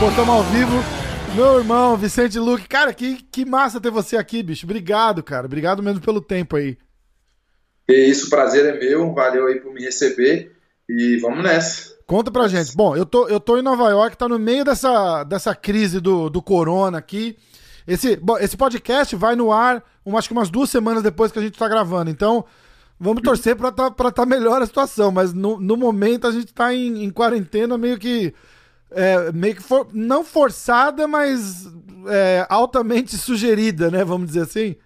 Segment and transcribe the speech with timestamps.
[0.00, 0.72] Pô, tamo ao vivo.
[1.34, 2.68] Meu irmão, Vicente Luque.
[2.68, 4.64] Cara, que, que massa ter você aqui, bicho.
[4.64, 5.46] Obrigado, cara.
[5.46, 6.78] Obrigado mesmo pelo tempo aí.
[7.86, 9.12] Que isso, prazer é meu.
[9.12, 10.52] Valeu aí por me receber.
[10.88, 11.96] E vamos nessa.
[12.06, 12.74] Conta pra gente.
[12.74, 16.30] Bom, eu tô, eu tô em Nova York, tá no meio dessa, dessa crise do,
[16.30, 17.36] do corona aqui.
[17.88, 21.38] Esse, bom, esse podcast vai no ar, um, acho que umas duas semanas depois que
[21.38, 22.10] a gente tá gravando.
[22.10, 22.44] Então,
[23.00, 25.10] vamos torcer pra tá, tá melhor a situação.
[25.10, 28.34] Mas no, no momento a gente tá em, em quarentena meio que.
[28.90, 31.66] É, meio que for, não forçada, mas
[32.08, 34.04] é, altamente sugerida, né?
[34.04, 34.76] Vamos dizer assim.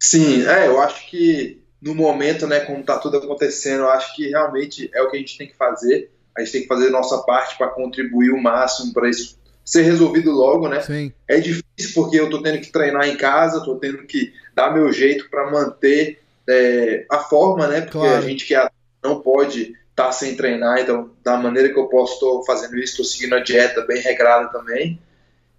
[0.00, 4.28] Sim, é, eu acho que no momento, né, como tá tudo acontecendo, eu acho que
[4.28, 6.10] realmente é o que a gente tem que fazer.
[6.36, 9.39] A gente tem que fazer a nossa parte para contribuir o máximo para isso
[9.70, 10.80] ser resolvido logo, né?
[10.80, 11.12] Sim.
[11.28, 14.92] É difícil porque eu tô tendo que treinar em casa, tô tendo que dar meu
[14.92, 16.18] jeito para manter
[16.48, 17.82] é, a forma, né?
[17.82, 18.16] Porque Claro.
[18.16, 18.68] a gente que é-
[19.00, 23.04] não pode estar sem treinar, então da maneira que eu posso estou fazendo isso, estou
[23.04, 25.00] seguindo a dieta bem regrada também.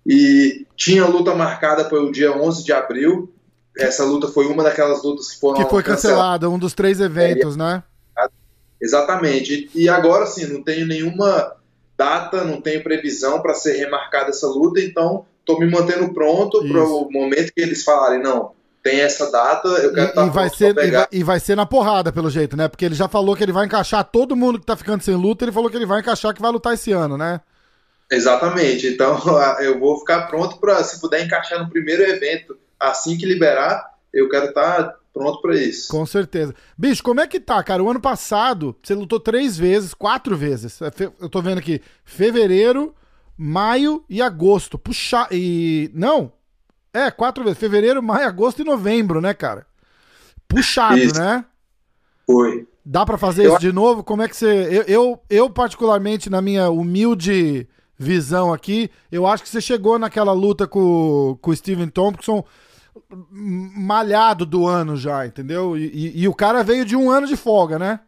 [0.05, 3.33] E tinha luta marcada para o dia 11 de abril.
[3.77, 7.55] Essa luta foi uma daquelas lutas que foram Que foi cancelada, um dos três eventos,
[7.55, 7.81] né?
[8.81, 9.69] Exatamente.
[9.73, 11.55] E agora sim, não tenho nenhuma
[12.01, 16.83] data, não tenho previsão para ser remarcada essa luta, então estou me mantendo pronto para
[16.83, 20.75] o momento que eles falarem, não, tem essa data, eu quero estar e vai ser,
[20.77, 22.67] e, vai, e vai ser na porrada, pelo jeito, né?
[22.67, 25.45] Porque ele já falou que ele vai encaixar todo mundo que tá ficando sem luta,
[25.45, 27.39] ele falou que ele vai encaixar que vai lutar esse ano, né?
[28.11, 28.87] Exatamente.
[28.87, 29.19] Então
[29.61, 34.27] eu vou ficar pronto para, se puder encaixar no primeiro evento, assim que liberar, eu
[34.27, 35.89] quero estar pronto para isso.
[35.89, 36.53] Com certeza.
[36.77, 37.83] Bicho, como é que tá, cara?
[37.83, 40.81] O ano passado, você lutou três vezes, quatro vezes.
[40.81, 42.93] É Eu tô vendo aqui, fevereiro,
[43.37, 44.77] maio e agosto.
[44.77, 45.89] Puxa, e...
[45.93, 46.31] Não,
[46.93, 47.59] é, quatro vezes.
[47.59, 49.65] Fevereiro, maio, agosto e novembro, né, cara?
[50.47, 51.19] Puxado, Isso.
[51.19, 51.45] né?
[52.25, 52.67] Foi.
[52.83, 54.03] Dá pra fazer Eu isso de novo?
[54.03, 54.67] Como é que você.
[54.69, 57.67] Eu, eu, eu, particularmente, na minha humilde
[57.97, 62.43] visão aqui, eu acho que você chegou naquela luta com, com o Steven Thompson
[63.09, 65.77] malhado do ano já, entendeu?
[65.77, 67.99] E, e- e o cara veio de um ano de folga, né?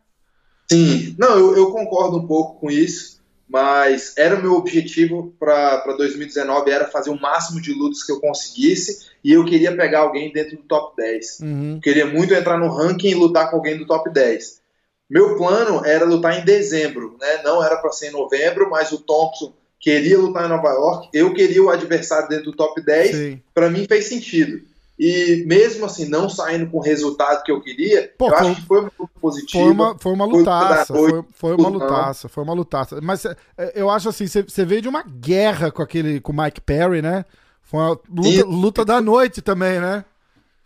[0.71, 5.83] Sim, não, eu, eu concordo um pouco com isso, mas era o meu objetivo para
[5.97, 10.31] 2019, era fazer o máximo de lutas que eu conseguisse, e eu queria pegar alguém
[10.31, 11.39] dentro do top 10.
[11.41, 11.79] Uhum.
[11.81, 14.61] Queria muito entrar no ranking e lutar com alguém do top 10.
[15.09, 17.43] Meu plano era lutar em dezembro, né?
[17.43, 21.33] Não era para ser em novembro, mas o Thompson queria lutar em Nova York, eu
[21.33, 23.41] queria o adversário dentro do top 10, Sim.
[23.53, 24.61] para mim fez sentido.
[25.05, 28.61] E mesmo assim, não saindo com o resultado que eu queria, Pô, eu foi- acho
[28.61, 29.63] que foi muito positivo.
[29.63, 30.93] Foi uma, foi uma Foi lutaça.
[30.93, 32.29] noite, Foi, foi uma lutaça.
[32.29, 32.99] Foi uma lutaça.
[33.01, 33.35] Mas é,
[33.75, 36.21] eu acho assim, você veio de uma guerra com aquele.
[36.21, 37.25] com o Mike Perry, né?
[37.61, 38.45] Foi uma luta, Isso.
[38.47, 40.05] luta da noite também, né?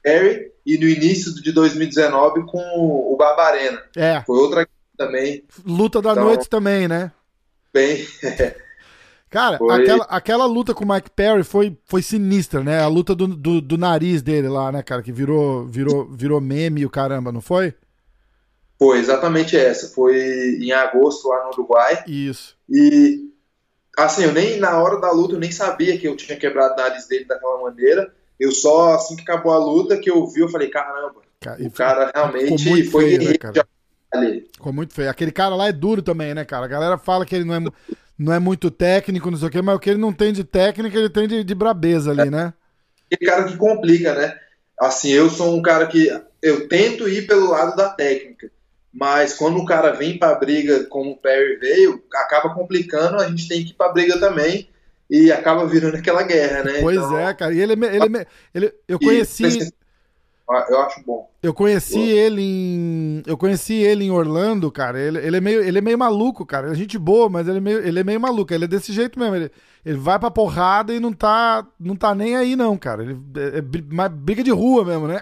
[0.03, 3.81] Perry e no início de 2019 com o Barbarena.
[3.95, 4.21] É.
[4.21, 7.11] Foi outra também Luta da Então- noite também, né?
[7.73, 8.05] bem.
[9.29, 9.81] Cara, Foi.
[9.81, 12.81] aquela, aquela luta com o Mike Perry foi, foi sinistra, né?
[12.81, 15.01] A luta do, do, do nariz dele lá, né, cara?
[15.03, 17.73] Que virou, virou, virou meme e o caramba, não foi?
[18.79, 19.93] Foi exatamente essa.
[19.93, 20.15] Foi
[20.61, 22.03] em agosto lá no Uruguai.
[22.07, 22.55] Isso.
[22.69, 23.29] E
[23.97, 26.77] assim, eu nem na hora da luta eu nem sabia que eu tinha quebrado o
[26.77, 28.13] nariz dele daquela maneira.
[28.39, 31.67] Eu só assim que acabou a luta que eu vi, eu falei, caramba, Ca- e
[31.67, 33.67] o cara realmente foi feio, né, cara?
[34.53, 35.09] Ficou muito feio.
[35.09, 36.65] Aquele cara lá é duro também, né, cara?
[36.65, 37.59] A galera fala que ele não é,
[38.17, 40.43] não é muito técnico, não sei o quê, mas o que ele não tem de
[40.43, 42.53] técnica, ele tem de, de brabeza ali, né?
[43.11, 44.37] Aquele cara que complica, né?
[44.79, 46.09] Assim, eu sou um cara que
[46.41, 48.51] eu tento ir pelo lado da técnica.
[48.93, 53.47] Mas quando o cara vem pra briga como o Perry veio, acaba complicando, a gente
[53.47, 54.69] tem que ir pra briga também
[55.09, 56.81] e acaba virando aquela guerra, né?
[56.81, 57.53] Pois Então, é, cara.
[57.53, 59.67] E ele, é me- ele, é ele eu conheci.
[60.69, 61.29] Eu acho bom.
[61.43, 62.09] Eu conheci Boa.
[62.09, 63.23] ele em.
[63.25, 64.97] Eu conheci ele em Orlando, cara.
[64.97, 66.67] Ele, ele, é, meio, ele é meio maluco, cara.
[66.67, 68.53] Ele é gente boa, mas ele é meio, ele é meio maluco.
[68.53, 69.35] Ele é desse jeito mesmo.
[69.35, 69.51] Ele,
[69.85, 73.03] ele vai pra porrada e não tá, não tá nem aí, não, cara.
[73.03, 75.21] Ele é, é briga de rua mesmo, né?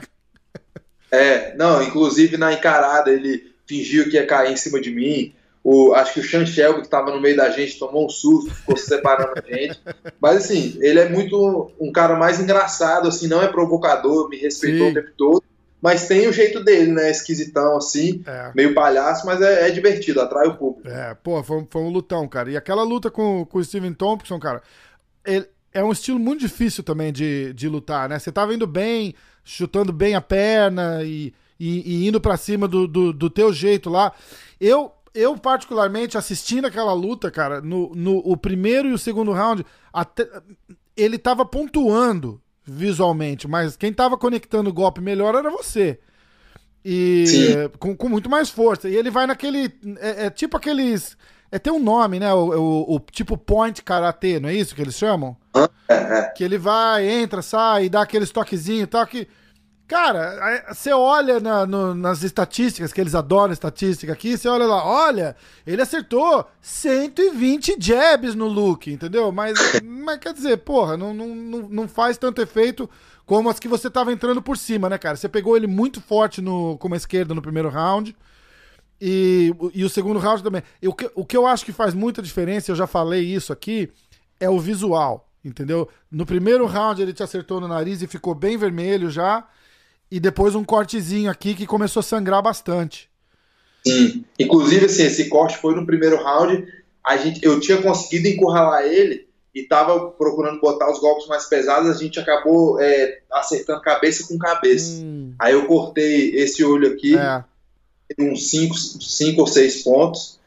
[1.12, 5.34] É, não, inclusive na encarada ele fingiu que ia cair em cima de mim.
[5.68, 8.54] O, acho que o Sean Shelby, que estava no meio da gente, tomou um susto,
[8.54, 9.80] ficou se separando a gente.
[10.22, 14.86] Mas, assim, ele é muito um cara mais engraçado, assim, não é provocador, me respeitou
[14.86, 14.92] Sim.
[14.92, 15.44] o tempo todo.
[15.82, 17.10] Mas tem o jeito dele, né?
[17.10, 18.52] Esquisitão, assim, é.
[18.54, 20.88] meio palhaço, mas é, é, divertido, atrai o público.
[20.88, 22.52] É, pô, foi, foi um lutão, cara.
[22.52, 24.62] E aquela luta com, com o Steven Thompson, cara,
[25.26, 28.18] ele, é um estilo muito difícil também de, de lutar, né?
[28.18, 29.14] Você tava indo bem,
[29.44, 33.90] chutando bem a perna e, e, e indo para cima do, do, do, teu jeito
[33.90, 34.14] lá.
[34.60, 39.66] Eu, eu, particularmente, assistindo aquela luta, cara, no, no o primeiro e o segundo round,
[39.92, 40.30] até,
[40.96, 46.00] ele tava pontuando visualmente, mas quem tava conectando o golpe melhor era você.
[46.84, 47.26] E
[47.80, 48.88] com, com, muito mais força.
[48.88, 49.74] E ele vai naquele.
[50.00, 51.18] É, é tipo aqueles
[51.52, 52.34] é, tem um nome, né?
[52.34, 55.38] O, o, o tipo point karatê, não é isso que eles chamam?
[55.88, 56.22] É, é.
[56.36, 59.08] Que ele vai, entra, sai, dá aqueles toquezinhos e tal.
[59.08, 59.28] Que,
[59.88, 64.86] cara, você olha na, no, nas estatísticas, que eles adoram estatística aqui, você olha lá,
[64.86, 65.36] olha,
[65.66, 69.32] ele acertou 120 jabs no look, entendeu?
[69.32, 71.36] Mas, mas quer dizer, porra, não, não,
[71.70, 72.90] não faz tanto efeito
[73.26, 75.18] como as que você tava entrando por cima, né, cara?
[75.18, 78.16] Você pegou ele muito forte no, com a esquerda no primeiro round.
[79.02, 80.64] E, e o segundo round também.
[80.84, 83.92] O, que, o que eu acho que faz muita diferença, eu já falei isso aqui,
[84.40, 85.90] é o visual, entendeu?
[86.10, 89.46] No primeiro round ele te acertou no nariz e ficou bem vermelho já.
[90.10, 93.10] E depois um cortezinho aqui que começou a sangrar bastante.
[93.86, 94.26] Sim.
[94.40, 96.68] Inclusive, assim, esse corte foi no primeiro round.
[97.04, 101.90] A gente, eu tinha conseguido encurralar ele e tava procurando botar os golpes mais pesados.
[101.90, 105.02] A gente acabou é, acertando cabeça com cabeça.
[105.04, 105.34] Hum.
[105.40, 107.16] Aí eu cortei esse olho aqui.
[107.16, 107.44] É
[108.20, 110.40] uns 5 ou 6 pontos.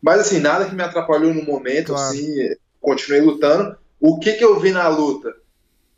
[0.00, 2.08] Mas assim, nada que me atrapalhou no momento, claro.
[2.08, 3.76] assim, continuei lutando.
[4.00, 5.32] O que, que eu vi na luta?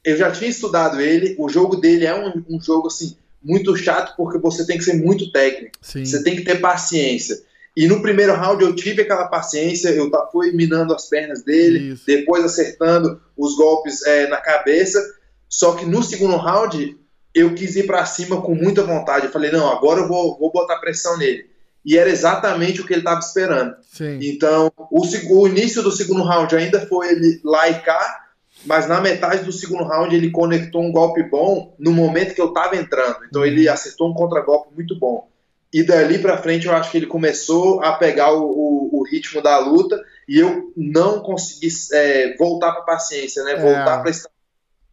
[0.05, 4.15] Eu já tinha estudado ele, o jogo dele é um, um jogo assim, muito chato
[4.17, 5.77] porque você tem que ser muito técnico.
[5.81, 6.05] Sim.
[6.05, 7.43] Você tem que ter paciência.
[7.77, 12.05] E no primeiro round eu tive aquela paciência, eu fui minando as pernas dele, Isso.
[12.07, 15.01] depois acertando os golpes é, na cabeça.
[15.49, 16.97] Só que no segundo round
[17.35, 19.27] eu quis ir para cima com muita vontade.
[19.27, 21.47] Eu falei, não, agora eu vou, vou botar pressão nele.
[21.85, 23.75] E era exatamente o que ele estava esperando.
[23.93, 24.19] Sim.
[24.23, 25.03] Então, o,
[25.37, 28.24] o, início do segundo round ainda foi ele lá e cá,
[28.65, 32.49] mas na metade do segundo round ele conectou um golpe bom no momento que eu
[32.49, 33.19] estava entrando.
[33.29, 33.47] Então, uhum.
[33.47, 35.29] ele acertou um contragolpe muito bom.
[35.73, 39.43] E dali para frente eu acho que ele começou a pegar o, o, o ritmo
[39.43, 43.57] da luta e eu não consegui é, voltar para paciência, né?
[43.57, 44.03] Voltar é.
[44.03, 44.13] para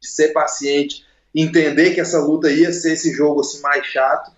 [0.01, 4.31] ser paciente, entender que essa luta ia ser esse jogo assim mais chato.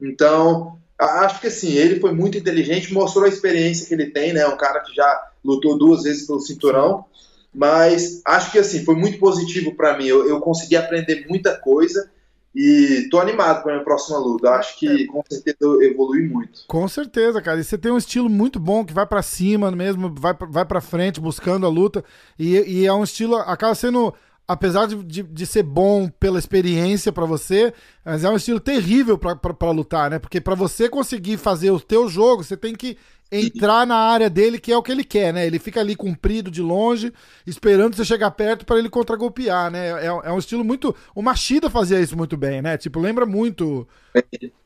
[0.00, 4.46] Então, acho que assim, ele foi muito inteligente, mostrou a experiência que ele tem, né?
[4.46, 7.04] Um cara que já lutou duas vezes pelo cinturão.
[7.54, 10.06] Mas acho que assim, foi muito positivo para mim.
[10.06, 12.10] Eu, eu, consegui aprender muita coisa
[12.54, 14.50] e tô animado para a minha próxima luta.
[14.50, 15.06] Acho que é.
[15.06, 16.64] com certeza eu evolui muito.
[16.66, 17.60] Com certeza, cara.
[17.60, 20.80] E você tem um estilo muito bom que vai para cima mesmo, vai, vai para
[20.80, 22.04] frente buscando a luta.
[22.38, 24.14] E, e é um estilo, acaba sendo
[24.48, 27.70] apesar de, de, de, ser bom pela experiência para você,
[28.02, 30.18] mas é um estilo terrível para lutar, né?
[30.18, 32.96] Porque para você conseguir fazer o teu jogo, você tem que
[33.30, 35.46] entrar na área dele, que é o que ele quer, né?
[35.46, 37.12] Ele fica ali comprido de longe,
[37.46, 40.04] esperando você chegar perto para ele contragolpear, né?
[40.04, 40.94] É, é, um estilo muito.
[41.14, 42.76] O Machida fazia isso muito bem, né?
[42.78, 43.86] Tipo, lembra muito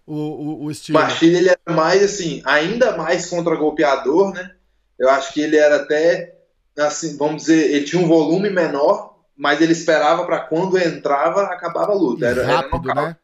[0.06, 0.98] o, o, o estilo.
[0.98, 4.52] O Machida, ele era mais, assim, ainda mais contragolpeador, né?
[4.98, 6.34] Eu acho que ele era até,
[6.78, 11.92] assim, vamos dizer, ele tinha um volume menor, mas ele esperava para quando entrava, acabava
[11.92, 12.26] a luta.
[12.26, 13.16] Era, Rápido, era né?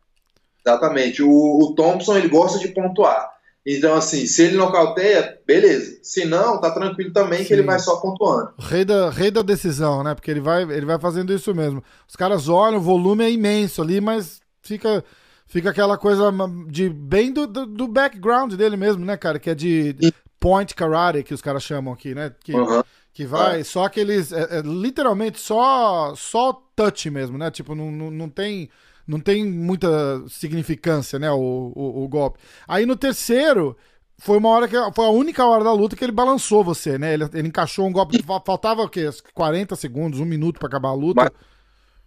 [0.66, 1.22] Exatamente.
[1.22, 3.30] O, o, Thompson, ele gosta de pontuar.
[3.70, 5.98] Então, assim, se ele nocauteia, beleza.
[6.02, 7.44] Se não, tá tranquilo também Sim.
[7.44, 8.52] que ele vai só pontuando.
[8.58, 10.14] Rei da, rei da decisão, né?
[10.14, 11.84] Porque ele vai, ele vai fazendo isso mesmo.
[12.08, 15.04] Os caras olham, o volume é imenso ali, mas fica
[15.46, 16.30] fica aquela coisa
[16.68, 19.38] de bem do, do, do background dele mesmo, né, cara?
[19.38, 19.94] Que é de,
[20.40, 22.32] point karate, que os caras chamam aqui, né?
[22.42, 22.82] Que, uhum.
[23.12, 23.64] Que vai, é.
[23.64, 24.32] só aqueles.
[24.32, 27.50] É, é, literalmente só só touch mesmo, né?
[27.50, 28.70] Tipo, não, não, não tem.
[29.08, 29.88] Não tem muita
[30.28, 31.30] significância, né?
[31.30, 32.38] O, o, o, golpe.
[32.68, 33.74] Aí no terceiro,
[34.18, 34.76] foi uma hora que.
[34.94, 37.14] Foi a única hora da luta que ele balançou você, né?
[37.14, 38.22] Ele, ele encaixou um golpe.
[38.22, 39.08] Faltava o quê?
[39.32, 41.22] 40 segundos, um minuto para acabar a luta.
[41.22, 41.30] Mas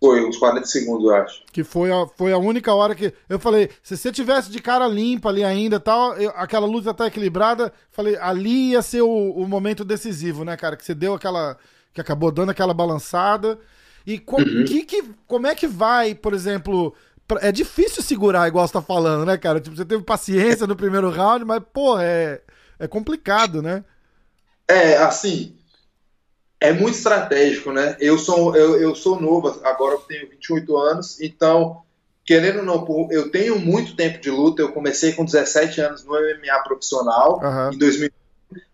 [0.01, 1.43] foi, uns 40 segundos, eu acho.
[1.51, 3.13] Que foi a, foi a única hora que.
[3.29, 7.05] Eu falei, se você tivesse de cara limpa ali ainda tal, eu, aquela luta tá
[7.05, 10.75] equilibrada, falei, ali ia ser o, o, momento decisivo, né, cara?
[10.75, 11.55] Que você deu aquela.
[11.93, 13.60] Que acabou dando aquela balançada.
[14.05, 14.65] E com, uhum.
[14.65, 16.93] que, que, como é que vai, por exemplo.
[17.39, 19.62] É difícil segurar, igual você tá falando, né, cara?
[19.62, 22.41] Tipo, você teve paciência no primeiro round, mas, pô, é,
[22.77, 23.86] é complicado, né?
[24.67, 25.55] É, assim,
[26.60, 27.96] é muito estratégico, né?
[28.01, 31.84] Eu sou, eu, eu sou novo, agora eu tenho 28 anos, então,
[32.25, 36.12] querendo ou não, eu tenho muito tempo de luta, eu comecei com 17 anos no
[36.12, 37.74] MMA profissional, uhum.
[37.74, 38.12] em 2000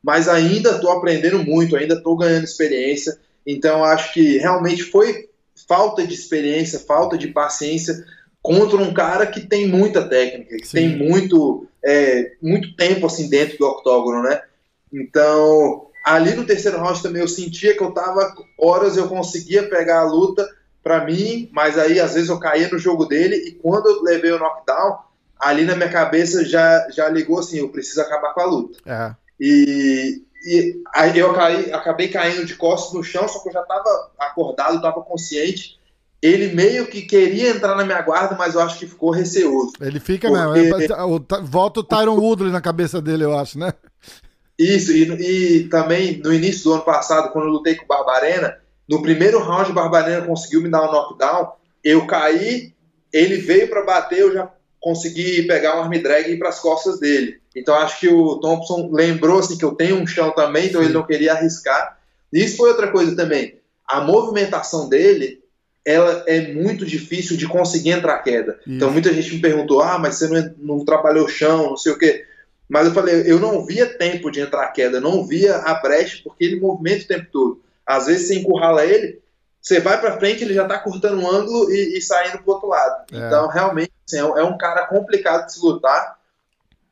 [0.01, 3.17] mas ainda estou aprendendo muito, ainda estou ganhando experiência.
[3.47, 5.29] Então acho que realmente foi
[5.65, 8.05] falta de experiência, falta de paciência
[8.41, 10.77] contra um cara que tem muita técnica, que Sim.
[10.77, 14.41] tem muito, é, muito tempo assim dentro do octógono, né?
[14.93, 20.01] Então ali no terceiro round também eu sentia que eu tava horas eu conseguia pegar
[20.01, 20.47] a luta
[20.83, 24.31] para mim, mas aí às vezes eu caía no jogo dele e quando eu levei
[24.31, 24.99] o knockdown
[25.39, 28.79] ali na minha cabeça já já ligou assim, eu preciso acabar com a luta.
[28.85, 29.15] É.
[29.39, 33.61] E, e aí eu caí, acabei caindo de costas no chão, só que eu já
[33.61, 35.77] estava acordado, estava consciente.
[36.21, 39.73] Ele meio que queria entrar na minha guarda, mas eu acho que ficou receoso.
[39.79, 40.59] Ele fica porque...
[40.59, 40.85] mesmo.
[40.93, 43.71] É, volta o Tyron Woodley na cabeça dele, eu acho, né?
[44.57, 48.57] Isso, e, e, também no início do ano passado, quando eu lutei com o Barbarena,
[48.89, 51.51] no primeiro round o Barbarena conseguiu me dar um knockdown,
[51.83, 52.73] eu caí,
[53.13, 54.51] ele veio para bater, eu já
[54.87, 57.41] consegui pegar um arm drag e ir para as costas dele.
[57.53, 60.93] Então acho que o Thompson lembrou assim que eu tenho um chão também, então ele
[60.93, 61.97] não queria arriscar.
[62.31, 63.59] E isso foi outra coisa também.
[63.85, 65.43] A movimentação dele,
[65.83, 68.57] ela é muito difícil de conseguir entrar queda.
[68.61, 68.77] Isso.
[68.77, 71.91] Então muita gente me perguntou: "Ah, mas você não, não trabalhou o chão, não sei
[71.91, 72.23] o quê".
[72.69, 76.45] Mas eu falei, eu não via tempo de entrar queda, não via a brecha porque
[76.45, 77.61] ele movimenta o tempo todo.
[77.85, 79.19] Às vezes você encurrala ele,
[79.67, 82.69] você vai para frente, ele já está cortando um ângulo e, e saindo para outro
[82.69, 83.05] lado.
[83.11, 83.17] É.
[83.17, 86.17] Então, realmente, assim, é um cara complicado de se lutar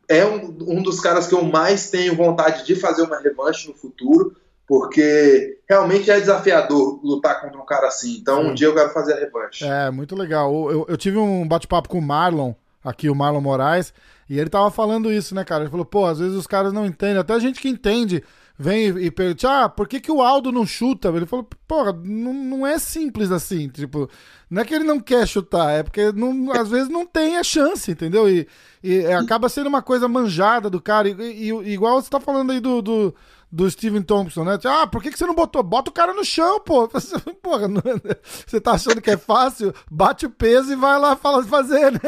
[0.08, 3.74] é um, um dos caras que eu mais tenho vontade de fazer uma revanche no
[3.74, 4.36] futuro,
[4.68, 8.18] porque realmente é desafiador lutar contra um cara assim.
[8.18, 9.66] Então, um dia eu quero fazer a revanche.
[9.66, 10.72] É, muito legal.
[10.72, 12.54] Eu, eu tive um bate-papo com o Marlon,
[12.84, 13.94] aqui o Marlon Moraes,
[14.30, 15.64] e ele tava falando isso, né, cara?
[15.64, 18.24] Ele falou, pô, às vezes os caras não entendem, até a gente que entende
[18.58, 21.10] vem e pergunta, ah, por que, que o Aldo não chuta?
[21.10, 24.10] Ele falou, porra, não, não é simples assim, tipo,
[24.50, 27.44] não é que ele não quer chutar, é porque não, às vezes não tem a
[27.44, 28.30] chance, entendeu?
[28.30, 28.48] E,
[28.84, 32.60] e acaba sendo uma coisa manjada do cara, e, e igual você tá falando aí
[32.60, 33.16] do, do
[33.52, 34.60] do Steven Thompson, né?
[34.66, 35.64] Ah, por que, que você não botou?
[35.64, 36.90] Bota o cara no chão, pô.
[37.42, 37.82] Porra, não,
[38.46, 39.74] você tá achando que é fácil?
[39.90, 42.00] Bate o peso e vai lá fazer, né?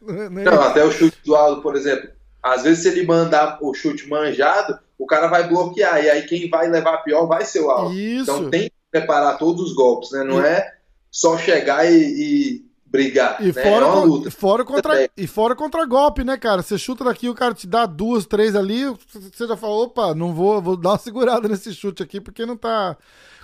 [0.44, 2.08] Não, até o chute do Aldo, por exemplo.
[2.42, 6.02] Às vezes, se ele mandar o chute manjado, o cara vai bloquear.
[6.04, 7.94] E aí, quem vai levar pior vai ser o Aldo.
[7.94, 8.22] Isso.
[8.22, 10.24] Então, tem que preparar todos os golpes, né?
[10.24, 10.46] Não e...
[10.46, 10.74] é
[11.10, 13.40] só chegar e, e brigar.
[13.40, 13.52] E, né?
[13.52, 14.30] fora, é uma luta.
[14.30, 16.62] Fora contra, e fora contra golpe, né, cara?
[16.62, 20.34] Você chuta daqui, o cara te dá duas, três ali, você já fala, opa, não
[20.34, 22.96] vou, vou dar uma segurada nesse chute aqui, porque não tá.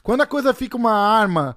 [0.03, 1.57] Quando a coisa fica uma arma,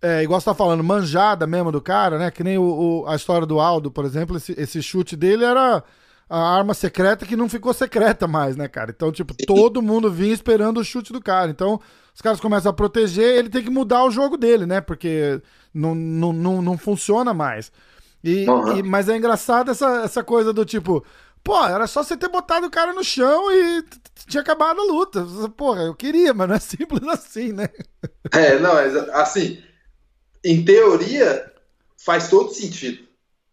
[0.00, 2.30] é, igual você tá falando, manjada mesmo do cara, né?
[2.30, 2.62] Que nem o,
[3.02, 5.82] o, a história do Aldo, por exemplo, esse, esse chute dele era
[6.28, 8.90] a arma secreta que não ficou secreta mais, né, cara?
[8.90, 11.50] Então, tipo, todo mundo vinha esperando o chute do cara.
[11.50, 11.80] Então,
[12.12, 14.80] os caras começam a proteger, ele tem que mudar o jogo dele, né?
[14.80, 15.40] Porque
[15.72, 17.70] não, não, não, não funciona mais.
[18.24, 18.78] E, uhum.
[18.78, 21.04] e, mas é engraçado essa, essa coisa do tipo,
[21.44, 23.84] pô, era só você ter botado o cara no chão e
[24.26, 25.24] tinha acabado a luta.
[25.56, 27.68] Porra, eu queria, mas não é simples assim, né?
[28.32, 28.72] É, não,
[29.12, 29.62] assim,
[30.44, 31.52] em teoria
[32.04, 33.05] faz todo sentido.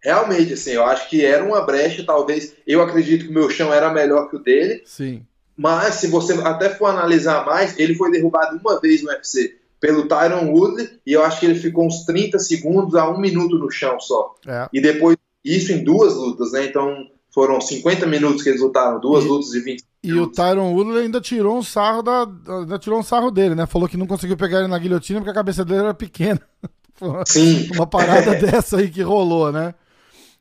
[0.03, 2.53] Realmente, assim, eu acho que era uma brecha, talvez.
[2.67, 4.81] Eu acredito que o meu chão era melhor que o dele.
[4.85, 5.25] Sim.
[5.55, 10.07] Mas se você até for analisar mais, ele foi derrubado uma vez no UFC pelo
[10.07, 13.69] Tyron Woodley e eu acho que ele ficou uns 30 segundos a um minuto no
[13.69, 14.33] chão só.
[14.47, 14.67] É.
[14.73, 16.65] E depois, isso em duas lutas, né?
[16.65, 20.73] Então foram 50 minutos que eles lutaram, duas e, lutas de 20 E o Tyron
[20.73, 23.65] Woodley ainda tirou um sarro da, ainda tirou um sarro dele, né?
[23.65, 26.41] Falou que não conseguiu pegar ele na guilhotina porque a cabeça dele era pequena.
[27.27, 27.69] Sim.
[27.73, 29.75] Uma parada dessa aí que rolou, né?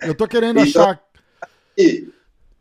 [0.05, 1.03] Eu tô querendo então, achar.
[1.77, 2.09] E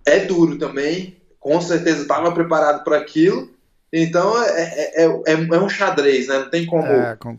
[0.05, 3.51] é duro também, com certeza estava preparado para aquilo,
[3.91, 6.39] então é, é, é, é, um xadrez, né?
[6.39, 7.38] Não tem como é, com...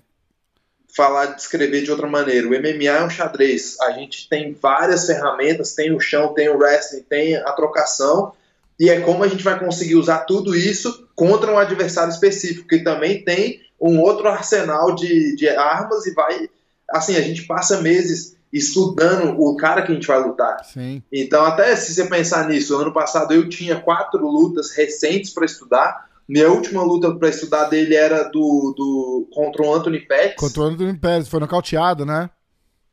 [0.94, 2.46] falar, descrever de outra maneira.
[2.46, 3.80] O MMA é um xadrez.
[3.80, 8.32] A gente tem várias ferramentas, tem o chão, tem o wrestling, tem a trocação,
[8.78, 12.80] e é como a gente vai conseguir usar tudo isso contra um adversário específico, que
[12.80, 16.48] também tem um outro arsenal de, de armas e vai.
[16.90, 20.64] Assim, a gente passa meses estudando o cara que a gente vai lutar.
[20.64, 21.02] Sim.
[21.10, 26.12] Então, até se você pensar nisso, ano passado eu tinha quatro lutas recentes para estudar
[26.28, 30.36] minha última luta para estudar dele era do, do contra o Anthony Pettis.
[30.36, 32.30] Contra o Anthony Pettis, foi nocauteado, né?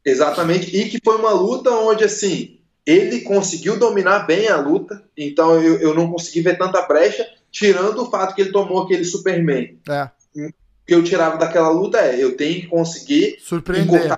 [0.03, 5.61] Exatamente, e que foi uma luta onde, assim, ele conseguiu dominar bem a luta, então
[5.61, 9.77] eu, eu não consegui ver tanta brecha, tirando o fato que ele tomou aquele Superman.
[9.87, 10.09] É.
[10.35, 10.51] O
[10.85, 14.17] que eu tirava daquela luta é, eu tenho que conseguir Surpreender.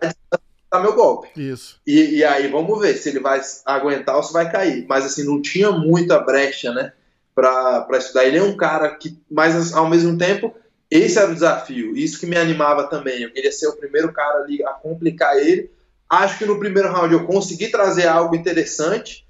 [0.79, 1.29] Meu golpe.
[1.35, 1.79] Isso.
[1.85, 4.85] E, e aí vamos ver se ele vai aguentar ou se vai cair.
[4.87, 6.93] Mas assim, não tinha muita brecha, né?
[7.33, 8.25] para estudar.
[8.25, 10.53] Ele é um cara que, mas ao mesmo tempo,
[10.89, 11.95] esse era o desafio.
[11.95, 13.21] Isso que me animava também.
[13.21, 15.71] Eu queria ser o primeiro cara ali a complicar ele.
[16.09, 19.25] Acho que no primeiro round eu consegui trazer algo interessante.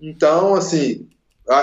[0.00, 1.08] Então, assim,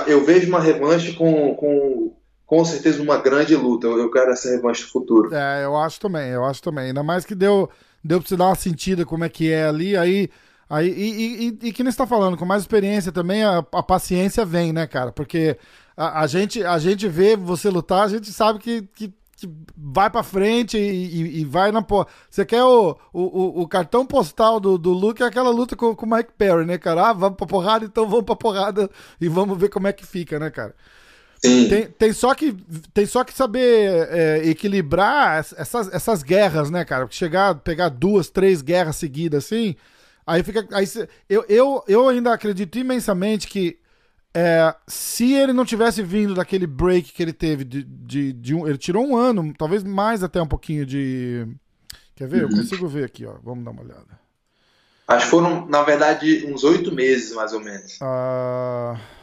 [0.07, 2.13] eu vejo uma revanche com, com,
[2.45, 3.87] com certeza uma grande luta.
[3.87, 5.33] Eu quero essa revanche no futuro.
[5.33, 6.85] É, eu acho também, eu acho também.
[6.85, 7.69] Ainda mais que deu,
[8.03, 10.29] deu pra você dar uma sentida como é que é ali, aí.
[10.71, 14.45] Aí, e, e, e que nem está falando, com mais experiência também, a, a paciência
[14.45, 15.11] vem, né, cara?
[15.11, 15.57] Porque
[15.97, 19.11] a, a, gente, a gente vê você lutar, a gente sabe que, que,
[19.75, 22.07] vai pra frente e, e, vai na porra.
[22.29, 26.05] Você quer o, o, o cartão postal do, do Luke é aquela luta com, com
[26.05, 27.09] o Mike Perry, né, cara?
[27.09, 28.89] Ah, vamos pra porrada, então vamos pra porrada
[29.19, 30.75] e vamos ver como é que fica, né, cara?
[31.41, 32.55] Tem, tem, só que,
[32.93, 37.07] tem só que saber é, equilibrar essas, essas guerras, né, cara?
[37.09, 39.75] Chegar, pegar duas, três guerras seguidas assim,
[40.27, 40.67] aí fica.
[40.71, 40.85] Aí,
[41.29, 43.79] eu, eu, eu ainda acredito imensamente que
[44.33, 48.67] é, se ele não tivesse vindo daquele break que ele teve de, de, de um,
[48.67, 51.47] ele tirou um ano, talvez mais até um pouquinho de.
[52.15, 52.43] Quer ver?
[52.43, 52.49] Uhum.
[52.49, 53.35] Eu consigo ver aqui, ó.
[53.41, 54.19] Vamos dar uma olhada.
[55.07, 57.97] Acho que foram, na verdade, uns oito meses, mais ou menos.
[58.01, 58.99] Ah.
[59.15, 59.18] Uh...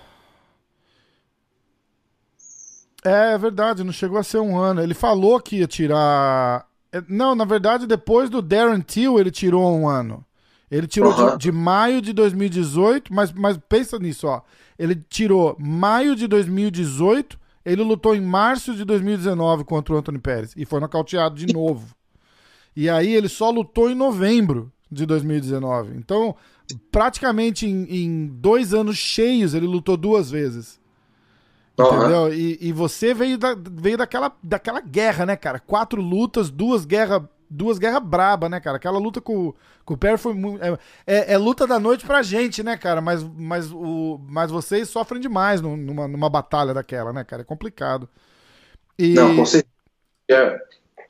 [3.06, 4.82] É, é verdade, não chegou a ser um ano.
[4.82, 6.66] Ele falou que ia tirar.
[6.90, 10.24] É, não, na verdade, depois do Darren Till, ele tirou um ano.
[10.68, 11.36] Ele tirou uhum.
[11.36, 14.42] de, de, maio de 2018, mas, mas pensa nisso, ó.
[14.76, 20.52] Ele tirou maio de 2018, ele lutou em março de 2019 contra o Anthony Pérez
[20.56, 21.94] e foi nocauteado de novo.
[22.74, 25.96] E aí ele só lutou em novembro de 2019.
[25.96, 26.34] Então,
[26.90, 30.80] praticamente em, em dois anos cheios, ele lutou duas vezes.
[31.78, 32.22] Entendeu?
[32.22, 32.32] Uhum.
[32.32, 35.60] E, e você veio, da, veio daquela, daquela guerra, né, cara?
[35.60, 38.76] Quatro lutas, duas guerras duas guerras braba, né, cara?
[38.76, 39.54] Aquela luta com,
[39.84, 40.62] com o Perry foi muito.
[40.62, 43.00] É, é, é, luta da noite pra gente, né, cara?
[43.00, 47.42] Mas, mas, o, mas vocês sofrem demais numa, numa batalha daquela, né, cara?
[47.42, 48.08] É complicado.
[48.98, 49.14] E...
[49.14, 49.72] Não, com certeza.
[50.28, 50.58] É,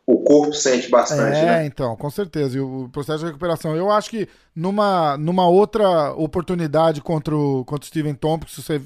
[0.07, 1.67] o corpo sente bastante, é, né?
[1.67, 2.57] então, com certeza.
[2.57, 3.75] E o processo de recuperação.
[3.75, 8.81] Eu acho que numa, numa outra oportunidade contra o, contra o Steven Thompson, você,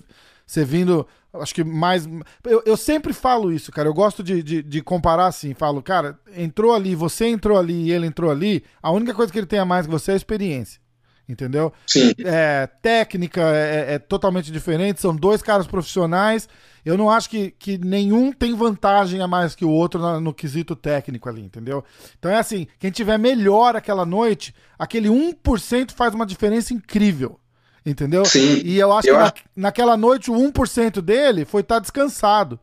[0.51, 2.09] você vindo Acho que mais.
[2.45, 3.89] Eu, eu sempre falo isso, cara.
[3.89, 5.55] Eu gosto de, de, de, comparar assim.
[5.55, 8.65] Falo, cara, entrou ali, você entrou ali e ele entrou ali.
[8.83, 10.81] A única coisa que ele tem a mais que você é a experiência.
[11.29, 11.73] Entendeu?
[11.87, 12.13] Sim.
[12.25, 15.01] É, técnica é, é, totalmente diferente.
[15.01, 16.49] São dois caras profissionais.
[16.85, 20.35] Eu não acho que, que nenhum tem vantagem a mais que o outro no, no
[20.35, 21.85] quesito técnico ali, entendeu?
[22.19, 27.39] Então é assim: quem tiver melhor aquela noite, aquele 1% faz uma diferença incrível.
[27.85, 28.25] Entendeu?
[28.25, 28.61] Sim.
[28.65, 29.35] E eu acho eu que acho...
[29.57, 32.61] Na, naquela noite o 1% dele foi estar tá descansado.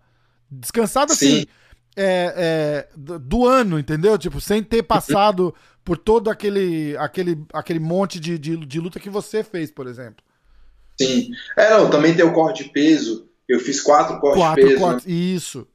[0.50, 1.46] Descansado assim,
[1.96, 4.18] é, é, do ano, entendeu?
[4.18, 5.54] Tipo, sem ter passado
[5.84, 10.24] por todo aquele, aquele, aquele monte de, de, de, luta que você fez, por exemplo.
[11.02, 11.32] Sim.
[11.58, 13.28] É, não, também tem o corte de peso.
[13.48, 14.82] Eu fiz quatro cortes quatro de peso.
[14.82, 15.14] Cortes, né?
[15.14, 15.68] Isso.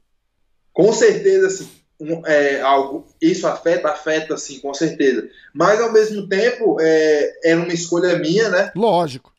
[0.71, 5.27] Com certeza, assim, um, é, algo, isso afeta, afeta, sim, com certeza.
[5.53, 8.71] Mas ao mesmo tempo, é, era uma escolha minha, né?
[8.75, 9.32] Lógico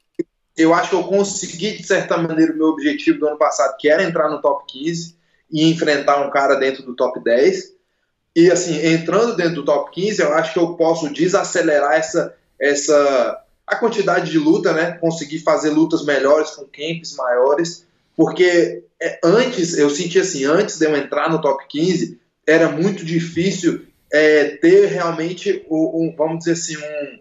[0.57, 3.89] eu acho que eu consegui, de certa maneira, o meu objetivo do ano passado, que
[3.89, 5.17] era entrar no top 15
[5.51, 7.75] e enfrentar um cara dentro do top 10.
[8.37, 13.45] E assim, entrando dentro do top 15, eu acho que eu posso desacelerar essa, essa
[13.67, 14.93] a quantidade de luta, né?
[14.93, 17.87] Conseguir fazer lutas melhores com camps maiores,
[18.17, 23.05] porque é, antes eu senti assim, antes de eu entrar no top 15, era muito
[23.05, 27.19] difícil é, ter realmente um, um, vamos dizer assim, um,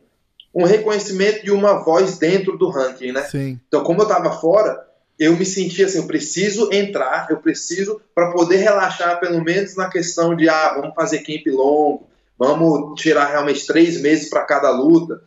[0.54, 3.24] um reconhecimento de uma voz dentro do ranking, né?
[3.24, 3.60] Sim.
[3.68, 4.86] Então, como eu estava fora,
[5.18, 9.90] eu me sentia assim, eu preciso entrar, eu preciso para poder relaxar pelo menos na
[9.90, 15.22] questão de ah, vamos fazer camp longo, vamos tirar realmente três meses para cada luta.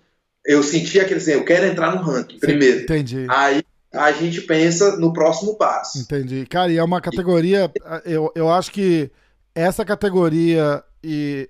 [0.45, 2.83] Eu sentia aquele assim, eu quero entrar no ranking primeiro.
[2.83, 3.27] Entendi.
[3.29, 5.99] Aí a gente pensa no próximo passo.
[5.99, 6.47] Entendi.
[6.47, 7.71] Cara, e é uma categoria,
[8.05, 9.11] eu, eu acho que
[9.55, 11.49] essa categoria e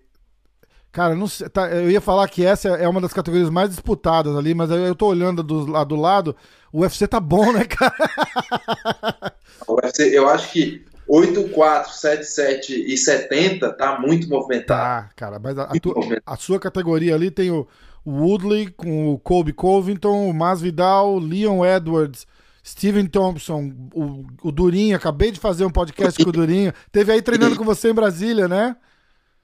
[0.97, 4.35] Cara, não sei, tá, eu ia falar que essa é uma das categorias mais disputadas
[4.35, 6.35] ali, mas eu tô olhando do, lá do lado,
[6.73, 7.93] o UFC tá bom, né, cara?
[9.69, 14.81] O UFC, eu acho que 8, 4, 7, 7 e 70 tá muito movimentado.
[14.81, 17.69] Tá, cara, mas a, a, tu, a sua categoria ali tem o
[18.07, 22.27] Woodley com o Colby Covington, o Masvidal, Leon Edwards,
[22.65, 27.21] Steven Thompson, o, o Durinho, acabei de fazer um podcast com o Durinho, teve aí
[27.21, 28.77] treinando com você em Brasília, né?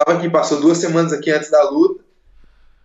[0.05, 2.03] Tava aqui, passou duas semanas aqui antes da luta.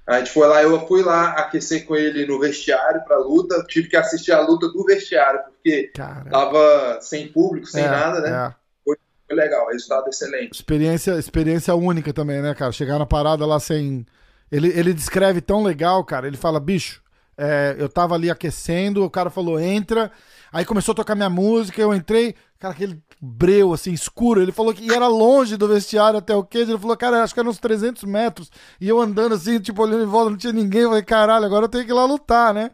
[0.05, 3.61] A gente foi lá, eu fui lá aquecer com ele no vestiário pra luta.
[3.67, 6.29] Tive que assistir a luta do vestiário, porque Caramba.
[6.29, 8.29] tava sem público, sem é, nada, né?
[8.29, 8.55] É.
[8.85, 8.95] Foi,
[9.27, 10.53] foi, legal, resultado excelente.
[10.53, 12.71] Experiência, experiência única também, né, cara?
[12.71, 14.05] Chegar na parada lá sem.
[14.49, 16.25] Ele, ele descreve tão legal, cara.
[16.25, 17.01] Ele fala, bicho,
[17.37, 20.09] é, eu tava ali aquecendo, o cara falou, entra.
[20.53, 24.41] Aí começou a tocar minha música, eu entrei, cara, aquele breu, assim, escuro.
[24.41, 26.71] Ele falou que era longe do vestiário até o queijo.
[26.71, 28.51] Ele falou, cara, acho que era uns 300 metros.
[28.79, 30.81] E eu andando assim, tipo, olhando em volta, não tinha ninguém.
[30.81, 32.71] Eu falei, caralho, agora eu tenho que ir lá lutar, né?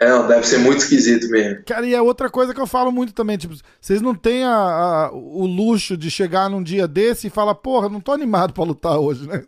[0.00, 1.64] É, não, deve ser muito esquisito mesmo.
[1.64, 4.54] Cara, e é outra coisa que eu falo muito também, tipo, vocês não têm a,
[4.54, 8.62] a, o luxo de chegar num dia desse e falar, porra, não tô animado pra
[8.62, 9.44] lutar hoje, né?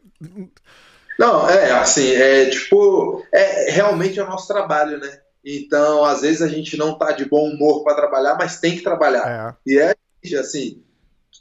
[1.17, 5.21] Não, é assim, é tipo, é realmente é o nosso trabalho, né?
[5.45, 8.83] Então, às vezes a gente não tá de bom humor para trabalhar, mas tem que
[8.83, 9.57] trabalhar.
[9.67, 9.71] É.
[9.73, 9.95] E é
[10.39, 10.83] assim,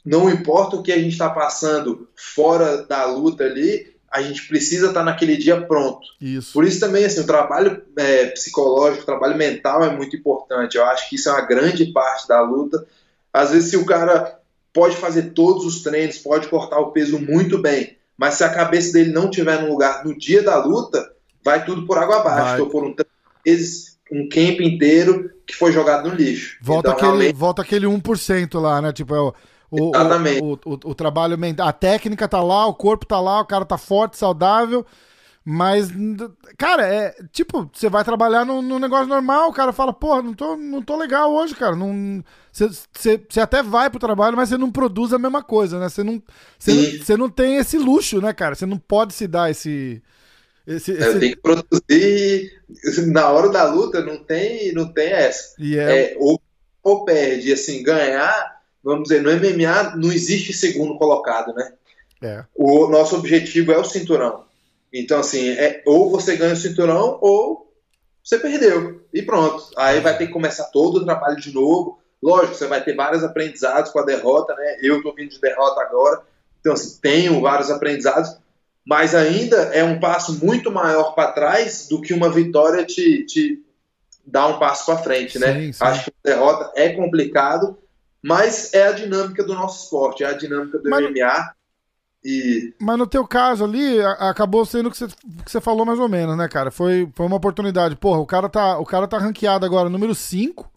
[0.04, 4.88] não importa o que a gente está passando fora da luta ali, a gente precisa
[4.88, 6.00] estar tá naquele dia pronto.
[6.20, 6.52] Isso.
[6.52, 10.76] Por isso também, assim, o trabalho é, psicológico, o trabalho mental é muito importante.
[10.76, 12.84] Eu acho que isso é uma grande parte da luta.
[13.32, 14.40] Às vezes, se o cara
[14.72, 18.92] pode fazer todos os treinos, pode cortar o peso muito bem, mas se a cabeça
[18.92, 21.12] dele não tiver no lugar no dia da luta,
[21.44, 22.54] vai tudo por água abaixo.
[22.54, 22.94] Então, por um
[23.44, 26.58] meses, um camp inteiro que foi jogado no lixo.
[26.60, 27.36] Volta, então, aquele, realmente...
[27.36, 28.92] volta aquele 1% lá, né?
[28.92, 29.34] Tipo, é o
[29.70, 30.42] o, Exatamente.
[30.42, 31.68] O, o, o, trabalho mental.
[31.68, 34.84] A técnica tá lá, o corpo tá lá, o cara tá forte, saudável.
[35.44, 35.90] Mas,
[36.58, 40.34] cara, é tipo, você vai trabalhar num, num, negócio normal, o cara fala, porra, não
[40.34, 41.74] tô, não tô legal hoje, cara.
[42.52, 45.88] Você até vai pro trabalho, mas você não produz a mesma coisa, né?
[45.88, 46.22] Você não,
[46.58, 48.54] você não, não tem esse luxo, né, cara?
[48.54, 50.02] Você não pode se dar esse.
[50.76, 51.18] Esse, esse...
[51.18, 52.52] Tem que produzir
[53.08, 55.54] na hora da luta, não tem, não tem essa.
[55.58, 56.12] E é...
[56.12, 56.40] é ou,
[56.82, 61.72] ou perde, assim, ganhar vamos dizer, no MMA não existe segundo colocado, né?
[62.22, 62.44] É.
[62.54, 64.44] O nosso objetivo é o cinturão.
[64.92, 67.72] Então, assim, é, ou você ganha o cinturão ou
[68.22, 69.02] você perdeu.
[69.12, 69.70] E pronto.
[69.76, 71.98] Aí vai ter que começar todo o trabalho de novo.
[72.22, 74.78] Lógico, você vai ter vários aprendizados com a derrota, né?
[74.82, 76.20] Eu tô vindo de derrota agora.
[76.60, 78.36] Então, assim, tenho vários aprendizados.
[78.90, 83.62] Mas ainda é um passo muito maior para trás do que uma vitória te, te
[84.26, 85.60] dar um passo para frente, né?
[85.60, 85.84] Sim, sim.
[85.84, 87.78] Acho que a derrota é complicado,
[88.20, 91.52] mas é a dinâmica do nosso esporte, é a dinâmica do mas, MMA.
[92.24, 92.74] E...
[92.80, 96.08] Mas no teu caso ali, acabou sendo o que você, que você falou mais ou
[96.08, 96.72] menos, né, cara?
[96.72, 97.94] Foi, foi uma oportunidade.
[97.94, 100.68] Porra, o cara tá, o cara tá ranqueado agora número 5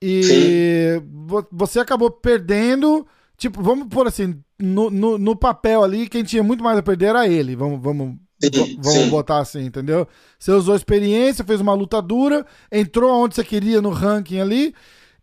[0.00, 1.46] e Sim.
[1.52, 3.06] você acabou perdendo.
[3.36, 7.06] Tipo, vamos pôr assim, no, no, no, papel ali, quem tinha muito mais a perder
[7.06, 7.54] era ele.
[7.54, 9.10] Vamos, vamos, sim, vamos sim.
[9.10, 10.06] botar assim, entendeu?
[10.38, 14.74] Você usou experiência, fez uma luta dura, entrou onde você queria no ranking ali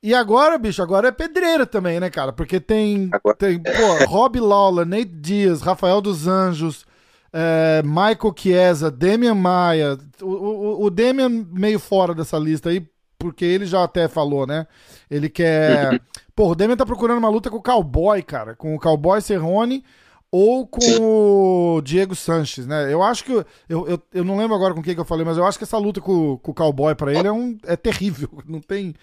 [0.06, 2.32] e agora, bicho, agora é pedreira também, né, cara?
[2.32, 3.36] Porque tem, agora...
[3.36, 6.86] tem pô, Rob Lawler, Nate Dias, Rafael dos Anjos,
[7.34, 9.98] é, Michael Chiesa, Demian Maia.
[10.22, 14.68] O, o, o Demian meio fora dessa lista aí, porque ele já até falou, né?
[15.10, 16.00] Ele quer.
[16.36, 18.56] Pô, o Demian tá procurando uma luta com o Cowboy, cara.
[18.56, 19.84] Com o Cowboy Cerrone
[20.30, 20.98] ou com Sim.
[21.00, 22.92] o Diego Sanches, né?
[22.92, 23.32] Eu acho que.
[23.70, 25.64] Eu, eu, eu não lembro agora com quem que eu falei, mas eu acho que
[25.64, 28.30] essa luta com, com o Cowboy para ele é, um, é terrível.
[28.46, 28.94] Não tem.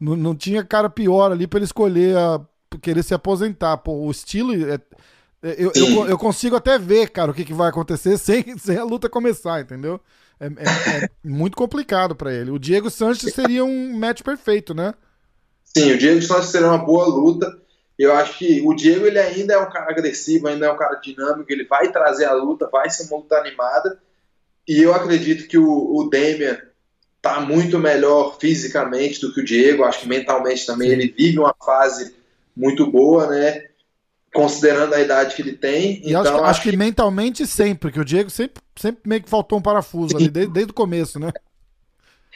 [0.00, 2.40] Não, não tinha cara pior ali para ele escolher a,
[2.80, 3.76] querer se aposentar.
[3.76, 4.52] Pô, o estilo.
[4.54, 4.80] É,
[5.42, 8.78] é eu, eu, eu, consigo até ver, cara, o que, que vai acontecer sem, sem
[8.78, 10.00] a luta começar, entendeu?
[10.40, 12.50] É, é, é muito complicado para ele.
[12.50, 14.94] O Diego Sanches seria um match perfeito, né?
[15.76, 17.58] Sim, o Diego Sanches seria uma boa luta.
[17.98, 20.96] Eu acho que o Diego ele ainda é um cara agressivo, ainda é um cara
[20.96, 23.98] dinâmico, ele vai trazer a luta, vai ser uma luta animada.
[24.66, 26.58] E eu acredito que o, o Damian
[27.20, 29.84] tá muito melhor fisicamente do que o Diego.
[29.84, 32.14] Acho que mentalmente também ele vive uma fase
[32.56, 33.66] muito boa, né?
[34.32, 36.00] Considerando a idade que ele tem.
[36.02, 39.22] E então, acho, que, acho que, que, mentalmente sempre, que o Diego sempre, sempre meio
[39.22, 41.32] que faltou um parafuso ali, desde, desde o começo, né?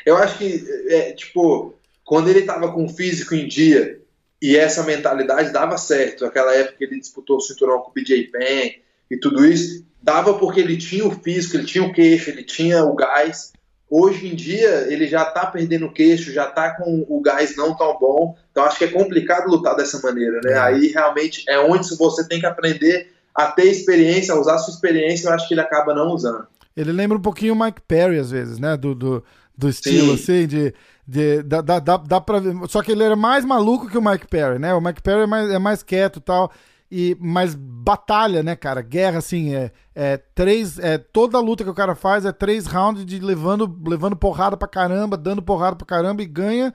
[0.04, 4.00] Eu acho que, é, tipo, quando ele tava com o físico em dia
[4.40, 8.24] e essa mentalidade dava certo, aquela época que ele disputou o cinturão com o BJ
[8.28, 8.72] Penn
[9.10, 12.84] e tudo isso, dava porque ele tinha o físico, ele tinha o queixo, ele tinha
[12.84, 13.52] o gás
[13.96, 17.76] Hoje em dia, ele já tá perdendo o queixo, já tá com o gás não
[17.76, 18.36] tão bom.
[18.50, 20.52] Então, acho que é complicado lutar dessa maneira, né?
[20.52, 20.58] É.
[20.58, 24.74] Aí, realmente, é onde você tem que aprender a ter experiência, a usar a sua
[24.74, 26.44] experiência, eu acho que ele acaba não usando.
[26.76, 28.76] Ele lembra um pouquinho o Mike Perry, às vezes, né?
[28.76, 29.24] Do, do,
[29.56, 30.22] do estilo, Sim.
[30.22, 30.74] assim, de...
[31.06, 32.54] de dá, dá, dá, dá pra ver.
[32.68, 34.74] Só que ele era mais maluco que o Mike Perry, né?
[34.74, 36.50] O Mike Perry é mais, é mais quieto e tal.
[36.90, 38.80] E, mas batalha, né, cara?
[38.80, 40.78] Guerra, assim, é, é três.
[40.78, 44.68] É, toda luta que o cara faz é três rounds de levando, levando porrada pra
[44.68, 46.72] caramba, dando porrada pra caramba e ganha.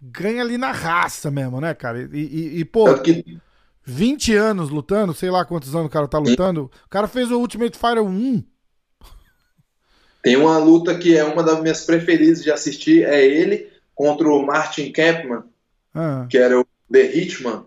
[0.00, 2.02] Ganha ali na raça mesmo, né, cara?
[2.12, 2.84] E, e, e pô,
[3.84, 6.70] 20 anos lutando, sei lá quantos anos o cara tá lutando.
[6.84, 8.44] O cara fez o Ultimate Fighter 1.
[10.24, 14.44] Tem uma luta que é uma das minhas preferidas de assistir, é ele contra o
[14.44, 15.42] Martin Kampman,
[15.94, 16.26] ah.
[16.30, 17.66] que era o The Hitman.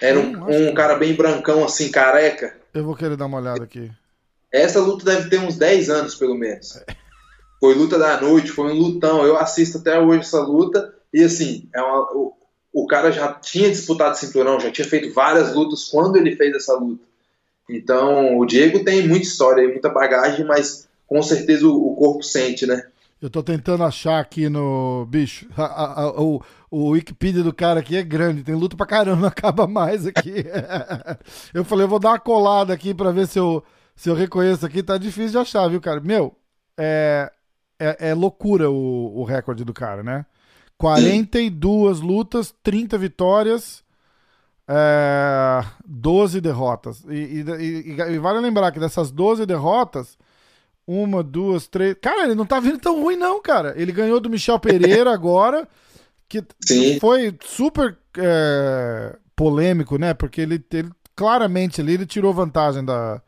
[0.00, 2.56] Era um, um cara bem brancão, assim, careca.
[2.72, 3.92] Eu vou querer dar uma olhada aqui.
[4.50, 6.76] Essa luta deve ter uns 10 anos, pelo menos.
[6.76, 6.86] É.
[7.60, 9.24] Foi luta da noite, foi um lutão.
[9.26, 10.94] Eu assisto até hoje essa luta.
[11.12, 12.32] E assim, é uma, o,
[12.72, 16.74] o cara já tinha disputado cinturão, já tinha feito várias lutas quando ele fez essa
[16.74, 17.04] luta.
[17.68, 22.82] Então, o Diego tem muita história, muita bagagem, mas com certeza o, corpo sente, né?
[23.20, 25.06] Eu tô tentando achar aqui no.
[25.06, 28.86] Bicho, a, a, a, o, o Wikipedia do cara aqui é grande, tem luta pra
[28.86, 30.44] caramba, não acaba mais aqui.
[31.52, 33.62] eu falei, eu vou dar uma colada aqui pra ver se eu,
[33.94, 34.82] se eu reconheço aqui.
[34.82, 36.00] Tá difícil de achar, viu, cara?
[36.00, 36.34] Meu,
[36.76, 37.30] é,
[37.78, 40.24] é, é loucura o, o recorde do cara, né?
[40.78, 42.04] 42 Sim.
[42.04, 43.84] lutas, 30 vitórias,
[44.66, 47.04] é, 12 derrotas.
[47.08, 50.18] E, e, e, e, vale lembrar que dessas 12 derrotas,
[50.92, 51.96] uma, duas, três.
[52.00, 53.74] Cara, ele não tá vindo tão ruim, não, cara.
[53.76, 55.68] Ele ganhou do Michel Pereira agora,
[56.28, 56.98] que Sim.
[57.00, 60.14] foi super é, polêmico, né?
[60.14, 63.20] Porque ele, ele claramente ali ele tirou vantagem da,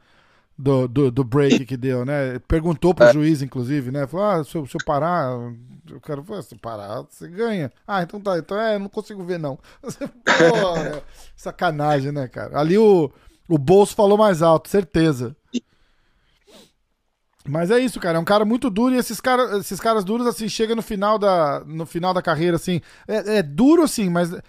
[0.56, 2.38] do, do, do break que deu, né?
[2.46, 3.12] Perguntou pro é.
[3.12, 4.06] juiz, inclusive, né?
[4.06, 7.72] Falou: ah, se eu, se eu parar, o cara falou: se parar, você ganha.
[7.86, 9.58] Ah, então tá, então é, não consigo ver, não.
[9.82, 11.02] Pô,
[11.36, 12.58] sacanagem, né, cara?
[12.58, 13.10] Ali o,
[13.48, 15.36] o bolso falou mais alto, certeza.
[17.46, 18.16] Mas é isso, cara.
[18.16, 21.18] É um cara muito duro e esses, cara, esses caras duros, assim, chega no final
[21.18, 22.80] da, no final da carreira, assim.
[23.06, 24.42] É, é duro, assim, mas é,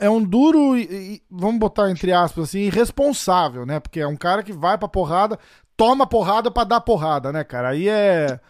[0.00, 3.78] é um duro, e, e, vamos botar entre aspas, assim, irresponsável, né?
[3.78, 5.38] Porque é um cara que vai pra porrada,
[5.76, 7.70] toma porrada pra dar porrada, né, cara?
[7.70, 8.40] Aí é.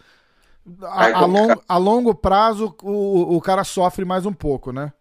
[0.83, 4.93] A, a, long, a longo prazo, o, o cara sofre mais um pouco, né?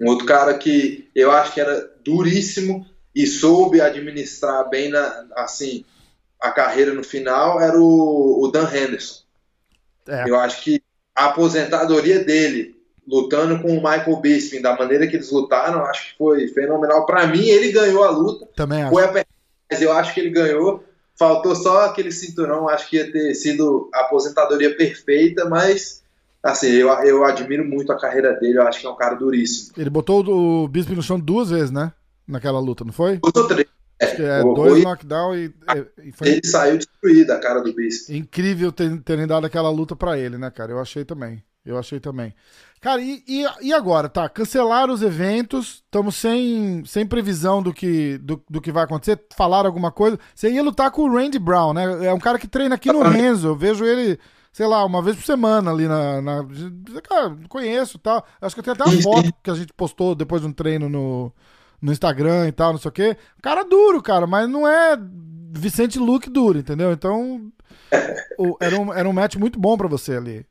[0.00, 5.84] Um outro cara que eu acho que era duríssimo e soube administrar bem, na, assim,
[6.44, 9.22] a carreira no final era o, o Dan Henderson.
[10.06, 10.28] É.
[10.28, 10.82] Eu acho que
[11.16, 12.76] a aposentadoria dele,
[13.08, 17.06] lutando com o Michael Bisping, da maneira que eles lutaram, acho que foi fenomenal.
[17.06, 18.46] Para mim, ele ganhou a luta.
[18.54, 18.92] Também acho.
[18.92, 19.24] Foi a...
[19.70, 20.84] Mas eu acho que ele ganhou.
[21.18, 26.02] Faltou só aquele cinturão, acho que ia ter sido a aposentadoria perfeita, mas
[26.42, 29.72] assim, eu, eu admiro muito a carreira dele, eu acho que é um cara duríssimo.
[29.78, 31.92] Ele botou o Bisping no chão duas vezes, né?
[32.26, 33.16] Naquela luta, não foi?
[33.18, 33.66] Duas ou três.
[34.04, 35.54] Acho que é dois knockdown e,
[36.02, 36.28] e foi...
[36.28, 38.08] Ele saiu destruído a cara do Beast.
[38.10, 40.72] Incrível ter, terem dado aquela luta para ele, né, cara?
[40.72, 41.42] Eu achei também.
[41.64, 42.34] Eu achei também.
[42.80, 44.28] Cara, e, e, e agora, tá?
[44.28, 49.18] Cancelaram os eventos, estamos sem, sem previsão do que, do, do que vai acontecer.
[49.34, 50.18] Falaram alguma coisa.
[50.34, 52.06] Você ia lutar com o Randy Brown, né?
[52.06, 53.48] É um cara que treina aqui no Renzo.
[53.48, 54.18] Eu vejo ele,
[54.52, 56.20] sei lá, uma vez por semana ali na.
[56.20, 56.46] na...
[57.08, 58.22] Cara, conheço e tal.
[58.38, 61.32] Acho que tem até uma foto que a gente postou depois de um treino no,
[61.84, 63.16] no Instagram e tal, não sei o quê.
[63.42, 64.98] Cara duro, cara, mas não é
[65.52, 66.90] Vicente Luke duro, entendeu?
[66.92, 67.52] Então,
[68.38, 70.46] o, era, um, era um match muito bom para você ali.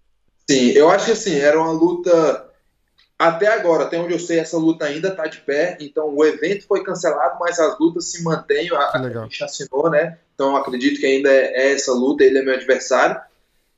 [0.48, 2.50] Sim, eu acho que assim, era uma luta.
[3.18, 5.76] Até agora, até onde eu sei, essa luta ainda tá de pé.
[5.82, 8.70] Então, o evento foi cancelado, mas as lutas se mantêm.
[8.72, 10.20] A, a gente assinou, né?
[10.36, 12.24] Então, acredito que ainda é, é essa luta.
[12.24, 13.20] Ele é meu adversário.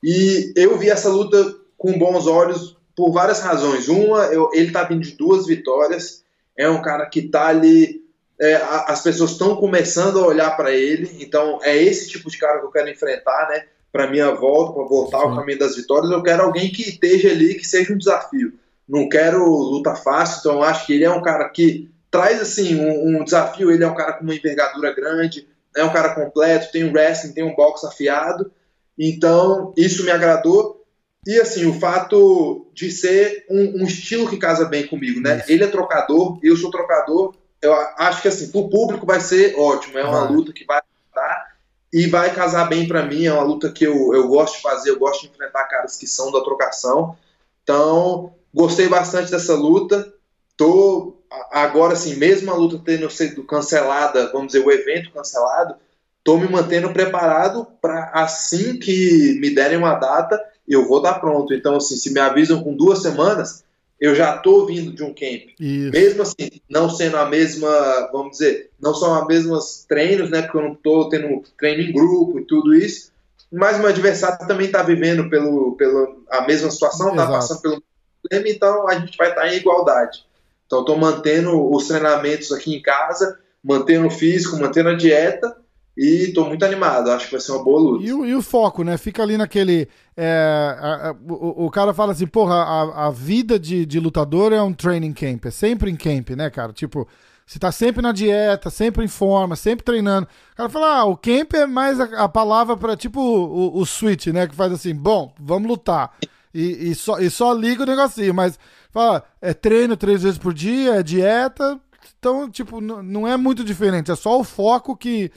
[0.04, 3.88] E eu vi essa luta com bons olhos por várias razões.
[3.88, 6.25] Uma, eu, ele tá vindo de duas vitórias
[6.58, 8.04] é um cara que está ali.
[8.39, 8.56] É,
[8.88, 12.65] as pessoas estão começando a olhar para ele, então é esse tipo de cara que
[12.65, 13.65] eu quero enfrentar, né?
[13.91, 17.56] Para minha volta, para voltar ao caminho das vitórias, eu quero alguém que esteja ali,
[17.56, 18.54] que seja um desafio.
[18.88, 22.76] Não quero luta fácil, então eu acho que ele é um cara que traz assim
[22.76, 23.72] um, um desafio.
[23.72, 27.34] Ele é um cara com uma envergadura grande, é um cara completo, tem um wrestling,
[27.34, 28.52] tem um boxe afiado.
[28.98, 30.85] Então isso me agradou.
[31.26, 35.40] E assim, o fato de ser um, um estilo que casa bem comigo, né?
[35.40, 35.52] Isso.
[35.52, 37.34] Ele é trocador, eu sou trocador.
[37.62, 39.98] Eu acho que assim, pro público vai ser ótimo.
[39.98, 40.82] É uma luta que vai
[41.16, 41.56] dar
[41.92, 43.26] e vai casar bem para mim.
[43.26, 46.06] É uma luta que eu, eu gosto de fazer, eu gosto de enfrentar caras que
[46.06, 47.18] são da trocação.
[47.64, 50.14] Então, gostei bastante dessa luta.
[50.56, 51.18] Tô
[51.52, 55.76] agora assim, mesmo a luta tendo sido cancelada, vamos dizer, o evento cancelado,
[56.24, 61.54] tô me mantendo preparado para assim que me derem uma data eu vou estar pronto.
[61.54, 63.63] Então, assim, se me avisam com duas semanas,
[63.99, 65.49] eu já estou vindo de um camp.
[65.60, 65.91] Isso.
[65.91, 70.41] Mesmo assim, não sendo a mesma, vamos dizer, não são as mesmas treinos, né?
[70.41, 73.12] Porque eu não estou tendo treino em grupo e tudo isso.
[73.51, 77.84] Mas meu adversário também está vivendo pelo, pelo a mesma situação, está passando pelo
[78.21, 80.25] problema, então a gente vai estar em igualdade.
[80.65, 85.56] Então, estou mantendo os treinamentos aqui em casa, mantendo o físico, mantendo a dieta
[85.98, 88.06] e tô muito animado, acho que vai ser uma boa luta.
[88.06, 88.98] E o, e o foco, né?
[88.98, 89.88] Fica ali naquele.
[90.18, 94.52] É, a, a, o, o, cara fala assim, porra, a, a vida de, de lutador
[94.52, 96.74] é um training camp, é sempre em camp, né, cara?
[96.74, 97.08] Tipo,
[97.46, 100.28] você tá sempre na dieta, sempre em forma, sempre treinando.
[100.54, 103.86] O cara fala, ah, o camp é mais a, a palavra para tipo o, o,
[103.86, 104.48] switch, né?
[104.48, 106.12] Que faz assim, bom, vamos lutar.
[106.54, 108.60] E, e, só, e só liga o negocinho, mas
[108.92, 111.80] fala, é treino três vezes por dia, é dieta.
[112.20, 115.32] Então, tipo, não é muito diferente, é só o foco que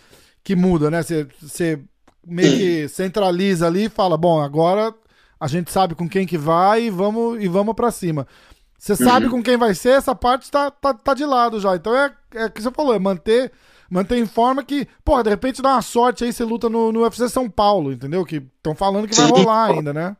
[0.49, 1.03] que muda, né?
[1.43, 1.79] Você
[2.27, 4.95] meio que centraliza ali e fala, bom, agora
[5.39, 8.27] a gente sabe com quem que vai e vamos, e vamos para cima.
[8.79, 8.99] Você uhum.
[8.99, 11.77] sabe com quem vai ser, essa parte está tá, tá de lado já.
[11.77, 13.53] Então é, é o que você falou, é manter,
[13.91, 17.03] manter em forma que, porra, de repente dá uma sorte aí, você luta no, no
[17.03, 18.25] UFC São Paulo, entendeu?
[18.25, 20.17] Que estão falando que vai rolar ainda, né?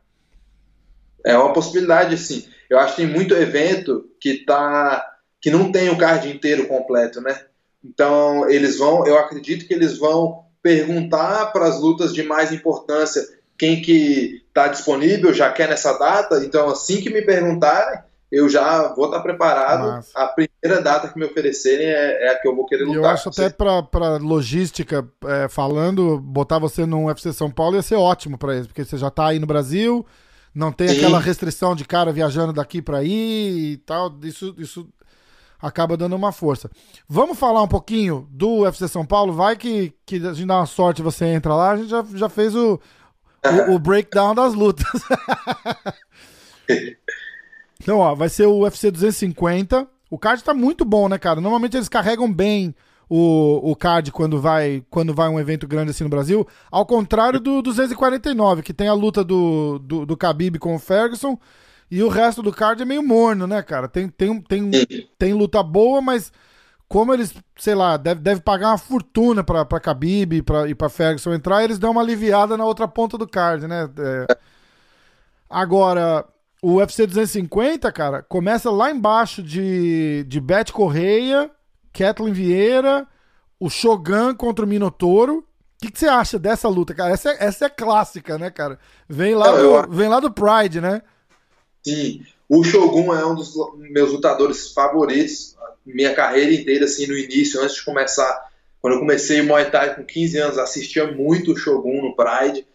[1.25, 2.47] É uma possibilidade, sim.
[2.69, 5.03] Eu acho que tem muito evento que tá
[5.41, 7.48] que não tem o card inteiro completo, né?
[7.83, 13.23] Então eles vão, eu acredito que eles vão perguntar para as lutas de mais importância
[13.57, 16.43] quem que está disponível, já quer nessa data.
[16.45, 17.99] Então assim que me perguntarem,
[18.31, 19.87] eu já vou estar tá preparado.
[19.87, 20.11] Massa.
[20.15, 23.01] A primeira data que me oferecerem é, é, a que eu vou querer lutar.
[23.01, 27.95] Eu acho até para logística, é, falando, botar você no UFC São Paulo ia ser
[27.95, 30.05] ótimo para eles, porque você já está aí no Brasil,
[30.53, 30.97] não tem Sim.
[30.97, 34.13] aquela restrição de cara viajando daqui para aí e tal.
[34.23, 34.87] Isso, isso
[35.61, 36.69] acaba dando uma força.
[37.07, 39.33] Vamos falar um pouquinho do UFC São Paulo?
[39.33, 41.71] Vai que, que a gente dá uma sorte você entra lá.
[41.71, 42.79] A gente já, já fez o,
[43.69, 44.87] o, o breakdown das lutas.
[47.81, 49.87] então, ó, vai ser o UFC 250.
[50.09, 51.41] O card tá muito bom, né, cara?
[51.41, 52.73] Normalmente eles carregam bem
[53.09, 56.47] o, o card quando vai, quando vai um evento grande assim no Brasil.
[56.71, 61.37] Ao contrário do 249, que tem a luta do, do, do Khabib com o Ferguson
[61.89, 63.87] e o resto do card é meio morno, né, cara?
[63.87, 64.71] Tem, tem, tem,
[65.17, 66.31] tem luta boa, mas
[66.87, 70.89] como eles, sei lá, deve, deve pagar uma fortuna pra, pra Khabib pra, e pra
[70.89, 73.89] Ferguson entrar, eles dão uma aliviada na outra ponta do card, né?
[73.97, 74.37] É...
[75.47, 76.25] Agora,
[76.61, 81.49] o UFC 250, cara, começa lá embaixo de, de Beth Correia,
[81.93, 83.07] Kathleen Vieira,
[83.59, 85.39] o Shogun contra o Minotouro.
[85.39, 85.43] O
[85.81, 87.13] que, que, você acha dessa luta, cara?
[87.13, 88.77] Essa é, essa é clássica, né, cara?
[89.07, 91.01] Vem lá, do, vem lá do Pride, né?
[91.85, 97.61] Sim, o Shogun é um dos meus lutadores favoritos, minha carreira inteira, assim, no início,
[97.61, 98.49] antes de começar.
[98.81, 102.65] Quando eu comecei Muay Thai com 15 anos, assistia muito o Shogun no Pride.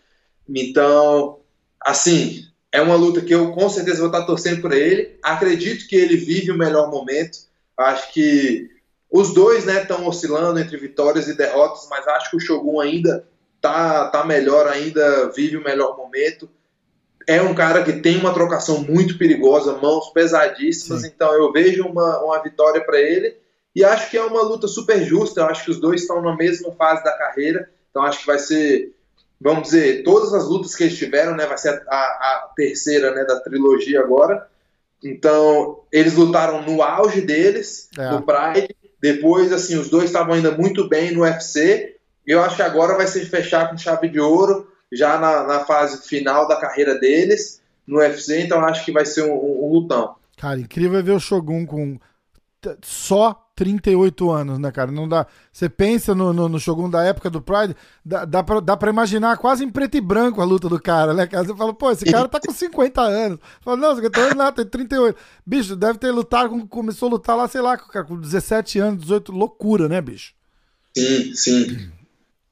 [0.48, 1.40] Então,
[1.80, 5.18] assim, é uma luta que eu com certeza vou estar torcendo por ele.
[5.22, 7.38] Acredito que ele vive o melhor momento.
[7.76, 8.68] Acho que
[9.10, 13.26] os dois estão né, oscilando entre vitórias e derrotas, mas acho que o Shogun ainda
[13.60, 16.48] tá, tá melhor, ainda vive o melhor momento
[17.26, 21.12] é um cara que tem uma trocação muito perigosa, mãos pesadíssimas, Sim.
[21.14, 23.36] então eu vejo uma, uma vitória para ele
[23.74, 25.40] e acho que é uma luta super justa.
[25.40, 28.38] Eu acho que os dois estão na mesma fase da carreira, então acho que vai
[28.38, 28.94] ser,
[29.40, 33.24] vamos dizer, todas as lutas que eles tiveram, né, vai ser a, a terceira né,
[33.24, 34.46] da trilogia agora.
[35.02, 38.10] Então eles lutaram no auge deles, é.
[38.10, 38.74] no Pride.
[39.00, 41.96] Depois, assim, os dois estavam ainda muito bem no UFC.
[42.26, 46.06] Eu acho que agora vai ser fechar com chave de ouro já na, na, fase
[46.06, 50.14] final da carreira deles no UFC, então acho que vai ser um, um, um lutão.
[50.36, 51.98] Cara, incrível ver o Shogun com
[52.82, 54.90] só 38 anos, né, cara?
[54.90, 55.26] Não dá.
[55.52, 58.90] Você pensa no, no, no, Shogun da época do Pride, dá, dá, pra, dá pra
[58.90, 61.26] imaginar quase em preto e branco a luta do cara, né?
[61.26, 61.44] Cara?
[61.44, 63.38] Você fala, pô, esse cara tá com 50 anos.
[63.60, 65.16] Fala, não, você tá lá, tem 38.
[65.46, 69.30] Bicho, deve ter lutado, com, começou a lutar lá, sei lá, com 17 anos, 18,
[69.30, 70.34] loucura, né, bicho?
[70.96, 71.90] Sim, sim.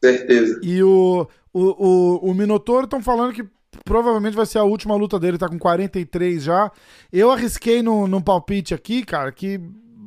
[0.02, 0.60] Certeza.
[0.62, 3.44] E o, o, o, o Minotauro estão falando que
[3.84, 6.70] provavelmente vai ser a última luta dele, tá com 43 já.
[7.12, 9.60] Eu arrisquei no, no palpite aqui, cara, que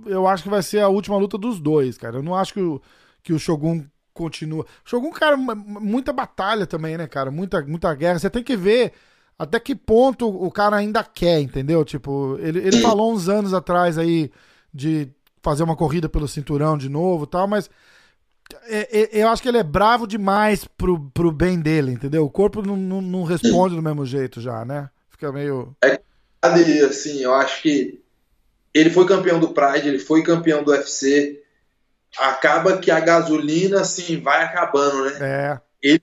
[0.05, 2.17] eu acho que vai ser a última luta dos dois, cara.
[2.17, 2.81] Eu não acho que o,
[3.23, 4.65] que o Shogun continua.
[4.83, 7.31] Shogun, cara, muita batalha também, né, cara?
[7.31, 8.19] Muita, muita guerra.
[8.19, 8.93] Você tem que ver
[9.37, 11.83] até que ponto o cara ainda quer, entendeu?
[11.83, 14.31] Tipo, ele, ele falou uns anos atrás aí
[14.73, 15.09] de
[15.41, 17.69] fazer uma corrida pelo cinturão de novo tal, mas
[18.67, 22.25] é, é, eu acho que ele é bravo demais pro, pro bem dele, entendeu?
[22.25, 24.89] O corpo não, não, não responde do mesmo jeito já, né?
[25.09, 25.75] Fica meio.
[25.83, 25.99] É,
[26.41, 28.01] assim, eu acho que
[28.73, 31.41] ele foi campeão do Pride, ele foi campeão do UFC.
[32.19, 35.17] Acaba que a gasolina, assim, vai acabando, né?
[35.21, 35.59] É.
[35.81, 36.01] Ele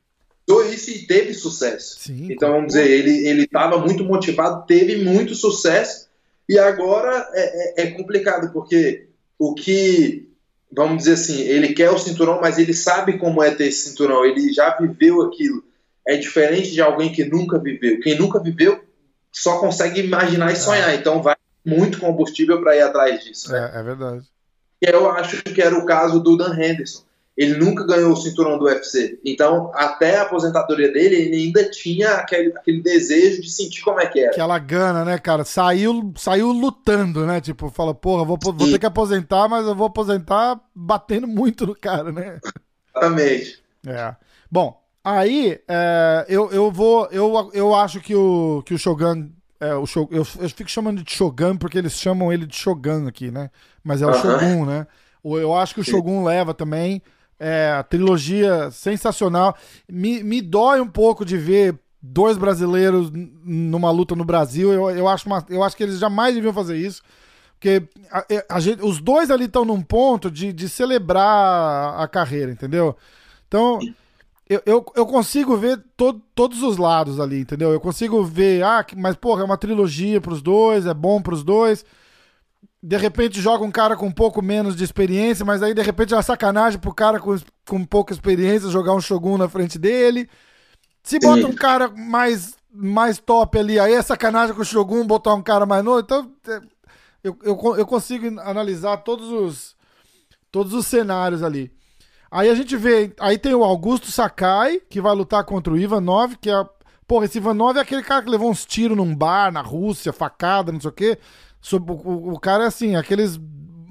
[0.71, 1.99] isso e teve sucesso.
[2.01, 6.09] Sim, então, vamos dizer, ele ele estava muito motivado, teve muito sucesso,
[6.49, 10.29] e agora é, é, é complicado, porque o que
[10.75, 14.25] vamos dizer assim, ele quer o cinturão, mas ele sabe como é ter esse cinturão,
[14.25, 15.63] ele já viveu aquilo.
[16.07, 18.01] É diferente de alguém que nunca viveu.
[18.01, 18.83] Quem nunca viveu
[19.31, 20.97] só consegue imaginar e sonhar, é.
[20.97, 23.53] então vai muito combustível para ir atrás disso.
[23.53, 23.71] Né?
[23.75, 24.27] É, é verdade.
[24.81, 27.05] Eu acho que era o caso do Dan Henderson.
[27.37, 29.19] Ele nunca ganhou o cinturão do UFC.
[29.25, 34.07] Então, até a aposentadoria dele, ele ainda tinha aquele, aquele desejo de sentir como é
[34.07, 34.31] que era.
[34.31, 35.43] Aquela gana, né, cara?
[35.43, 37.41] Saiu, saiu lutando, né?
[37.41, 41.75] Tipo, fala, porra, vou, vou ter que aposentar, mas eu vou aposentar batendo muito no
[41.75, 42.39] cara, né?
[42.95, 43.63] Exatamente.
[43.87, 44.15] É.
[44.51, 47.09] Bom, aí é, eu, eu vou.
[47.11, 49.31] Eu, eu acho que o, que o Shogun.
[49.59, 53.07] É, o Shogun eu, eu fico chamando de Shogun porque eles chamam ele de Shogun
[53.09, 53.51] aqui, né?
[53.83, 54.13] Mas é o.
[54.13, 54.87] Shogun, né?
[55.25, 57.01] Eu acho que o Shogun leva também.
[57.45, 59.57] É, trilogia sensacional.
[59.91, 64.73] Me, me dói um pouco de ver dois brasileiros numa luta no Brasil.
[64.73, 67.03] Eu, eu, acho, uma, eu acho que eles jamais deviam fazer isso.
[67.55, 72.51] Porque a, a gente, os dois ali estão num ponto de, de celebrar a carreira,
[72.51, 72.97] entendeu?
[73.47, 73.79] Então,
[74.49, 77.73] eu, eu, eu consigo ver to, todos os lados ali, entendeu?
[77.73, 81.85] Eu consigo ver, ah, mas porra, é uma trilogia pros dois, é bom pros dois.
[82.83, 86.13] De repente joga um cara com um pouco menos de experiência, mas aí de repente
[86.13, 90.29] é uma sacanagem pro cara com, com pouca experiência jogar um Shogun na frente dele.
[91.03, 95.35] Se bota um cara mais, mais top ali, aí é sacanagem com o Shogun botar
[95.35, 96.01] um cara mais novo.
[96.01, 96.61] Então, é,
[97.23, 99.77] eu, eu, eu consigo analisar todos os,
[100.51, 101.73] todos os cenários ali.
[102.31, 106.35] Aí a gente vê, aí tem o Augusto Sakai, que vai lutar contra o Ivanov,
[106.41, 106.65] que é.
[107.07, 110.73] Porra, esse Ivanov é aquele cara que levou uns tiros num bar na Rússia, facada,
[110.73, 111.19] não sei o quê.
[111.71, 113.39] O, o, o cara é assim, aqueles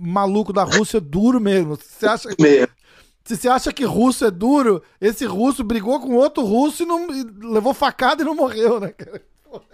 [0.01, 1.75] maluco da Rússia duro mesmo.
[1.75, 2.67] Você acha que,
[3.23, 7.13] se você acha que russo é duro, esse russo brigou com outro russo e, não,
[7.13, 9.21] e levou facada e não morreu, né, cara?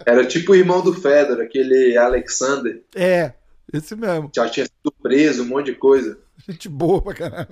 [0.04, 2.82] Era tipo o irmão do Fedor, aquele Alexander.
[2.94, 3.32] É,
[3.72, 4.30] esse mesmo.
[4.34, 6.18] Já tinha sido preso, um monte de coisa.
[6.48, 7.48] Gente boa pra caralho.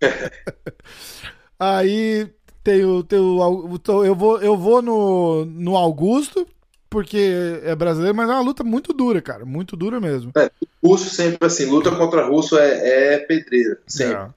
[1.58, 2.28] Aí
[2.62, 3.60] tem o, tem o,
[4.04, 6.46] eu vou, eu vou no, no Augusto,
[6.90, 9.46] porque é brasileiro, mas é uma luta muito dura, cara.
[9.46, 10.32] Muito dura mesmo.
[10.36, 10.50] É,
[10.84, 14.16] russo sempre assim, luta contra russo é, é pedreira, sempre.
[14.16, 14.28] É.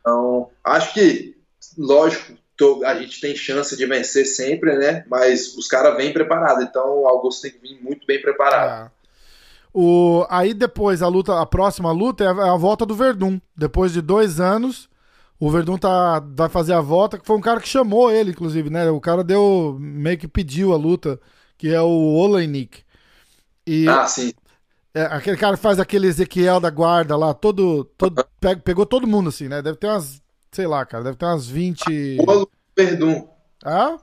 [0.00, 1.36] Então, acho que,
[1.76, 2.32] lógico,
[2.84, 5.04] a gente tem chance de vencer sempre, né?
[5.08, 8.86] Mas os caras vêm preparados, então o Augusto tem que vir muito bem preparado.
[8.86, 9.00] É.
[9.72, 13.40] O, aí depois a luta, a próxima luta é a, é a, volta do Verdun.
[13.56, 14.88] Depois de dois anos,
[15.38, 18.68] o Verdun tá, vai fazer a volta, que foi um cara que chamou ele, inclusive,
[18.68, 18.90] né?
[18.90, 21.20] O cara deu, meio que pediu a luta,
[21.60, 22.82] que é o Oleinik.
[23.66, 24.32] E ah, sim.
[24.94, 28.26] É, aquele cara que faz aquele Ezequiel da guarda lá, todo, todo
[28.64, 29.60] pegou todo mundo assim, né?
[29.60, 32.16] Deve ter umas, sei lá, cara, deve ter umas 20...
[32.16, 33.28] Boa luta pro Verdun.
[33.62, 33.98] Ah?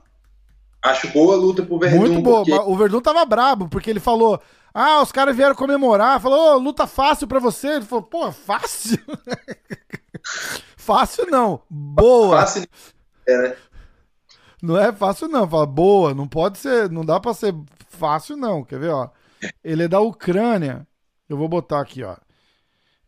[0.80, 1.98] Acho boa luta pro Verdun.
[1.98, 2.52] Muito boa, porque...
[2.52, 4.40] o Verdun tava brabo, porque ele falou...
[4.72, 6.20] Ah, os caras vieram comemorar.
[6.20, 7.66] Falou, oh, luta fácil pra você.
[7.66, 9.00] Ele falou, pô, fácil?
[10.76, 11.62] fácil não.
[11.68, 12.42] Boa.
[12.42, 12.68] Fácil.
[13.26, 13.56] É, né?
[14.62, 15.48] Não é fácil não.
[15.48, 16.14] Fala, boa.
[16.14, 16.90] Não pode ser.
[16.90, 17.54] Não dá pra ser
[17.88, 18.64] fácil não.
[18.64, 19.10] Quer ver, ó?
[19.62, 20.86] Ele é da Ucrânia.
[21.28, 22.16] Eu vou botar aqui, ó.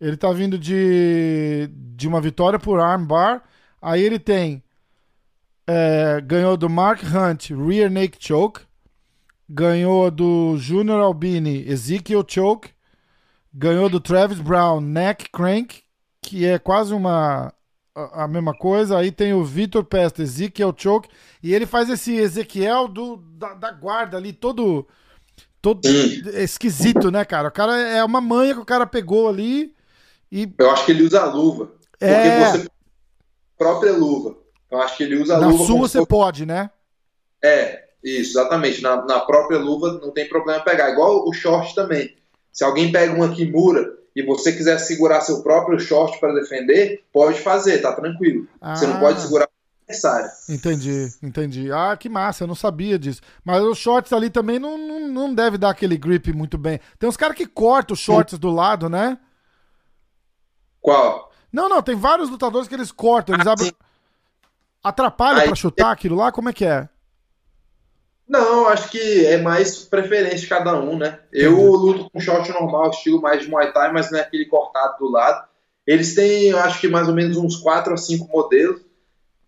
[0.01, 3.43] Ele tá vindo de, de uma vitória por armbar.
[3.81, 4.63] Aí ele tem.
[5.67, 8.63] É, ganhou do Mark Hunt Rear Naked Choke
[9.51, 12.71] ganhou do Junior Albini Ezekiel Choke,
[13.53, 15.83] ganhou do Travis Brown Neck Crank,
[16.23, 17.53] que é quase uma
[17.95, 18.99] a, a mesma coisa.
[18.99, 21.09] Aí tem o Vitor Pesta Ezekiel Choke,
[21.43, 24.87] e ele faz esse Ezequiel do, da, da guarda ali, todo
[25.63, 25.87] todo
[26.35, 27.49] esquisito, né, cara?
[27.49, 29.75] O cara é uma manha que o cara pegou ali
[30.33, 31.73] e eu acho que ele usa a luva.
[31.99, 32.51] Porque é...
[32.51, 32.69] você
[33.59, 34.37] própria luva.
[34.71, 35.59] Eu acho que ele usa a Na luva.
[35.59, 36.07] Na sua você for...
[36.07, 36.71] pode, né?
[37.43, 38.81] É, isso, exatamente.
[38.81, 40.91] Na, na própria luva não tem problema pegar.
[40.91, 42.17] Igual o short também.
[42.53, 47.41] Se alguém pega uma Kimura e você quiser segurar seu próprio short para defender, pode
[47.41, 48.47] fazer, tá tranquilo.
[48.61, 48.75] Ah.
[48.75, 49.21] Você não pode ah.
[49.21, 49.49] segurar
[49.91, 50.31] adversário.
[50.49, 51.73] Entendi, entendi.
[51.73, 53.21] Ah, que massa, eu não sabia disso.
[53.45, 56.81] Mas os shorts ali também não, não, não deve dar aquele grip muito bem.
[56.99, 59.19] Tem uns caras que cortam os shorts do lado, né?
[60.81, 61.31] Qual?
[61.53, 63.73] Não, não, tem vários lutadores que eles cortam, eles ah, abrem.
[64.83, 66.33] Atrapalha para chutar aquilo lá?
[66.33, 66.89] Como é que é?
[68.31, 71.19] Não, acho que é mais preferência de cada um, né?
[71.33, 74.99] Eu luto com short normal, estilo mais de Muay Thai, mas não é aquele cortado
[75.01, 75.49] do lado.
[75.85, 78.83] Eles têm, acho que mais ou menos uns 4 ou 5 modelos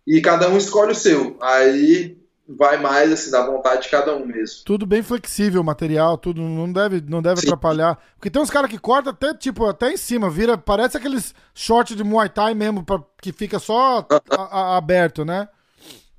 [0.04, 1.36] e cada um escolhe o seu.
[1.40, 2.18] Aí
[2.48, 4.64] vai mais assim da vontade de cada um mesmo.
[4.64, 7.96] Tudo bem flexível o material, tudo não deve não deve atrapalhar.
[8.16, 11.96] Porque tem uns caras que cortam até tipo até em cima, vira, parece aqueles shorts
[11.96, 15.48] de Muay Thai mesmo pra, que fica só a, a, aberto, né?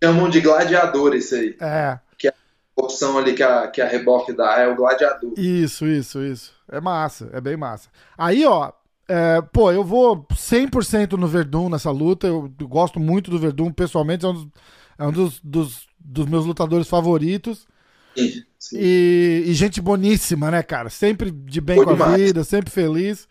[0.01, 1.57] Chamam de gladiador isso aí.
[1.59, 1.99] É
[2.75, 5.33] opção ali que a, que a reboque dá é o gladiador.
[5.37, 6.53] Isso, isso, isso.
[6.69, 7.89] É massa, é bem massa.
[8.17, 8.71] Aí, ó,
[9.07, 12.27] é, pô, eu vou 100% no Verdun nessa luta.
[12.27, 14.47] Eu, gosto muito do Verdun, pessoalmente, é um dos,
[14.97, 17.67] é um dos, dos, dos meus lutadores favoritos.
[18.15, 18.77] Sim, sim.
[18.79, 20.89] E, e, gente boníssima, né, cara?
[20.89, 22.13] Sempre de bem Foi com demais.
[22.13, 23.27] a vida, sempre feliz.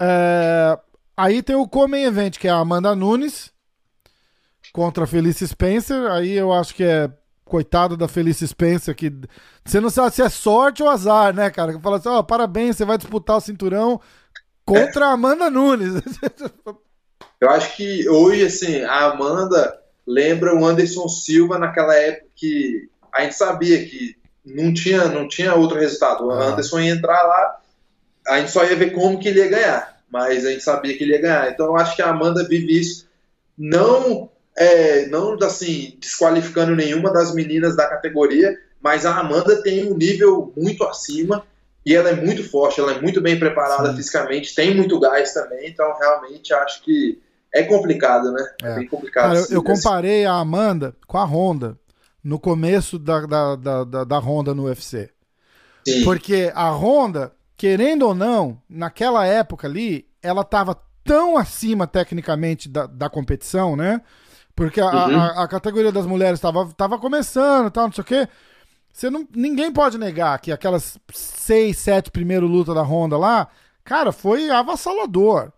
[0.00, 0.78] É,
[1.16, 3.50] aí tem o Come Event, que é a Amanda Nunes
[4.72, 6.10] contra a Felice Spencer.
[6.10, 7.10] Aí eu acho que é
[7.46, 9.12] coitado da Felice Spencer, que
[9.64, 11.72] você não sabe se é sorte ou azar, né, cara?
[11.72, 14.00] Que fala assim, ó, oh, parabéns, você vai disputar o cinturão
[14.64, 16.02] contra a Amanda Nunes.
[17.40, 23.22] Eu acho que hoje, assim, a Amanda lembra o Anderson Silva naquela época que a
[23.22, 26.26] gente sabia que não tinha, não tinha outro resultado.
[26.26, 26.46] O ah.
[26.46, 27.60] Anderson ia entrar lá,
[28.26, 31.04] a gente só ia ver como que ele ia ganhar, mas a gente sabia que
[31.04, 31.50] ele ia ganhar.
[31.50, 33.06] Então eu acho que a Amanda vive isso
[33.56, 39.96] não é, não assim desqualificando nenhuma das meninas da categoria, mas a Amanda tem um
[39.96, 41.44] nível muito acima
[41.84, 43.96] e ela é muito forte, ela é muito bem preparada Sim.
[43.96, 47.20] fisicamente, tem muito gás também, então realmente acho que
[47.52, 48.44] é complicado, né?
[48.62, 49.34] É, é bem complicado.
[49.34, 51.78] Cara, eu, eu, comparei a Amanda com a Honda
[52.22, 55.10] no começo da, da, da, da, da Honda no UFC.
[55.86, 56.02] Sim.
[56.02, 62.86] Porque a Honda, querendo ou não, naquela época ali, ela estava tão acima tecnicamente da,
[62.86, 64.02] da competição, né?
[64.56, 65.20] Porque a, uhum.
[65.20, 68.28] a, a, categoria das mulheres estava tava começando, tal, não sei o quê.
[68.90, 73.48] Você não, ninguém pode negar que aquelas seis, sete primeiras lutas da Honda lá,
[73.84, 75.52] cara, foi avassalador.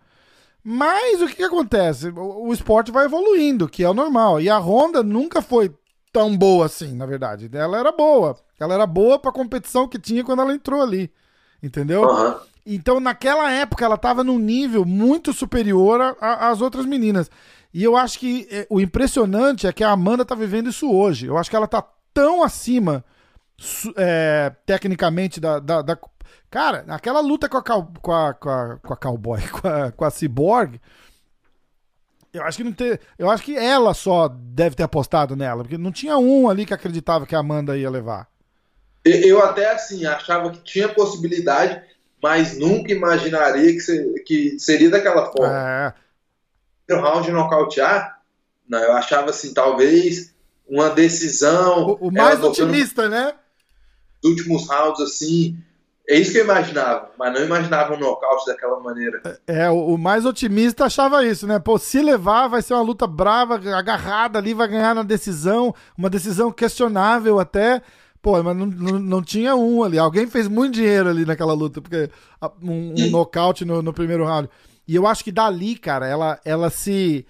[0.64, 2.08] Mas o que, que acontece?
[2.08, 4.40] O, o, esporte vai evoluindo, que é o normal.
[4.40, 5.72] E a Honda nunca foi
[6.12, 7.48] tão boa assim, na verdade.
[7.52, 8.36] Ela era boa.
[8.58, 11.08] Ela era boa pra competição que tinha quando ela entrou ali.
[11.62, 12.02] Entendeu?
[12.02, 12.34] Uhum.
[12.66, 17.30] Então, naquela época, ela estava num nível muito superior às outras meninas.
[17.72, 21.26] E eu acho que é, o impressionante é que a Amanda tá vivendo isso hoje.
[21.26, 23.04] Eu acho que ela tá tão acima
[23.96, 25.98] é, tecnicamente da, da, da,
[26.50, 30.04] Cara, aquela luta com a, com a, com a, com a Cowboy, com a, com
[30.04, 30.80] a Cyborg.
[32.32, 35.78] Eu acho que não ter, eu acho que ela só deve ter apostado nela, porque
[35.78, 38.28] não tinha um ali que acreditava que a Amanda ia levar.
[39.04, 41.80] Eu até assim achava que tinha possibilidade,
[42.22, 45.54] mas nunca imaginaria que, que seria daquela forma.
[45.54, 45.94] É.
[46.88, 48.20] No round nocautear,
[48.68, 50.34] não, eu achava assim, talvez
[50.68, 51.96] uma decisão.
[52.00, 53.34] O, o mais otimista, né?
[54.24, 55.56] Últimos rounds, assim,
[56.08, 59.20] é isso que eu imaginava, mas não imaginava um nocaute daquela maneira.
[59.46, 61.58] É, é, o, mais otimista achava isso, né?
[61.58, 66.08] Pô, se levar, vai ser uma luta brava, agarrada ali, vai ganhar na decisão, uma
[66.08, 67.82] decisão questionável até.
[68.22, 69.98] Pô, mas não, não, não tinha um ali.
[69.98, 72.10] Alguém fez muito dinheiro ali naquela luta, porque
[72.62, 74.48] um, um nocaute no, no, primeiro round.
[74.88, 77.26] E eu acho que dali, cara, ela, ela se.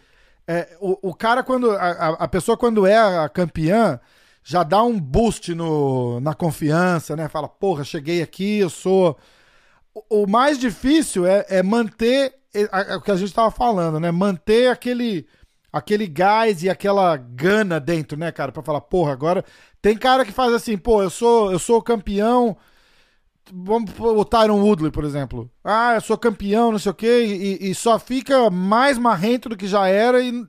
[0.47, 1.73] É, o, o cara, quando.
[1.73, 4.01] A, a pessoa, quando é a campeã
[4.43, 7.29] já dá um boost no, na confiança, né?
[7.29, 9.19] Fala, porra, cheguei aqui, eu sou.
[9.93, 12.35] O, o mais difícil é, é manter
[12.97, 14.11] o que a gente estava falando, né?
[14.11, 15.27] Manter aquele
[15.71, 19.45] aquele gás e aquela gana dentro, né, cara, para falar, porra, agora
[19.83, 22.57] tem cara que faz assim, pô, eu sou eu sou campeão,
[23.53, 25.51] vamos o Tyron Woodley, por exemplo.
[25.64, 29.57] Ah, eu sou campeão, não sei o quê, e, e só fica mais marrento do
[29.57, 30.46] que já era e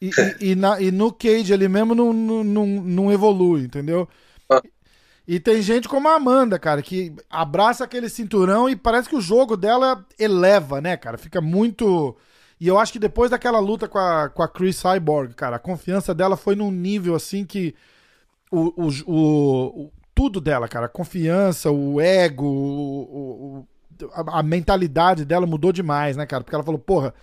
[0.00, 0.10] e,
[0.40, 4.08] e, na, e, no Cage ali mesmo não, não, não evolui, entendeu?
[4.50, 4.60] Ah.
[5.26, 9.20] E tem gente como a Amanda, cara, que abraça aquele cinturão e parece que o
[9.20, 11.18] jogo dela eleva, né, cara?
[11.18, 12.16] Fica muito.
[12.60, 15.60] E eu acho que depois daquela luta com a, com a Chris Cyborg, cara, a
[15.60, 17.74] confiança dela foi num nível assim que.
[18.48, 23.66] O, o, o, o tudo dela, cara, a confiança, o ego, o,
[24.14, 26.42] a, a mentalidade dela mudou demais, né, cara?
[26.42, 27.14] Porque ela falou, porra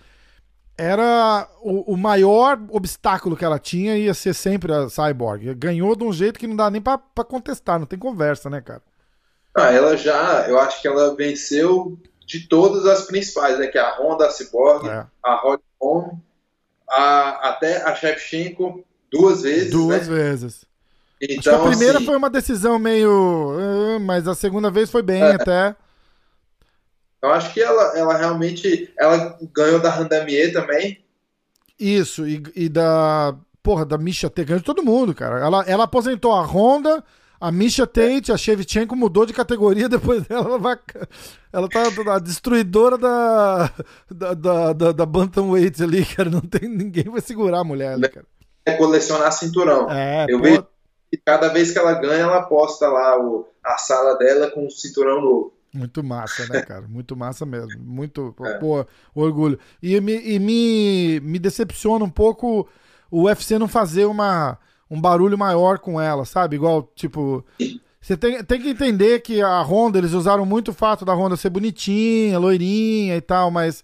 [0.76, 5.54] era o, o, maior obstáculo que ela tinha ia ser sempre a Cyborg.
[5.54, 8.82] Ganhou de um jeito que não dá nem para contestar, não tem conversa, né, cara?
[9.56, 13.68] Ah, ela já, eu acho que ela venceu de todas as principais, né?
[13.68, 15.06] Que é a Honda, a Cyborg, é.
[15.22, 16.20] a Rod Home,
[16.90, 19.70] a, até a Shevchenko duas vezes.
[19.70, 20.16] Duas né?
[20.16, 20.64] vezes.
[21.30, 23.10] Então, a primeira assim, foi uma decisão meio.
[23.10, 25.34] Uh, mas a segunda vez foi bem é.
[25.34, 25.76] até.
[27.22, 31.02] Eu acho que ela, ela realmente ela ganhou da Randamier também.
[31.78, 33.34] Isso, e, e da.
[33.62, 35.40] Porra, da Misha Tate, ganhou de todo mundo, cara.
[35.40, 37.02] Ela, ela aposentou a Honda,
[37.40, 40.44] a Misha Tate, a Shevchenko mudou de categoria depois dela.
[40.44, 40.78] Ela, vai,
[41.50, 41.82] ela tá
[42.14, 43.70] a destruidora da,
[44.10, 46.28] da, da, da, da Bantamweight ali, cara.
[46.28, 48.26] Não tem ninguém vai segurar a mulher ali, cara.
[48.66, 49.90] É colecionar cinturão.
[49.90, 50.44] É, Eu pô...
[50.44, 50.66] vejo
[51.16, 54.70] que cada vez que ela ganha, ela posta lá o, a sala dela com um
[54.70, 55.54] cinturão novo.
[55.72, 56.82] Muito massa, né, cara?
[56.82, 57.80] Muito massa mesmo.
[57.80, 58.54] Muito, é.
[58.54, 58.84] pô,
[59.14, 59.58] orgulho.
[59.82, 62.68] E, me, e me, me decepciona um pouco
[63.10, 64.58] o UFC não fazer uma,
[64.90, 66.56] um barulho maior com ela, sabe?
[66.56, 67.44] Igual, tipo.
[68.00, 71.36] Você tem, tem que entender que a Honda, eles usaram muito o fato da Honda
[71.36, 73.82] ser bonitinha, loirinha e tal, mas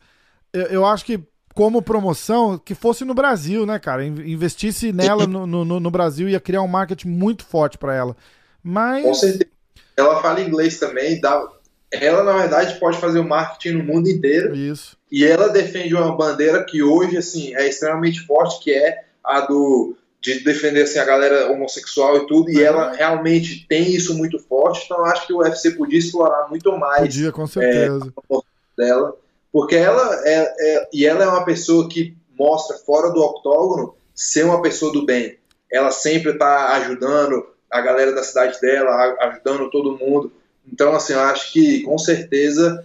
[0.53, 1.19] eu, eu acho que
[1.55, 4.05] como promoção, que fosse no Brasil, né, cara?
[4.05, 8.17] Investisse nela no, no, no Brasil ia criar um marketing muito forte para ela.
[8.63, 9.05] Mas.
[9.05, 9.51] Com certeza.
[9.97, 11.47] Ela fala inglês também, dá,
[11.91, 14.55] ela na verdade pode fazer o marketing no mundo inteiro.
[14.55, 14.97] Isso.
[15.11, 19.97] E ela defende uma bandeira que hoje assim é extremamente forte, que é a do
[20.21, 24.85] de defender assim a galera homossexual e tudo, e ela realmente tem isso muito forte,
[24.85, 27.01] então eu acho que o UFC podia explorar muito mais.
[27.01, 28.13] Podia, com certeza.
[28.31, 28.37] É,
[28.77, 29.17] dela,
[29.53, 34.45] porque ela é, é, e ela é uma pessoa que mostra fora do octógono ser
[34.45, 35.39] uma pessoa do bem.
[35.71, 40.33] Ela sempre está ajudando a galera da cidade dela, ajudando todo mundo.
[40.71, 42.85] Então, assim, eu acho que com certeza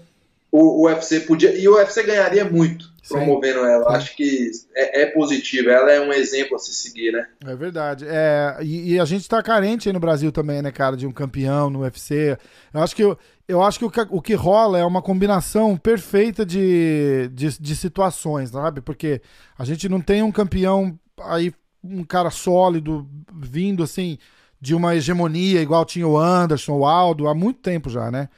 [0.51, 1.55] o, o UFC podia.
[1.55, 3.65] E o UFC ganharia muito promovendo Sim.
[3.65, 3.89] ela.
[3.89, 3.97] Sim.
[3.97, 5.69] Acho que é, é positivo.
[5.69, 7.27] Ela é um exemplo a se seguir, né?
[7.45, 8.05] É verdade.
[8.07, 11.11] É, e, e a gente tá carente aí no Brasil também, né, cara, de um
[11.11, 12.37] campeão no UFC.
[12.73, 16.45] Eu acho que, eu, eu acho que o, o que rola é uma combinação perfeita
[16.45, 18.81] de, de, de situações, sabe?
[18.81, 19.21] Porque
[19.57, 24.17] a gente não tem um campeão aí, um cara sólido, vindo assim
[24.59, 28.29] de uma hegemonia igual tinha o Anderson, o Aldo, há muito tempo já, né?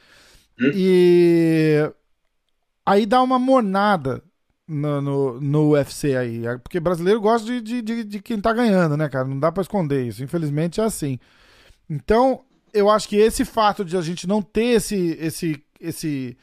[0.60, 0.70] Hum.
[0.74, 1.90] E
[2.84, 4.22] aí dá uma mornada
[4.66, 6.42] no, no, no, UFC aí.
[6.62, 9.26] Porque brasileiro gosta de, de, de, de, quem tá ganhando, né, cara?
[9.26, 10.22] Não dá pra esconder isso.
[10.22, 11.18] Infelizmente é assim.
[11.88, 16.36] Então, eu acho que esse fato de a gente não ter esse, esse, esse,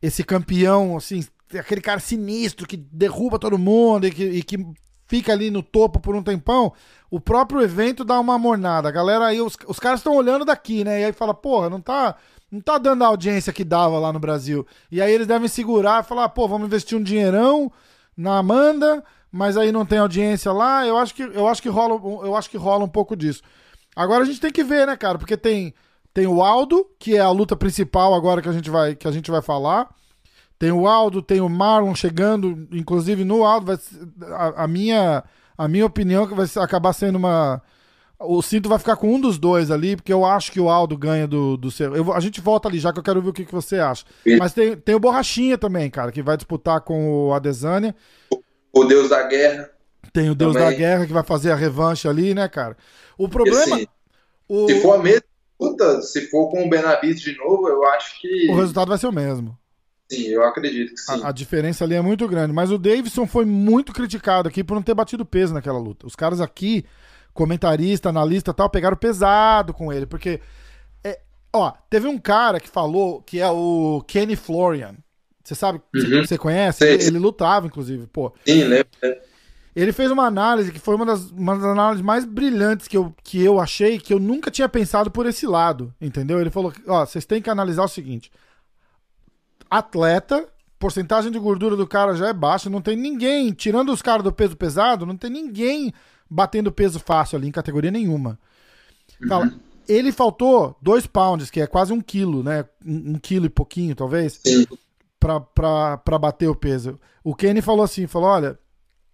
[0.00, 1.24] esse campeão, assim,
[1.58, 4.66] aquele cara sinistro que derruba todo mundo e que, e que
[5.06, 6.72] fica ali no topo por um tempão,
[7.10, 8.88] o próprio evento dá uma mornada.
[8.88, 11.00] A galera aí, os, os caras estão olhando daqui, né?
[11.00, 12.14] E aí fala, porra, não tá,
[12.50, 14.64] não tá dando a audiência que dava lá no Brasil.
[14.88, 17.72] E aí eles devem segurar e falar, pô, vamos investir um dinheirão
[18.16, 19.02] na Amanda,
[19.32, 20.86] mas aí não tem audiência lá.
[20.86, 21.94] Eu acho que, eu acho que, rola,
[22.24, 23.42] eu acho que rola um pouco disso.
[23.94, 25.18] Agora a gente tem que ver, né, cara?
[25.18, 25.74] Porque tem,
[26.12, 29.12] tem o Aldo, que é a luta principal agora que a gente vai, que a
[29.12, 29.88] gente vai falar.
[30.58, 33.78] Tem o Aldo, tem o Marlon chegando, inclusive no Aldo, vai,
[34.32, 35.24] a, a, minha,
[35.56, 37.62] a minha opinião é que vai acabar sendo uma.
[38.18, 40.98] O cinto vai ficar com um dos dois ali, porque eu acho que o Aldo
[40.98, 41.96] ganha do, do seu.
[41.96, 44.04] Eu, a gente volta ali já que eu quero ver o que, que você acha.
[44.38, 47.96] Mas tem, tem o Borrachinha também, cara, que vai disputar com o Adesanya.
[48.70, 49.70] O Deus da Guerra.
[50.12, 50.70] Tem o Deus também.
[50.70, 52.76] da Guerra que vai fazer a revanche ali, né, cara?
[53.16, 53.76] O problema.
[53.76, 53.86] Assim,
[54.48, 54.66] o...
[54.66, 55.22] Se for a mesma
[55.60, 58.48] luta, se for com o Benavides de novo, eu acho que.
[58.50, 59.56] O resultado vai ser o mesmo.
[60.10, 61.22] Sim, eu acredito que sim.
[61.22, 62.52] A, a, diferença ali é muito grande.
[62.52, 66.06] Mas o Davidson foi muito criticado aqui por não ter batido peso naquela luta.
[66.06, 66.84] Os caras aqui,
[67.32, 70.06] comentarista, analista tal, pegaram pesado com ele.
[70.06, 70.40] Porque,
[71.04, 71.20] é,
[71.52, 74.96] ó, teve um cara que falou que é o Kenny Florian.
[75.44, 76.24] Você sabe, uhum.
[76.24, 76.84] você conhece?
[76.84, 78.32] Ele, ele, lutava, inclusive, pô.
[78.44, 78.88] Sim, lembro.
[79.74, 83.14] Ele fez uma análise que foi uma das, uma das análises mais brilhantes que eu,
[83.22, 86.40] que eu achei, que eu nunca tinha pensado por esse lado, entendeu?
[86.40, 88.30] Ele falou: ó, vocês têm que analisar o seguinte
[89.70, 90.48] atleta,
[90.78, 94.32] porcentagem de gordura do cara já é baixa, não tem ninguém, tirando os caras do
[94.32, 95.94] peso pesado, não tem ninguém
[96.28, 98.38] batendo peso fácil ali em categoria nenhuma.
[99.28, 99.60] Fala, uhum.
[99.88, 102.64] ele faltou dois pounds, que é quase um quilo, né?
[102.84, 104.40] Um, um quilo e pouquinho, talvez,
[105.20, 106.98] pra bater o peso.
[107.22, 108.58] O Kenny falou assim, falou, olha,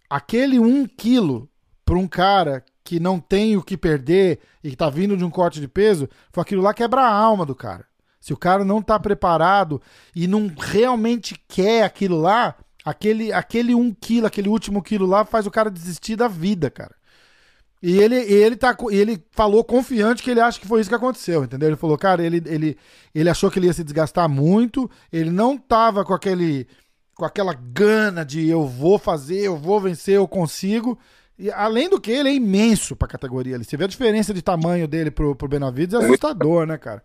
[0.09, 1.49] aquele um quilo
[1.85, 5.29] pra um cara que não tem o que perder e que tá vindo de um
[5.29, 7.85] corte de peso, foi aquilo lá quebra a alma do cara.
[8.19, 9.81] Se o cara não tá preparado
[10.15, 15.45] e não realmente quer aquilo lá, aquele, aquele um quilo, aquele último quilo lá faz
[15.45, 16.95] o cara desistir da vida, cara.
[17.81, 21.43] E ele, ele, tá, ele falou confiante que ele acha que foi isso que aconteceu,
[21.43, 21.69] entendeu?
[21.69, 22.77] Ele falou, cara, ele, ele,
[23.13, 26.67] ele achou que ele ia se desgastar muito, ele não tava com aquele
[27.17, 30.97] com aquela gana de eu vou fazer, eu vou vencer, eu consigo.
[31.37, 33.57] E além do que, ele é imenso pra categoria.
[33.57, 37.03] Você vê a diferença de tamanho dele pro, pro Benavides, é assustador, né, cara?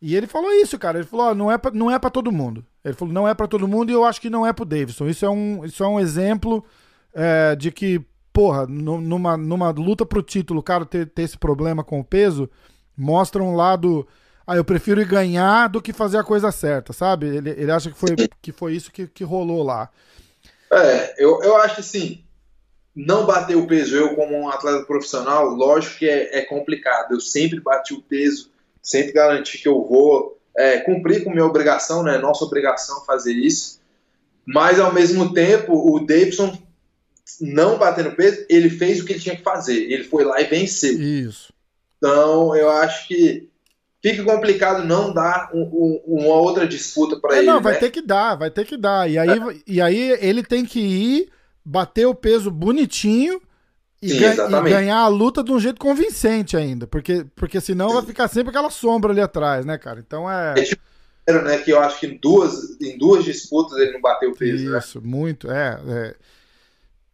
[0.00, 0.98] E ele falou isso, cara.
[0.98, 2.64] Ele falou: não é pra, não é para todo mundo.
[2.84, 5.08] Ele falou: não é para todo mundo e eu acho que não é pro Davidson.
[5.08, 6.64] Isso é um, isso é um exemplo
[7.12, 8.00] é, de que,
[8.32, 12.48] porra, numa, numa luta pro título, o cara ter, ter esse problema com o peso,
[12.96, 14.06] mostra um lado.
[14.46, 17.26] Ah, eu prefiro ir ganhar do que fazer a coisa certa, sabe?
[17.26, 18.10] Ele, ele acha que foi,
[18.42, 19.88] que foi isso que, que rolou lá.
[20.72, 22.24] É, eu, eu acho assim,
[22.94, 27.12] não bater o peso, eu como um atleta profissional, lógico que é, é complicado.
[27.12, 28.52] Eu sempre bati o peso
[28.84, 32.18] sempre garantir que eu vou é, cumprir com minha obrigação, né?
[32.18, 33.80] Nossa obrigação fazer isso.
[34.46, 36.56] Mas ao mesmo tempo, o Davidson
[37.40, 39.90] não batendo peso, ele fez o que ele tinha que fazer.
[39.90, 41.00] Ele foi lá e venceu.
[41.00, 41.52] Isso.
[41.96, 43.48] Então eu acho que
[44.10, 47.46] fica complicado não dar um, um, uma outra disputa para é, ele.
[47.46, 47.78] Não, vai né?
[47.78, 49.08] ter que dar, vai ter que dar.
[49.08, 49.56] E aí, é.
[49.66, 51.30] e aí ele tem que ir,
[51.64, 53.40] bater o peso bonitinho
[54.02, 57.94] e, Sim, e, ganhar a luta de um jeito convincente ainda, porque, porque senão Sim.
[57.94, 59.98] vai ficar sempre aquela sombra ali atrás, né, cara?
[60.06, 60.52] Então é.
[60.58, 60.82] é tipo,
[61.26, 64.70] né, que eu acho que em duas, em duas disputas ele não bateu o peso.
[64.70, 64.78] Né?
[64.78, 65.06] Isso, né?
[65.06, 65.80] muito, é.
[65.88, 66.14] é.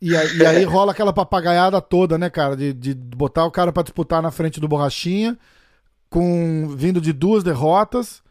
[0.02, 2.56] E, aí, e aí rola aquela papagaiada toda, né, cara?
[2.56, 5.38] De, de botar o cara para disputar na frente do Borrachinha,
[6.10, 8.22] com vindo de duas derrotas.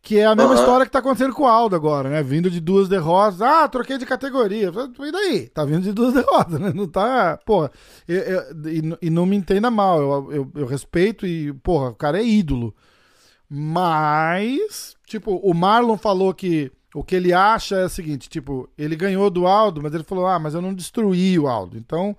[0.00, 0.58] Que é a mesma uhum.
[0.58, 2.22] história que tá acontecendo com o Aldo agora, né?
[2.22, 3.42] Vindo de duas derrotas.
[3.42, 4.70] Ah, troquei de categoria.
[5.00, 5.48] E daí?
[5.48, 6.72] Tá vindo de duas derrotas, né?
[6.74, 7.38] Não tá.
[7.44, 7.70] Porra.
[8.06, 10.00] Eu, eu, e, e, não me entenda mal.
[10.00, 12.74] Eu, eu, eu, respeito e, porra, o cara é ídolo.
[13.50, 18.96] Mas, tipo, o Marlon falou que o que ele acha é o seguinte: tipo, ele
[18.96, 21.76] ganhou do Aldo, mas ele falou, ah, mas eu não destruí o Aldo.
[21.76, 22.16] Então,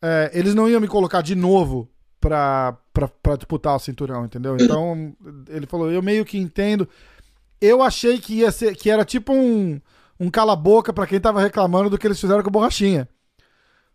[0.00, 1.88] é, eles não iam me colocar de novo
[2.20, 4.56] pra, pra, pra disputar o cinturão, entendeu?
[4.60, 5.14] Então,
[5.48, 6.88] ele falou, eu meio que entendo.
[7.60, 9.80] eu achei que ia ser, que era tipo um,
[10.18, 13.08] um cala-boca pra quem tava reclamando do que eles fizeram com o Borrachinha.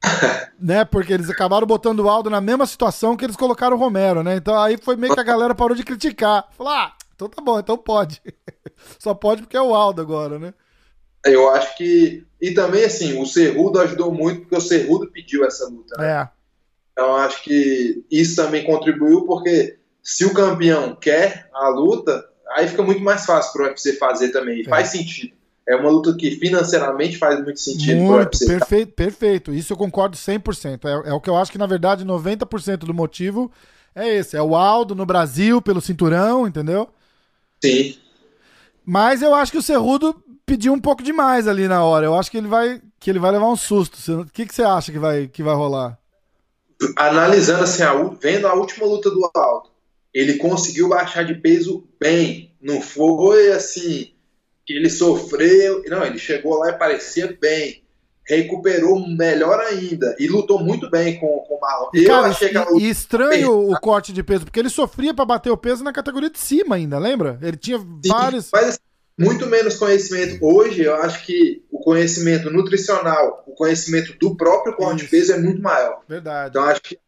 [0.59, 0.85] né?
[0.85, 4.35] Porque eles acabaram botando o Aldo na mesma situação que eles colocaram o Romero, né?
[4.37, 6.47] Então aí foi meio que a galera parou de criticar.
[6.57, 8.21] Falou, ah, então tá bom, então pode.
[8.99, 10.53] Só pode porque é o Aldo agora, né?
[11.25, 12.25] Eu acho que.
[12.39, 16.07] E também, assim, o Cerrudo ajudou muito porque o Cerrudo pediu essa luta, né?
[16.11, 16.34] É.
[16.95, 22.23] Então acho que isso também contribuiu porque se o campeão quer a luta,
[22.55, 24.61] aí fica muito mais fácil para o UFC fazer também.
[24.61, 24.63] É.
[24.63, 25.35] Faz sentido.
[25.67, 28.45] É uma luta que financeiramente faz muito sentido muito, pro UFC.
[28.45, 29.53] Perfeito, perfeito.
[29.53, 30.85] Isso eu concordo 100%.
[30.85, 33.51] É, é o que eu acho que, na verdade, 90% do motivo
[33.93, 34.37] é esse.
[34.37, 36.87] É o Aldo no Brasil pelo cinturão, entendeu?
[37.61, 37.97] Sim.
[38.85, 40.15] Mas eu acho que o Cerrudo
[40.45, 42.05] pediu um pouco demais ali na hora.
[42.05, 44.21] Eu acho que ele vai, que ele vai levar um susto.
[44.21, 45.97] O que, que você acha que vai, que vai rolar?
[46.95, 49.69] Analisando assim, a, vendo a última luta do Aldo,
[50.13, 52.55] ele conseguiu baixar de peso bem.
[52.61, 54.11] Não foi assim
[54.65, 55.83] que ele sofreu.
[55.87, 57.83] Não, ele chegou lá e parecia bem.
[58.27, 60.15] Recuperou melhor ainda.
[60.17, 61.89] E lutou muito bem com, com o Marlon.
[61.93, 62.35] E, cara,
[62.77, 65.93] e, e estranho o corte de peso, porque ele sofria para bater o peso na
[65.93, 67.37] categoria de cima ainda, lembra?
[67.41, 68.49] Ele tinha Sim, vários.
[68.51, 68.79] Mas
[69.17, 70.37] muito menos conhecimento.
[70.45, 75.39] Hoje, eu acho que o conhecimento nutricional, o conhecimento do próprio corte de peso é
[75.39, 76.01] muito maior.
[76.07, 76.49] Verdade.
[76.49, 76.99] Então, acho que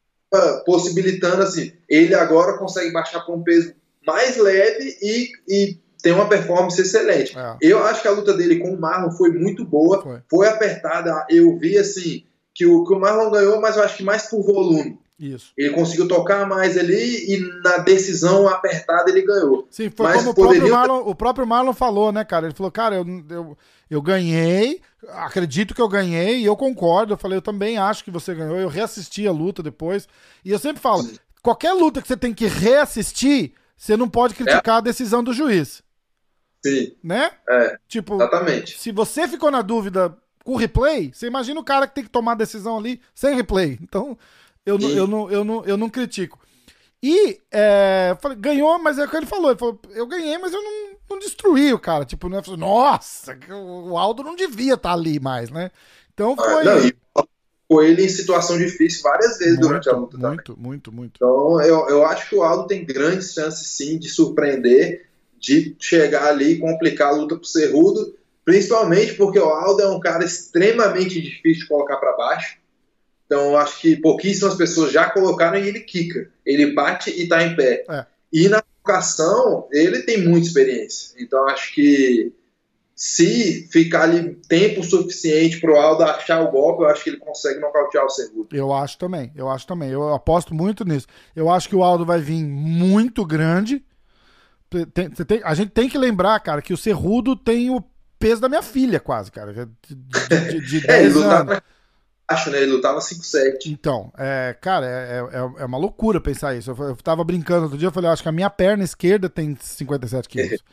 [0.65, 3.73] possibilitando assim, ele agora consegue baixar para um peso
[4.05, 7.37] mais leve e, e tem uma performance excelente.
[7.37, 7.57] É.
[7.61, 11.25] Eu acho que a luta dele com o Marlon foi muito boa, foi, foi apertada.
[11.29, 14.43] Eu vi assim que o, que o Marlon ganhou, mas eu acho que mais por
[14.43, 14.99] volume.
[15.19, 15.51] Isso.
[15.57, 19.67] Ele conseguiu tocar mais ali e na decisão apertada ele ganhou.
[19.71, 20.63] Sim, foi mas como poderia...
[20.63, 22.45] o, próprio Marlon, o próprio Marlon falou, né, cara?
[22.45, 23.57] Ele falou, cara, eu, eu,
[23.89, 27.13] eu ganhei, acredito que eu ganhei e eu concordo.
[27.13, 28.59] Eu falei, eu também acho que você ganhou.
[28.59, 30.07] Eu reassisti a luta depois.
[30.45, 31.03] E eu sempre falo,
[31.41, 34.77] qualquer luta que você tem que reassistir, você não pode criticar é.
[34.77, 35.81] a decisão do juiz.
[36.63, 36.95] Sim.
[37.03, 37.31] Né?
[37.49, 37.77] É.
[37.87, 38.77] Tipo, exatamente.
[38.77, 42.09] se você ficou na dúvida com o replay, você imagina o cara que tem que
[42.09, 43.79] tomar a decisão ali sem replay.
[43.81, 44.17] Então,
[44.67, 46.39] eu, não, eu, não, eu, não, eu não critico.
[47.01, 49.51] E é, falei, ganhou, mas é o que ele falou.
[49.51, 50.71] Ele falou, eu ganhei, mas eu não,
[51.11, 52.03] não destruí o cara.
[52.03, 52.41] Tipo, né?
[52.43, 55.71] Falei, Nossa, o Aldo não devia estar tá ali mais, né?
[56.13, 56.63] Então ah, foi.
[56.63, 56.93] não, e
[57.71, 60.17] foi ele em situação difícil várias vezes muito, durante a luta.
[60.17, 60.63] Muito, também.
[60.63, 61.13] muito, muito.
[61.15, 65.07] Então eu, eu acho que o Aldo tem grandes chances sim de surpreender,
[65.39, 69.99] de chegar ali e complicar a luta pro Cerrudo, principalmente porque o Aldo é um
[69.99, 72.57] cara extremamente difícil de colocar para baixo.
[73.27, 76.29] Então, acho que pouquíssimas pessoas já colocaram e ele quica.
[76.45, 77.83] Ele bate e tá em pé.
[77.89, 78.05] É.
[78.31, 81.13] E na colocação, ele tem muita experiência.
[81.19, 82.33] Então, acho que
[82.95, 87.59] se ficar ali tempo suficiente pro Aldo achar o golpe, eu acho que ele consegue
[87.59, 88.47] nocautear o Cerrudo.
[88.55, 89.89] Eu acho também, eu acho também.
[89.91, 91.05] Eu aposto muito nisso.
[91.35, 93.83] Eu acho que o Aldo vai vir muito grande.
[94.93, 97.83] Tem, tem, a gente tem que lembrar, cara, que o Cerrudo tem o
[98.17, 99.53] peso da minha filha, quase, cara.
[99.53, 101.61] De, de, de, de 10 é, anos
[102.27, 102.61] acho, né?
[102.61, 103.67] Ele lutava 5-7.
[103.67, 106.71] Então, é, cara, é, é, é, uma loucura pensar isso.
[106.71, 109.29] Eu, eu tava brincando outro dia, eu falei, eu acho que a minha perna esquerda
[109.29, 110.63] tem 57 quilos.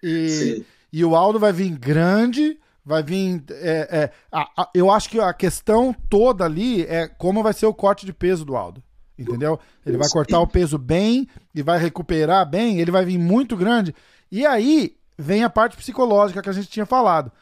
[0.00, 3.42] E, e o Aldo vai vir grande, vai vir.
[3.50, 7.66] É, é, a, a, eu acho que a questão toda ali é como vai ser
[7.66, 8.80] o corte de peso do Aldo.
[9.18, 9.58] Entendeu?
[9.84, 13.92] Ele vai cortar o peso bem e vai recuperar bem, ele vai vir muito grande.
[14.30, 17.32] E aí vem a parte psicológica que a gente tinha falado.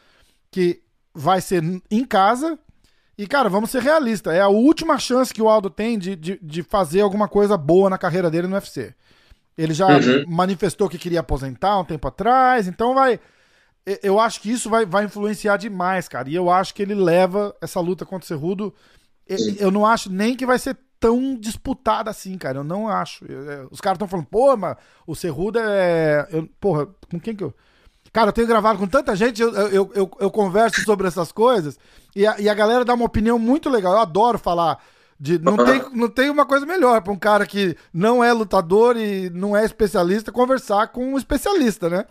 [0.50, 0.82] Que
[1.14, 2.59] vai ser em casa,
[3.18, 4.34] e, cara, vamos ser realistas.
[4.34, 7.88] É a última chance que o Aldo tem de, de, de fazer alguma coisa boa
[7.88, 8.94] na carreira dele no UFC.
[9.56, 10.24] Ele já uhum.
[10.28, 13.18] manifestou que queria aposentar um tempo atrás, então vai.
[14.02, 16.28] Eu acho que isso vai, vai influenciar demais, cara.
[16.28, 18.74] E eu acho que ele leva essa luta contra o Cerrudo.
[19.58, 22.58] Eu não acho nem que vai ser tão disputada assim, cara.
[22.58, 23.24] Eu não acho.
[23.24, 26.26] É, os caras estão falando, pô, mas o Cerrudo é.
[26.30, 27.54] Eu, porra, com quem que eu.
[28.16, 31.78] Cara, eu tenho gravado com tanta gente, eu, eu, eu, eu converso sobre essas coisas
[32.14, 33.92] e a, e a galera dá uma opinião muito legal.
[33.92, 34.82] Eu adoro falar.
[35.20, 38.96] De, não, tem, não tem uma coisa melhor para um cara que não é lutador
[38.96, 42.06] e não é especialista conversar com um especialista, né?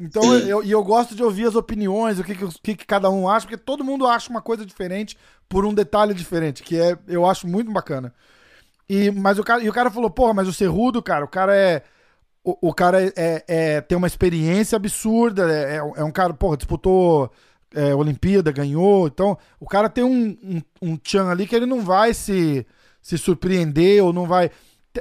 [0.00, 3.28] Então, eu, e eu gosto de ouvir as opiniões, o que, que, que, cada um
[3.28, 7.26] acha, porque todo mundo acha uma coisa diferente por um detalhe diferente, que é, eu
[7.26, 8.14] acho muito bacana.
[8.88, 11.56] E, mas o cara, e o cara falou, porra, mas o Cerrudo, cara, o cara
[11.56, 11.82] é
[12.44, 16.32] o, o cara é, é, é, tem uma experiência absurda, é, é, é um cara,
[16.32, 17.30] porra, disputou
[17.74, 19.06] é, Olimpíada, ganhou.
[19.06, 22.66] Então, o cara tem um, um, um tchan ali que ele não vai se,
[23.00, 24.50] se surpreender ou não vai.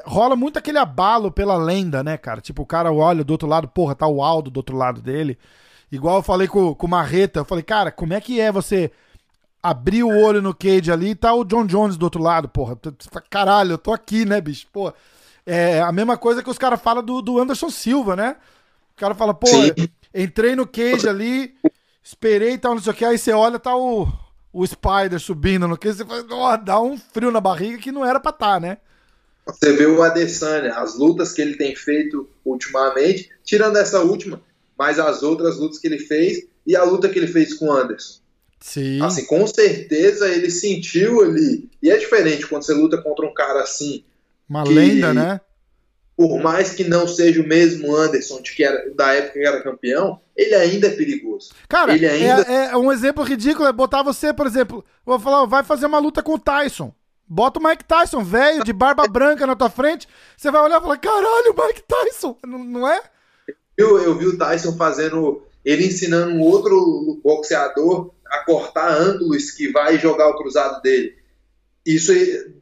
[0.06, 2.42] Rola muito aquele abalo pela lenda, né, cara?
[2.42, 5.38] Tipo, o cara olha do outro lado, porra, tá o Aldo do outro lado dele.
[5.92, 8.92] Igual eu falei com, com o Marreta, eu falei, cara, como é que é você
[9.62, 12.78] abrir o olho no Cage ali e tá o John Jones do outro lado, porra?
[13.30, 14.68] Caralho, eu tô aqui, né, bicho?
[14.72, 14.94] Porra.
[15.52, 18.36] É a mesma coisa que os caras falam do, do Anderson Silva, né?
[18.96, 19.48] O cara fala, pô,
[20.14, 21.54] Entrei no cage ali,
[22.04, 23.06] esperei e tal, não sei o que.
[23.06, 24.08] Aí você olha, tá o,
[24.52, 25.98] o Spider subindo no cage.
[25.98, 28.78] Você fala, ó, dá um frio na barriga que não era pra tá, né?
[29.46, 34.42] Você vê o Adesanya, as lutas que ele tem feito ultimamente, tirando essa última,
[34.78, 37.72] mas as outras lutas que ele fez e a luta que ele fez com o
[37.72, 38.20] Anderson.
[38.60, 39.02] Sim.
[39.02, 41.70] Assim, com certeza ele sentiu ali.
[41.82, 44.04] E é diferente quando você luta contra um cara assim.
[44.50, 45.40] Uma que, lenda, né?
[46.18, 49.64] Por mais que não seja o mesmo Anderson de que era, da época que era
[49.64, 51.52] campeão, ele ainda é perigoso.
[51.70, 52.42] Cara, ele ainda...
[52.42, 56.00] é, é um exemplo ridículo é botar você, por exemplo, vou falar, vai fazer uma
[56.00, 56.94] luta com o Tyson.
[57.26, 60.08] Bota o Mike Tyson, velho, de barba branca na tua frente.
[60.36, 63.02] Você vai olhar e falar: caralho, Mike Tyson, não, não é?
[63.78, 65.44] Eu, eu vi o Tyson fazendo.
[65.64, 71.19] Ele ensinando um outro boxeador a cortar ângulos que vai jogar o cruzado dele.
[71.96, 72.14] Isso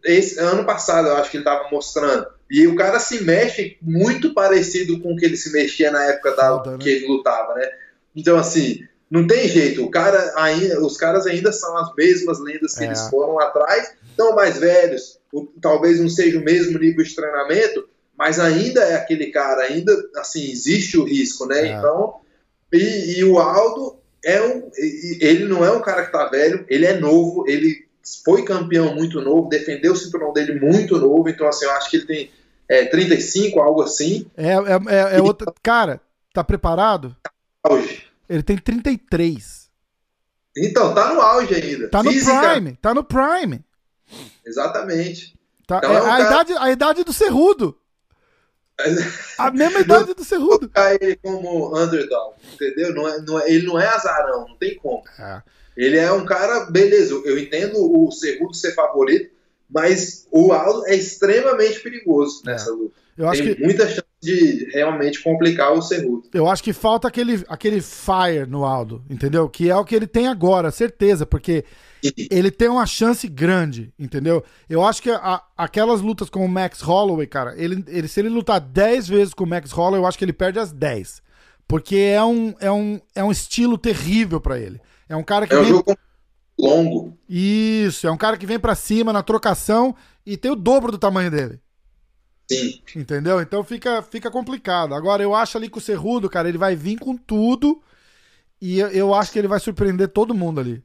[0.03, 2.27] esse ano passado, eu acho que ele estava mostrando.
[2.49, 6.35] E o cara se mexe muito parecido com o que ele se mexia na época
[6.35, 6.77] da, Foda, né?
[6.79, 7.69] que ele lutava, né?
[8.15, 8.79] Então, assim,
[9.11, 9.83] não tem jeito.
[9.83, 12.87] O cara ainda, os caras ainda são as mesmas lendas que é.
[12.87, 15.19] eles foram lá atrás estão mais velhos,
[15.61, 20.49] talvez não seja o mesmo nível de treinamento, mas ainda é aquele cara, ainda assim,
[20.49, 21.67] existe o risco, né?
[21.67, 21.73] É.
[21.73, 22.15] Então,
[22.73, 24.71] e, e, o Aldo é um.
[25.21, 27.86] Ele não é um cara que tá velho, ele é novo, ele
[28.23, 31.97] foi campeão muito novo, defendeu o cinturão dele muito novo, então assim, eu acho que
[31.97, 32.31] ele tem
[32.67, 34.29] é, 35, algo assim.
[34.35, 35.53] É, é, é, é outra.
[35.63, 36.01] Cara,
[36.33, 37.15] tá preparado?
[37.63, 38.05] Auge.
[38.29, 39.69] Ele tem 33.
[40.57, 41.87] Então, tá no auge ainda.
[41.89, 42.53] Tá no Física.
[42.53, 43.63] Prime, tá no Prime.
[44.45, 45.37] Exatamente.
[45.65, 46.23] Tá, então, é, é a, cara...
[46.23, 47.77] idade, a idade do Cerrudo.
[49.39, 50.71] A mesma idade do Cerrudo.
[51.01, 52.93] ele como underdog, entendeu?
[52.93, 55.03] Não é, não é, ele não é azarão, não tem como.
[55.17, 55.41] É.
[55.77, 59.29] Ele é um cara, beleza, eu entendo o Cerrudo ser favorito,
[59.69, 62.51] mas o Aldo é extremamente perigoso é.
[62.51, 62.95] nessa luta.
[63.17, 63.63] Eu acho tem que...
[63.63, 66.29] muita chance de realmente complicar o Cerrudo.
[66.33, 69.47] Eu acho que falta aquele, aquele fire no Aldo, entendeu?
[69.49, 71.63] Que é o que ele tem agora, certeza, porque
[72.29, 74.43] ele tem uma chance grande, entendeu?
[74.69, 78.29] Eu acho que a, aquelas lutas com o Max Holloway, cara, ele, ele, se ele
[78.29, 81.21] lutar 10 vezes com o Max Holloway, eu acho que ele perde as 10.
[81.67, 84.79] Porque é um, é um, é um estilo terrível para ele.
[85.09, 85.53] É um cara que.
[85.53, 85.69] É um vem...
[85.69, 85.97] jogo
[86.59, 87.17] longo.
[87.29, 89.95] Isso, é um cara que vem para cima na trocação
[90.25, 91.59] e tem o dobro do tamanho dele.
[92.49, 92.81] Sim.
[92.95, 93.41] Entendeu?
[93.41, 94.95] Então fica, fica complicado.
[94.95, 97.81] Agora, eu acho ali que o Cerrudo, cara, ele vai vir com tudo
[98.61, 100.83] e eu, eu acho que ele vai surpreender todo mundo ali.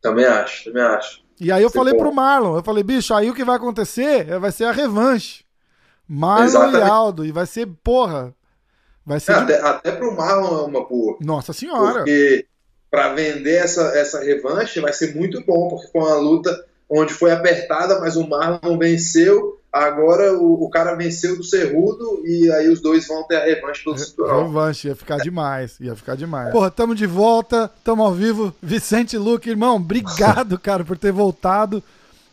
[0.00, 1.22] Também acho, também acho.
[1.40, 2.00] E aí eu falei bom.
[2.00, 5.44] pro Marlon, eu falei, bicho, aí o que vai acontecer é, vai ser a revanche.
[6.06, 6.78] Marlon Exatamente.
[6.78, 7.24] e Aldo.
[7.24, 8.34] E vai ser, porra.
[9.04, 9.32] Vai ser.
[9.32, 9.52] É, de...
[9.54, 11.16] até, até pro Marlon é uma boa.
[11.20, 12.00] Nossa senhora.
[12.00, 12.46] Porque
[12.90, 17.30] para vender essa, essa revanche vai ser muito bom, porque foi uma luta onde foi
[17.30, 22.80] apertada, mas o Marlon venceu Agora o, o, cara venceu do Cerrudo e aí os
[22.80, 24.46] dois vão ter a revanche pelo cinturão.
[24.46, 26.50] Revanche, ia ficar demais, ia ficar demais.
[26.50, 28.54] Porra, tamo de volta, tamo ao vivo.
[28.62, 31.82] Vicente Luque, irmão, obrigado, cara, por ter voltado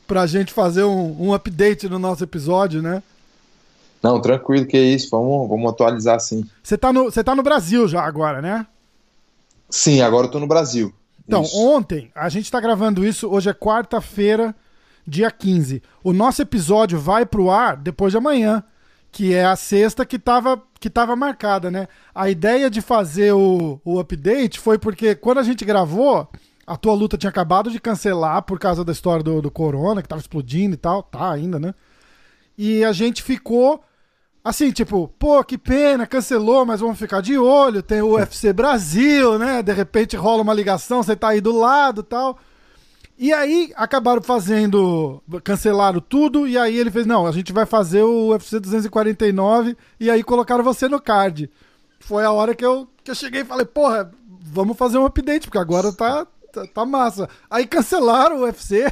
[0.08, 3.04] pra gente fazer um, um update no nosso episódio, né?
[4.02, 6.46] Não, tranquilo, que é isso, vamos, vamos atualizar sim.
[6.64, 8.66] Você tá, no, tá no Brasil já agora, né?
[9.70, 10.94] Sim, agora eu tô no Brasil.
[11.28, 11.58] Então, isso.
[11.60, 14.56] ontem, a gente tá gravando isso, hoje é quarta-feira,
[15.08, 15.82] dia 15.
[16.04, 18.64] O nosso episódio vai pro ar depois de amanhã,
[19.12, 21.88] que é a sexta que estava que tava marcada, né?
[22.14, 26.28] A ideia de fazer o, o update foi porque quando a gente gravou,
[26.68, 30.08] a tua luta tinha acabado de cancelar por causa da história do, do corona, que
[30.08, 31.74] tava explodindo e tal, tá ainda, né?
[32.58, 33.84] E a gente ficou
[34.46, 39.40] assim, tipo, pô, que pena, cancelou, mas vamos ficar de olho, tem o UFC Brasil,
[39.40, 39.64] né?
[39.64, 42.38] De repente rola uma ligação, você tá aí do lado tal.
[43.18, 48.04] E aí acabaram fazendo, cancelaram tudo, e aí ele fez, não, a gente vai fazer
[48.04, 51.50] o UFC 249, e aí colocaram você no card.
[52.00, 55.48] Foi a hora que eu, que eu cheguei e falei, porra, vamos fazer um update,
[55.48, 57.28] porque agora tá, tá, tá massa.
[57.50, 58.86] Aí cancelaram o UFC,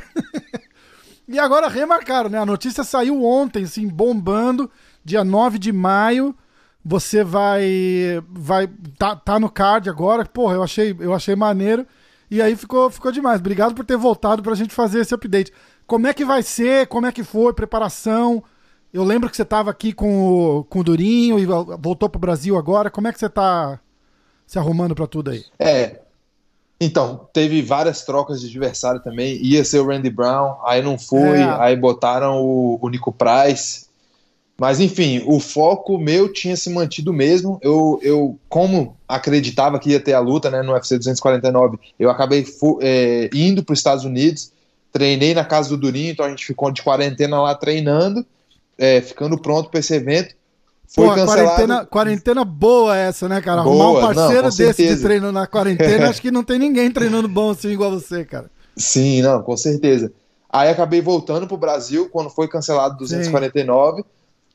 [1.28, 2.40] e agora remarcaram, né?
[2.40, 4.72] A notícia saiu ontem, assim, bombando,
[5.04, 6.36] dia 9 de maio,
[6.84, 11.86] você vai, vai, tá, tá no card agora, porra, eu achei, eu achei maneiro,
[12.30, 13.40] e aí ficou, ficou demais.
[13.40, 15.54] Obrigado por ter voltado para a gente fazer esse update.
[15.86, 16.88] Como é que vai ser?
[16.88, 17.54] Como é que foi?
[17.54, 18.44] Preparação?
[18.92, 22.22] Eu lembro que você estava aqui com o, com o Durinho e voltou para o
[22.22, 22.90] Brasil agora.
[22.90, 23.80] Como é que você está
[24.48, 25.44] se arrumando para tudo aí?
[25.60, 26.02] É.
[26.80, 29.38] Então, teve várias trocas de adversário também.
[29.44, 31.40] Ia ser o Randy Brown, aí não foi.
[31.40, 31.62] É.
[31.62, 33.83] Aí botaram o, o Nico Price.
[34.60, 37.60] Mas enfim, o foco meu tinha se mantido mesmo.
[37.62, 42.46] Eu, eu como acreditava que ia ter a luta né, no UFC 249, eu acabei
[42.82, 44.52] é, indo para os Estados Unidos,
[44.92, 48.26] treinei na casa do Durinho, então a gente ficou de quarentena lá treinando,
[48.78, 50.36] é, ficando pronto para esse evento.
[50.88, 51.50] foi Pô, cancelado.
[51.50, 53.62] Quarentena, quarentena boa essa, né, cara?
[53.62, 56.92] Arrumar boa, um parceiro não, desse de treino na quarentena, acho que não tem ninguém
[56.92, 58.52] treinando bom assim igual você, cara.
[58.78, 60.12] Sim, não, com certeza.
[60.48, 64.04] Aí acabei voltando pro Brasil quando foi cancelado 249.
[64.04, 64.08] Sim.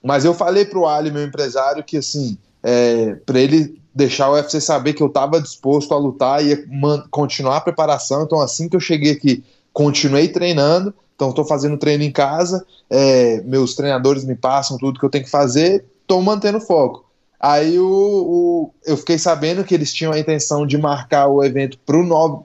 [0.02, 4.60] Mas eu falei pro Ali, meu empresário, que assim, é, para ele deixar o UFC
[4.60, 6.64] saber que eu estava disposto a lutar e
[7.10, 8.22] continuar a preparação.
[8.22, 10.94] Então, assim que eu cheguei aqui, continuei treinando.
[11.16, 12.64] Então, estou fazendo treino em casa.
[12.88, 15.84] É, meus treinadores me passam tudo que eu tenho que fazer.
[16.02, 17.04] Estou mantendo foco.
[17.40, 21.78] Aí o, o, eu fiquei sabendo que eles tinham a intenção de marcar o evento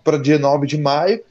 [0.03, 1.21] para dia 9 de maio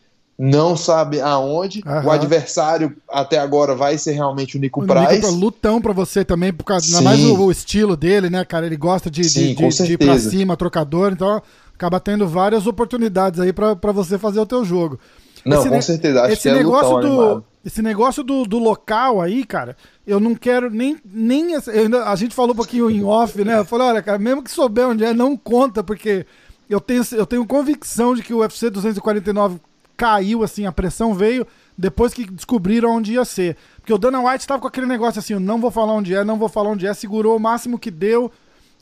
[0.45, 1.85] não sabe aonde.
[1.87, 2.07] Uhum.
[2.07, 5.15] O adversário até agora vai ser realmente o Nico o Price.
[5.15, 8.67] Nico, lutão para você também, por causa, ainda mais o, o, estilo dele, né, cara?
[8.67, 11.41] Ele gosta de, Sim, de, de, de ir pra cima, trocador, então
[11.73, 14.99] acaba tendo várias oportunidades aí para você fazer o teu jogo.
[15.47, 16.23] Não, esse com certeza.
[16.23, 20.35] Acho esse que é negócio do, Esse negócio do, do local aí, cara, eu não
[20.35, 20.99] quero nem.
[21.05, 23.61] nem ainda, a gente falou um pouquinho em off, né?
[23.61, 26.27] Eu falei, olha, cara, mesmo que souber onde é, não conta, porque
[26.69, 29.61] eu tenho, eu tenho convicção de que o UFC 249
[30.03, 31.47] caiu, assim, a pressão veio
[31.79, 33.57] depois que descobriram onde ia ser.
[33.77, 36.37] Porque o Dana White estava com aquele negócio assim, não vou falar onde é, não
[36.37, 38.33] vou falar onde é, segurou o máximo que deu,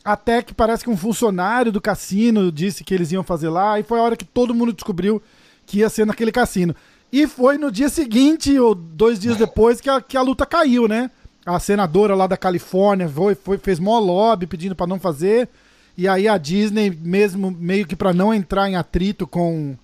[0.02, 3.82] até que parece que um funcionário do cassino disse que eles iam fazer lá, e
[3.82, 5.20] foi a hora que todo mundo descobriu
[5.66, 6.74] que ia ser naquele cassino.
[7.12, 10.88] E foi no dia seguinte, ou dois dias depois, que a, que a luta caiu,
[10.88, 11.10] né?
[11.44, 15.50] A senadora lá da Califórnia foi, foi fez mó lobby pedindo para não fazer.
[15.98, 19.76] E aí a Disney, mesmo meio que para não entrar em atrito com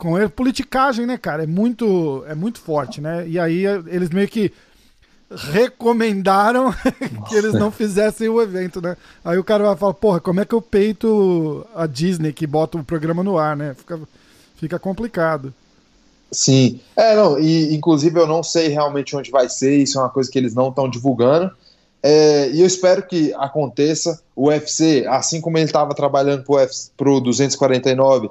[0.00, 0.28] com ele.
[0.28, 1.44] Politicagem, né, cara?
[1.44, 3.28] É muito, é muito forte, né?
[3.28, 4.50] E aí eles meio que
[5.30, 6.74] recomendaram
[7.28, 8.96] que eles não fizessem o evento, né?
[9.24, 12.78] Aí o cara vai falar, porra, como é que eu peito a Disney que bota
[12.78, 13.74] o programa no ar, né?
[13.74, 14.00] Fica,
[14.56, 15.54] fica complicado.
[16.32, 16.80] Sim.
[16.96, 20.30] É, não, e inclusive eu não sei realmente onde vai ser, isso é uma coisa
[20.30, 21.52] que eles não estão divulgando.
[22.02, 24.20] É, e eu espero que aconteça.
[24.34, 28.30] O UFC, assim como ele estava trabalhando para o 249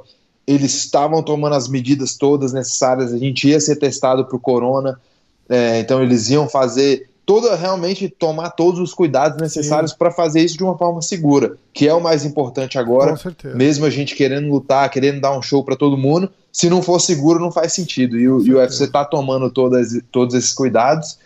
[0.49, 4.99] eles estavam tomando as medidas todas necessárias, a gente ia ser testado para o corona,
[5.47, 10.57] é, então eles iam fazer toda realmente tomar todos os cuidados necessários para fazer isso
[10.57, 13.13] de uma forma segura, que é o mais importante agora.
[13.53, 16.99] Mesmo a gente querendo lutar, querendo dar um show para todo mundo, se não for
[16.99, 18.17] seguro não faz sentido.
[18.17, 21.19] E o, e o UFC está tomando todas, todos esses cuidados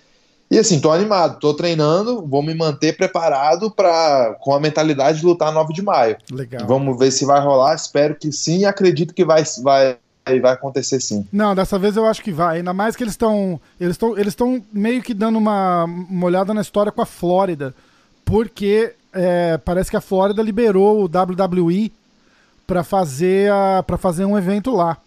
[0.53, 5.25] e assim, tô animado, tô treinando, vou me manter preparado para com a mentalidade de
[5.25, 6.15] lutar 9 de maio.
[6.31, 6.67] Legal.
[6.67, 9.97] Vamos ver se vai rolar, espero que sim, acredito que vai vai
[10.39, 11.27] vai acontecer sim.
[11.33, 12.57] Não, dessa vez eu acho que vai.
[12.57, 16.53] Ainda mais que eles estão eles estão eles estão meio que dando uma, uma olhada
[16.53, 17.73] na história com a Flórida,
[18.23, 21.91] porque é, parece que a Flórida liberou o WWE
[22.67, 23.51] para fazer
[23.87, 24.97] para fazer um evento lá.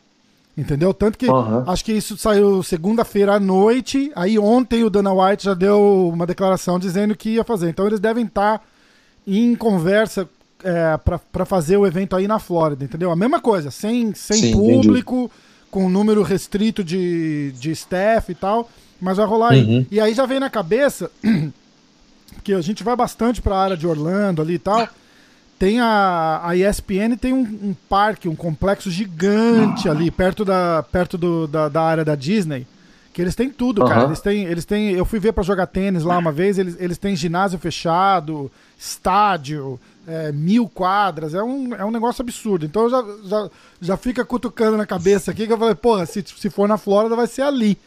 [0.57, 0.95] Entendeu?
[0.95, 1.65] Tanto que uhum.
[1.67, 4.11] acho que isso saiu segunda-feira à noite.
[4.17, 7.69] Aí ontem o Dana White já deu uma declaração dizendo que ia fazer.
[7.69, 8.63] Então eles devem estar
[9.27, 10.27] em conversa
[10.65, 10.99] é,
[11.31, 13.11] para fazer o evento aí na Flórida, entendeu?
[13.11, 15.33] A mesma coisa, sem, sem Sim, público, entendi.
[15.71, 18.71] com um número restrito de, de staff e tal.
[18.99, 19.79] Mas vai rolar uhum.
[19.79, 19.87] aí.
[19.91, 21.11] E aí já vem na cabeça
[22.43, 24.89] que a gente vai bastante para a área de Orlando ali e tal.
[25.59, 31.17] Tem a, a ESPN tem um, um parque, um complexo gigante ali, perto da, perto
[31.17, 32.67] do, da, da área da Disney,
[33.11, 33.89] que eles têm tudo, uhum.
[33.89, 34.05] cara.
[34.05, 34.91] Eles têm, eles têm.
[34.91, 39.81] Eu fui ver para jogar tênis lá uma vez, eles, eles têm ginásio fechado, estádio,
[40.07, 42.67] é, mil quadras, é um, é um negócio absurdo.
[42.67, 43.51] Então já, já,
[43.81, 47.17] já fica cutucando na cabeça aqui que eu falei, porra, se, se for na Flórida
[47.17, 47.79] vai ser ali.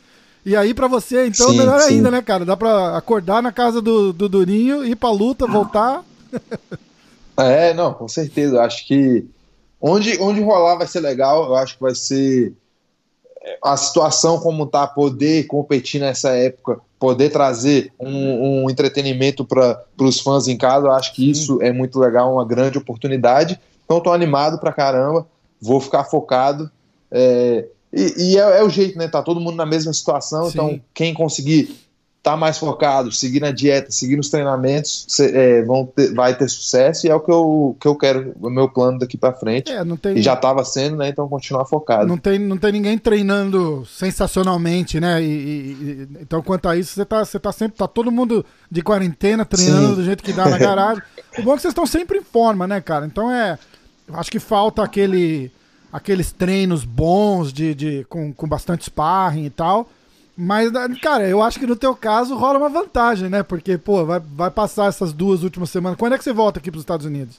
[0.43, 1.95] E aí para você, então, sim, melhor sim.
[1.95, 2.43] ainda, né, cara?
[2.43, 6.03] Dá pra acordar na casa do, do Durinho, ir pra luta, voltar.
[7.39, 8.55] É, não, com certeza.
[8.55, 9.25] Eu acho que
[9.81, 11.45] onde, onde rolar vai ser legal.
[11.45, 12.53] Eu acho que vai ser
[13.41, 19.83] é, a situação como tá, poder competir nessa época, poder trazer um, um entretenimento para
[19.99, 20.87] os fãs em casa.
[20.87, 23.59] Eu acho que isso é muito legal, uma grande oportunidade.
[23.85, 25.25] Então, tô animado pra caramba.
[25.61, 26.69] Vou ficar focado.
[27.11, 29.07] É, e, e é, é, o jeito, né?
[29.07, 30.45] Tá todo mundo na mesma situação.
[30.45, 30.49] Sim.
[30.49, 31.75] Então, quem conseguir
[32.29, 36.47] tá mais focado, seguir na dieta, seguir nos treinamentos, cê, é, vão ter, vai ter
[36.47, 39.71] sucesso e é o que eu, que eu quero, o meu plano daqui para frente.
[39.71, 40.17] É, tem...
[40.17, 41.09] E já estava sendo, né?
[41.09, 42.07] Então continuar focado.
[42.07, 45.21] Não tem, não tem ninguém treinando sensacionalmente, né?
[45.21, 48.81] E, e, então quanto a isso, você tá, você tá sempre, tá todo mundo de
[48.81, 49.95] quarentena treinando Sim.
[49.95, 51.01] do jeito que dá na garagem.
[51.37, 53.05] o bom é que vocês estão sempre em forma, né, cara?
[53.05, 53.57] Então é,
[54.13, 55.51] acho que falta aquele
[55.91, 59.89] aqueles treinos bons de, de com, com bastante sparring e tal
[60.41, 60.71] mas,
[61.01, 63.43] cara, eu acho que no teu caso rola uma vantagem, né?
[63.43, 65.99] Porque, pô, vai, vai passar essas duas últimas semanas.
[65.99, 67.35] Quando é que você volta aqui para os Estados Unidos?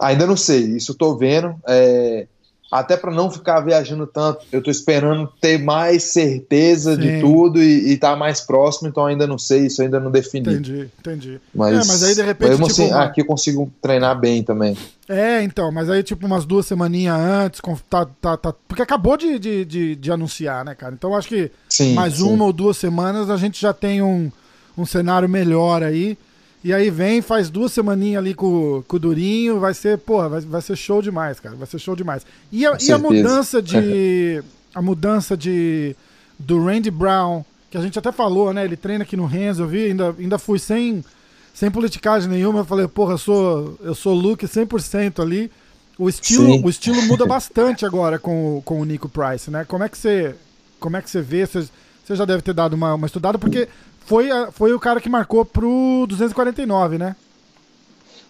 [0.00, 1.54] Ainda não sei, isso eu tô vendo.
[1.64, 2.26] É...
[2.72, 4.44] até para não ficar viajando tanto.
[4.50, 7.02] Eu tô esperando ter mais certeza Sim.
[7.02, 10.54] de tudo e, estar tá mais próximo, então ainda não sei, isso ainda não defini.
[10.54, 11.40] Entendi, entendi.
[11.54, 12.50] Mas, é, mas aí de repente.
[12.50, 13.04] Tipo, assim, uma...
[13.04, 14.76] aqui eu consigo treinar bem também.
[15.08, 19.38] É, então, mas aí tipo umas duas semaninhas antes, tá, tá, tá, porque acabou de,
[19.38, 20.94] de, de, de anunciar, né, cara?
[20.94, 22.22] Então acho que sim, mais sim.
[22.22, 24.30] uma ou duas semanas a gente já tem um,
[24.76, 26.18] um cenário melhor aí.
[26.64, 30.40] E aí vem, faz duas semaninhas ali com, com o Durinho, vai ser, porra, vai,
[30.42, 31.56] vai ser show demais, cara.
[31.56, 32.24] Vai ser show demais.
[32.52, 34.42] E a, e a mudança de.
[34.72, 35.96] a mudança de.
[36.38, 38.64] Do Randy Brown, que a gente até falou, né?
[38.64, 41.04] Ele treina aqui no Renzo, eu vi, ainda, ainda fui sem,
[41.54, 42.60] sem politicagem nenhuma.
[42.60, 45.50] Eu falei, porra, eu sou, eu sou Luke 100% ali.
[45.98, 49.64] O estilo, o estilo muda bastante agora com, com o Nico Price, né?
[49.64, 50.34] Como é que você,
[50.82, 51.46] como é que você vê?
[51.46, 51.68] Você,
[52.04, 53.68] você já deve ter dado uma, uma estudada, porque
[54.04, 57.16] foi, foi o cara que marcou pro 249, né?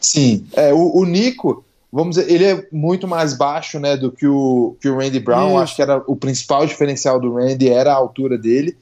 [0.01, 0.47] Sim.
[0.53, 4.77] É, o, o Nico, vamos dizer, ele é muito mais baixo, né, do que o,
[4.81, 5.49] que o Randy Brown.
[5.49, 5.59] Isso.
[5.59, 8.77] Acho que era o principal diferencial do Randy era a altura dele.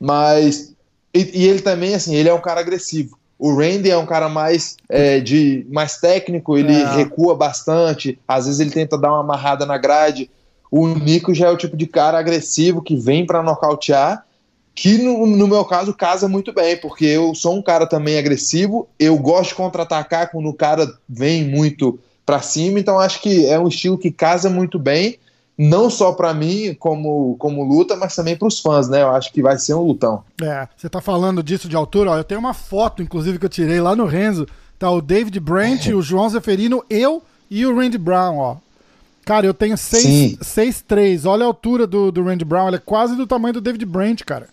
[0.00, 0.74] Mas.
[1.12, 3.16] E, e, ele também, assim, ele é um cara agressivo.
[3.38, 6.96] O Randy é um cara mais, é, de, mais técnico, ele é.
[6.96, 10.30] recua bastante, às vezes ele tenta dar uma amarrada na grade.
[10.76, 14.24] O Nico já é o tipo de cara agressivo que vem para nocautear
[14.74, 18.88] que no, no, meu caso casa muito bem, porque eu sou um cara também agressivo,
[18.98, 21.96] eu gosto de contra-atacar quando o cara vem muito
[22.26, 25.16] para cima, então acho que é um estilo que casa muito bem,
[25.56, 29.02] não só para mim como, como luta, mas também para os fãs, né?
[29.02, 30.24] Eu acho que vai ser um lutão.
[30.42, 33.50] É, você tá falando disso de altura, ó, eu tenho uma foto, inclusive, que eu
[33.50, 34.44] tirei lá no Renzo,
[34.76, 38.56] tá o David Brent, o João Zeferino, eu e o Randy Brown, ó.
[39.24, 43.26] Cara, eu tenho 6'3", olha a altura do, do Randy Brown, ele é quase do
[43.26, 44.48] tamanho do David Brent, cara.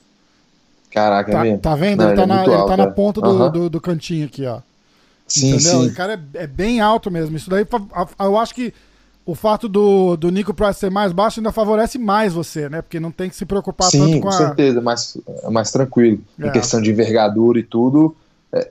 [0.92, 1.58] Caraca, tá, é.
[1.58, 2.02] Tá vendo?
[2.02, 3.52] Não, ele, tá, ele, é na, ele tá na ponta do, uhum.
[3.52, 4.60] do, do, cantinho aqui, ó.
[5.26, 5.82] Sim, Entendeu?
[5.82, 5.88] sim.
[5.88, 7.38] O cara é, é, bem alto mesmo.
[7.38, 7.66] Isso daí,
[8.20, 8.74] eu acho que
[9.26, 12.82] o fato do, do Nico Price ser mais baixo ainda favorece mais você, né?
[12.82, 14.32] Porque não tem que se preocupar sim, tanto com, com a...
[14.34, 15.18] certeza, mais,
[15.50, 16.20] mais tranquilo.
[16.40, 16.48] É.
[16.48, 18.16] Em questão de envergadura e tudo,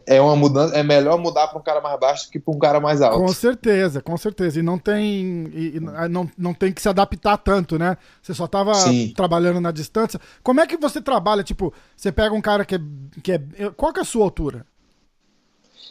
[0.06, 2.80] é uma mudança, é melhor mudar para um cara mais baixo que para um cara
[2.80, 3.18] mais alto.
[3.18, 4.60] Com certeza, com certeza.
[4.60, 7.96] E não tem, e, e não, não tem que se adaptar tanto, né?
[8.20, 8.72] Você só estava
[9.16, 10.20] trabalhando na distância.
[10.42, 11.42] Como é que você trabalha?
[11.42, 12.80] Tipo, você pega um cara que é.
[13.22, 13.40] Que é
[13.74, 14.66] qual que é a sua altura?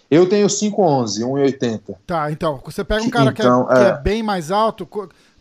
[0.09, 1.95] Eu tenho 5'11, 1,80.
[2.05, 3.79] Tá, então, você pega um cara então, que, é, é...
[3.79, 4.87] que é bem mais alto,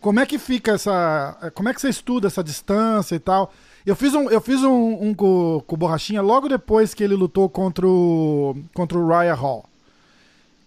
[0.01, 1.37] como é que fica essa.
[1.55, 3.53] Como é que você estuda essa distância e tal?
[3.87, 7.15] Eu fiz um, eu fiz um, um com, com o Borrachinha logo depois que ele
[7.15, 9.65] lutou contra o, contra o Raya Hall.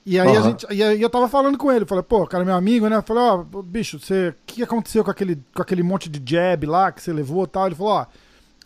[0.06, 0.38] E aí, uhum.
[0.38, 2.96] a gente, e aí eu tava falando com ele, falei, pô, cara, meu amigo, né?
[2.96, 6.22] Eu falei, ó, oh, bicho, você, o que aconteceu com aquele, com aquele monte de
[6.26, 7.68] jab lá que você levou e tal?
[7.68, 8.06] Ele falou, ó,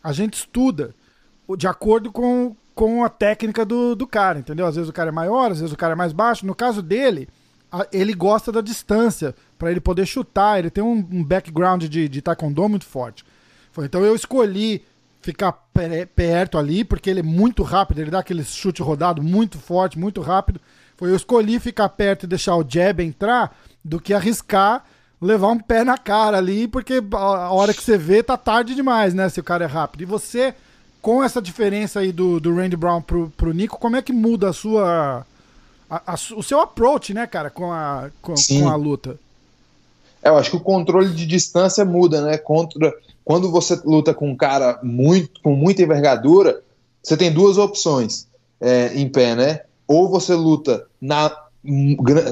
[0.02, 0.96] a gente estuda
[1.58, 4.66] de acordo com, com a técnica do, do cara, entendeu?
[4.66, 6.46] Às vezes o cara é maior, às vezes o cara é mais baixo.
[6.46, 7.28] No caso dele,
[7.70, 10.60] a, ele gosta da distância para ele poder chutar.
[10.60, 13.26] Ele tem um, um background de, de taekwondo muito forte.
[13.84, 14.84] Então eu escolhi
[15.22, 15.52] ficar
[16.16, 20.22] perto ali, porque ele é muito rápido, ele dá aquele chute rodado muito forte, muito
[20.22, 20.62] rápido.
[20.96, 24.86] Foi eu escolhi ficar perto e deixar o jab entrar do que arriscar
[25.22, 29.14] levar um pé na cara ali, porque a hora que você vê tá tarde demais,
[29.14, 29.28] né?
[29.30, 30.02] Se o cara é rápido.
[30.02, 30.54] E você,
[31.02, 34.50] com essa diferença aí do, do Randy Brown pro, pro Nico, como é que muda
[34.50, 35.26] a sua.
[35.90, 39.20] A, a, o seu approach, né, cara, com a, com, com a luta?
[40.22, 42.38] É, eu acho que o controle de distância muda, né?
[42.38, 42.94] Contra
[43.26, 46.62] quando você luta com um cara muito, com muita envergadura,
[47.02, 48.28] você tem duas opções
[48.62, 49.62] é, em pé, né?
[49.88, 51.36] Ou você luta na,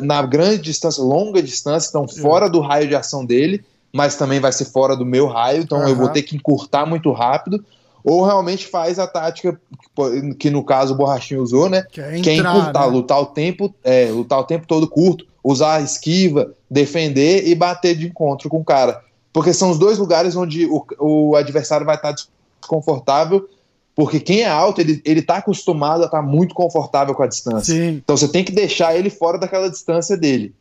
[0.04, 4.52] na grande distância, longa distância, então fora do raio de ação dele, mas também vai
[4.52, 5.88] ser fora do meu raio, então uhum.
[5.88, 7.66] eu vou ter que encurtar muito rápido.
[8.04, 9.60] Ou realmente faz a tática
[10.38, 11.88] que no caso o Borrachinho usou, né?
[11.90, 12.92] Que é, entrar, que é encurtar, né?
[12.92, 17.96] lutar o tempo, é, lutar o tempo todo curto, usar a esquiva, defender e bater
[17.96, 19.02] de encontro com o cara
[19.34, 22.14] porque são os dois lugares onde o, o adversário vai estar
[22.62, 23.50] desconfortável,
[23.96, 27.28] porque quem é alto, ele, ele tá acostumado a estar tá muito confortável com a
[27.28, 27.74] distância.
[27.74, 28.02] Sim.
[28.04, 30.54] Então você tem que deixar ele fora daquela distância dele.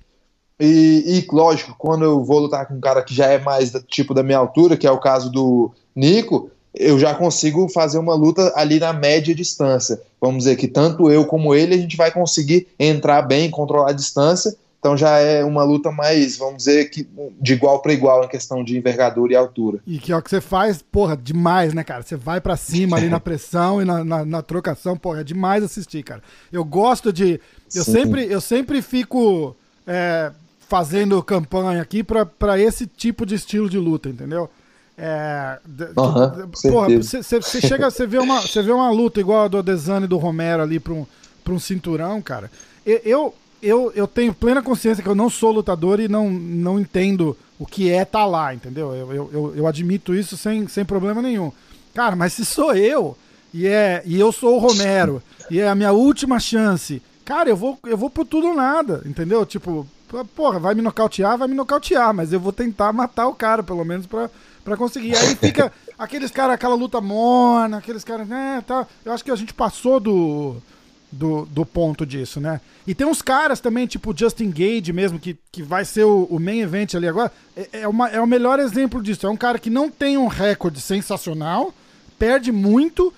[0.59, 3.83] E, e, lógico, quando eu vou lutar com um cara que já é mais do
[3.83, 8.15] tipo da minha altura, que é o caso do Nico, eu já consigo fazer uma
[8.15, 10.01] luta ali na média distância.
[10.21, 13.95] Vamos dizer que tanto eu como ele, a gente vai conseguir entrar bem, controlar a
[13.95, 17.09] distância então já é uma luta mais, vamos dizer, que
[17.41, 19.79] de igual para igual em questão de envergadura e altura.
[19.87, 22.03] E que é o que você faz, porra, demais, né, cara?
[22.03, 25.63] Você vai para cima ali na pressão e na, na, na, trocação, porra, é demais
[25.63, 26.21] assistir, cara.
[26.53, 27.41] Eu gosto de.
[27.73, 29.55] Eu, sempre, eu sempre fico
[29.87, 30.33] é,
[30.69, 34.51] fazendo campanha aqui para esse tipo de estilo de luta, entendeu?
[34.99, 35.61] É,
[35.97, 40.07] uhum, porra, você chega, você vê uma, você vê uma luta igual a do Adesanya
[40.07, 41.07] e do Romero ali para um,
[41.45, 42.51] pra um cinturão, cara.
[42.85, 43.33] Eu,
[43.63, 47.65] eu, eu tenho plena consciência que eu não sou lutador e não, não entendo o
[47.65, 48.93] que é tá lá, entendeu?
[48.93, 51.53] Eu, eu, eu, eu admito isso sem, sem problema nenhum.
[51.95, 53.17] Cara, mas se sou eu,
[53.55, 57.57] e, é, e eu sou o Romero, e é a minha última chance, cara, eu
[57.57, 59.47] vou, eu vou por tudo ou nada, entendeu?
[59.47, 59.87] Tipo,
[60.35, 63.85] porra, vai me nocautear, vai me nocautear, mas eu vou tentar matar o cara, pelo
[63.85, 64.29] menos, pra,
[64.65, 65.17] pra conseguir.
[65.17, 68.87] Aí fica aqueles caras, aquela luta morna, aqueles caras, né, tá.
[69.05, 70.57] Eu acho que a gente passou do
[71.13, 72.61] do, do ponto disso, né?
[72.87, 76.41] E tem uns caras também, tipo Justin Gage mesmo, que, que vai ser o, o
[76.41, 77.31] main event ali agora.
[77.55, 79.27] É, é, uma, é o melhor exemplo disso.
[79.27, 81.73] É um cara que não tem um recorde sensacional,
[82.19, 83.13] perde muito,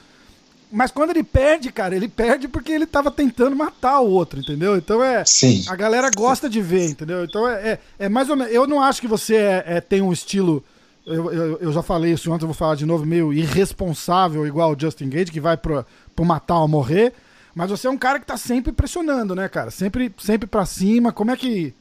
[0.71, 4.77] mas quando ele perde, cara, ele perde porque ele tava tentando matar o outro, entendeu?
[4.77, 5.25] Então é.
[5.25, 5.65] Sim.
[5.69, 7.25] A galera gosta de ver, entendeu?
[7.25, 8.53] Então é, é, é mais ou menos.
[8.53, 10.65] Eu não acho que você é, é, tem um estilo.
[11.07, 14.73] Eu, eu, eu, já falei isso antes, eu vou falar de novo, meio irresponsável, igual
[14.73, 17.13] o Justin Gage, que vai pro, pro matar ou morrer.
[17.55, 19.71] Mas você é um cara que tá sempre pressionando, né, cara?
[19.71, 21.13] Sempre, sempre pra cima.
[21.13, 21.73] Como é que.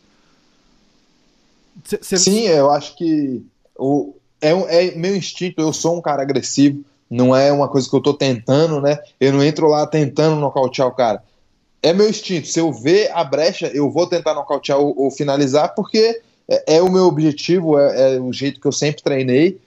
[1.83, 2.17] Cê.
[2.17, 3.43] Sim, eu acho que
[3.77, 5.61] o, é, é meu instinto.
[5.61, 6.83] Eu sou um cara agressivo.
[7.09, 8.99] Não é uma coisa que eu tô tentando, né?
[9.19, 11.23] Eu não entro lá tentando nocautear o cara.
[11.81, 12.47] É meu instinto.
[12.47, 16.81] Se eu ver a brecha, eu vou tentar nocautear ou, ou finalizar, porque é, é,
[16.81, 19.59] o meu objetivo, é, é o jeito que eu sempre treinei.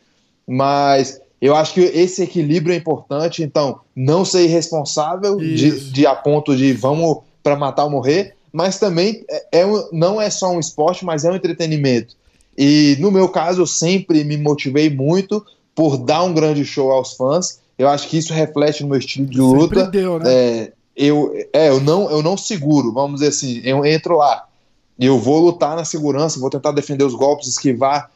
[0.46, 6.14] Mas eu acho que esse equilíbrio é importante, então não ser irresponsável de, de, a
[6.14, 10.58] ponto de vamos para matar ou morrer, mas também é, é, não é só um
[10.58, 12.14] esporte, mas é um entretenimento.
[12.56, 15.44] E no meu caso, eu sempre me motivei muito
[15.74, 17.60] por dar um grande show aos fãs.
[17.78, 19.80] Eu acho que isso reflete no meu estilo de luta.
[19.80, 20.24] Sempre deu, né?
[20.32, 24.46] É, eu, é, eu, não, eu não seguro, vamos dizer assim, eu entro lá.
[24.98, 28.10] Eu vou lutar na segurança, vou tentar defender os golpes, esquivar,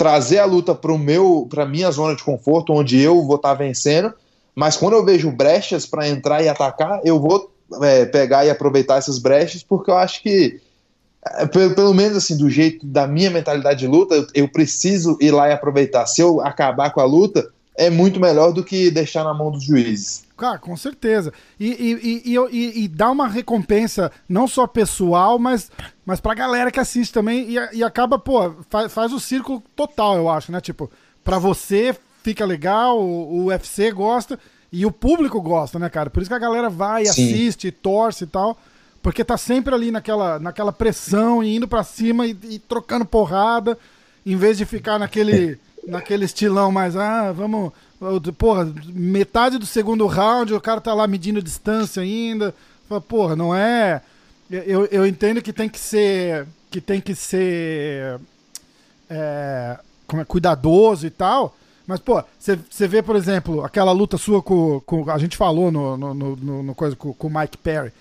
[0.00, 3.54] trazer a luta para meu para minha zona de conforto, onde eu vou estar tá
[3.54, 4.14] vencendo.
[4.54, 7.52] Mas quando eu vejo brechas para entrar e atacar, eu vou
[7.82, 10.58] é, pegar e aproveitar essas brechas, porque eu acho que
[11.36, 15.18] é, pelo, pelo, menos assim, do jeito da minha mentalidade de luta, eu, eu, preciso
[15.20, 16.06] ir lá e aproveitar.
[16.06, 19.62] Se eu acabar com a luta, é muito melhor do que deixar na mão dos
[19.62, 20.22] juízes.
[20.40, 21.34] Cara, com certeza.
[21.58, 25.70] E, e, e, e, e dá uma recompensa, não só pessoal, mas,
[26.06, 27.46] mas pra galera que assiste também.
[27.50, 30.58] E, e acaba, pô, faz, faz o círculo total, eu acho, né?
[30.58, 30.90] Tipo,
[31.22, 34.38] pra você fica legal, o, o UFC gosta
[34.72, 36.08] e o público gosta, né, cara?
[36.08, 37.10] Por isso que a galera vai, Sim.
[37.10, 38.58] assiste, torce e tal.
[39.02, 43.76] Porque tá sempre ali naquela, naquela pressão e indo para cima e, e, trocando porrada,
[44.24, 47.72] em vez de ficar naquele, naquele estilão mais, ah, vamos
[48.38, 52.54] Porra, metade do segundo round, o cara tá lá medindo distância ainda.
[53.06, 54.00] Porra, não é.
[54.50, 56.46] Eu, eu entendo que tem que ser.
[56.70, 58.18] Que tem que ser.
[59.08, 61.54] É, como é, cuidadoso e tal.
[61.86, 64.80] Mas, pô, você vê, por exemplo, aquela luta sua com.
[64.80, 67.92] com a gente falou no, no, no, no coisa com, com o Mike Perry.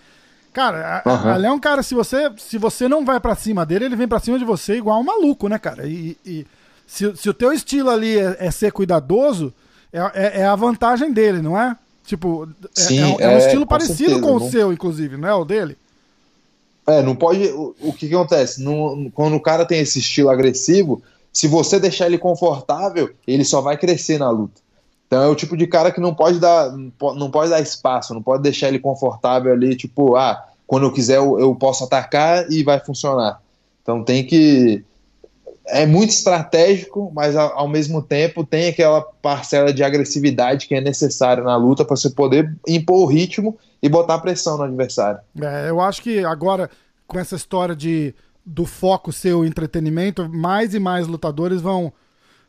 [0.54, 1.30] Cara, uhum.
[1.30, 4.08] ali é um cara, se você, se você não vai para cima dele, ele vem
[4.08, 5.88] para cima de você igual um maluco, né, cara?
[5.88, 6.46] E, e
[6.88, 9.54] se, se o teu estilo ali é, é ser cuidadoso,
[9.92, 11.76] é, é, é, a vantagem dele, não é?
[12.06, 12.48] Tipo,
[12.78, 15.34] é, Sim, é, é um estilo com parecido certeza, com o seu, inclusive, não é
[15.34, 15.78] o dele?
[16.88, 17.48] É, não pode.
[17.50, 18.64] O, o que, que acontece?
[19.14, 21.02] Quando o cara tem esse estilo agressivo,
[21.32, 24.62] se você deixar ele confortável, ele só vai crescer na luta.
[25.08, 28.22] Então é o tipo de cara que não pode dar, não pode dar espaço, não
[28.22, 32.64] pode deixar ele confortável ali, tipo, ah, quando eu quiser eu, eu posso atacar e
[32.64, 33.42] vai funcionar.
[33.82, 34.84] Então tem que
[35.70, 41.44] é muito estratégico, mas ao, mesmo tempo tem aquela parcela de agressividade que é necessária
[41.44, 45.20] na luta para você poder impor o ritmo e botar pressão no adversário.
[45.42, 46.70] É, eu acho que agora,
[47.08, 48.14] com essa história de
[48.46, 51.94] do foco ser o entretenimento, mais e mais lutadores vão,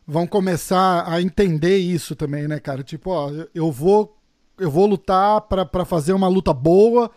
[0.06, 2.82] vão começar a entender isso também, né, cara?
[2.82, 4.16] Tipo, ó, eu vou,
[4.58, 7.10] eu vou lutar para fazer uma luta boa,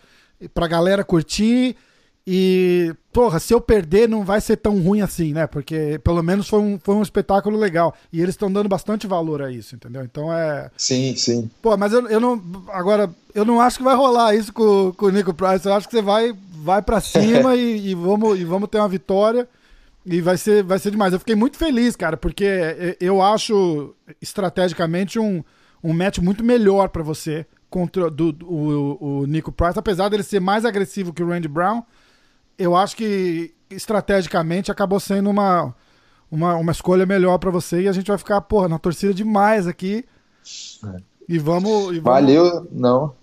[0.53, 1.77] pra galera curtir
[2.25, 5.45] e, porra, se eu perder não vai ser tão ruim assim, né?
[5.45, 7.93] Porque pelo menos foi um, foi um espetáculo legal.
[8.13, 10.03] E eles estão dando bastante valor a isso, entendeu?
[10.03, 10.71] Então é.
[10.77, 11.49] Sim, sim.
[11.61, 12.41] Pô, mas eu, eu não.
[12.69, 15.65] Agora, eu não acho que vai rolar isso com, com o Nico Price.
[15.65, 18.87] Eu acho que você vai, vai para cima e, e, vamos, e vamos ter uma
[18.87, 19.47] vitória.
[20.05, 21.11] E vai ser, vai ser demais.
[21.11, 25.43] Eu fiquei muito feliz, cara, porque eu acho estrategicamente um,
[25.83, 30.23] um match muito melhor para você contra do, do, o, o Nico Price, apesar dele
[30.23, 31.83] ser mais agressivo que o Randy Brown
[32.57, 35.73] eu acho que estrategicamente acabou sendo uma,
[36.31, 39.67] uma, uma escolha melhor para você e a gente vai ficar, porra, na torcida demais
[39.67, 40.05] aqui.
[40.85, 41.01] É.
[41.27, 42.03] E, vamos, e vamos.
[42.03, 43.13] Valeu, não.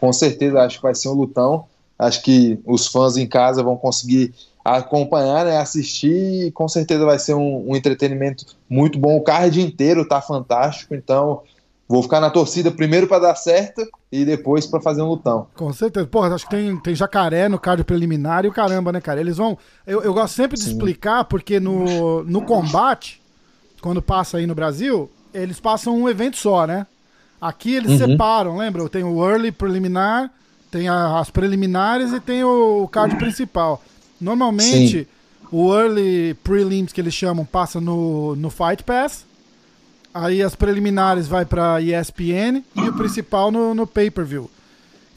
[0.00, 1.66] Com certeza, acho que vai ser um lutão.
[1.98, 4.34] Acho que os fãs em casa vão conseguir
[4.64, 9.16] acompanhar, né, assistir e com certeza vai ser um, um entretenimento muito bom.
[9.16, 11.42] O card inteiro tá fantástico, então
[11.88, 15.46] vou ficar na torcida primeiro para dar certo e depois para fazer um lutão.
[15.54, 16.06] Com certeza.
[16.06, 19.20] Porra, acho que tem, tem jacaré no card preliminar e o caramba, né, cara?
[19.20, 19.56] Eles vão.
[19.86, 20.72] Eu, eu gosto sempre de Sim.
[20.72, 23.20] explicar, porque no, no combate,
[23.80, 26.86] quando passa aí no Brasil, eles passam um evento só, né?
[27.40, 27.98] Aqui eles uhum.
[27.98, 28.88] separam, lembra?
[28.88, 30.30] Tem o early preliminar,
[30.70, 33.82] tem a, as preliminares e tem o, o card principal.
[34.20, 35.06] Normalmente, Sim.
[35.52, 39.24] o early prelims que eles chamam passa no, no Fight Pass.
[40.24, 44.50] Aí as preliminares vai para ESPN e o principal no, no pay-per-view.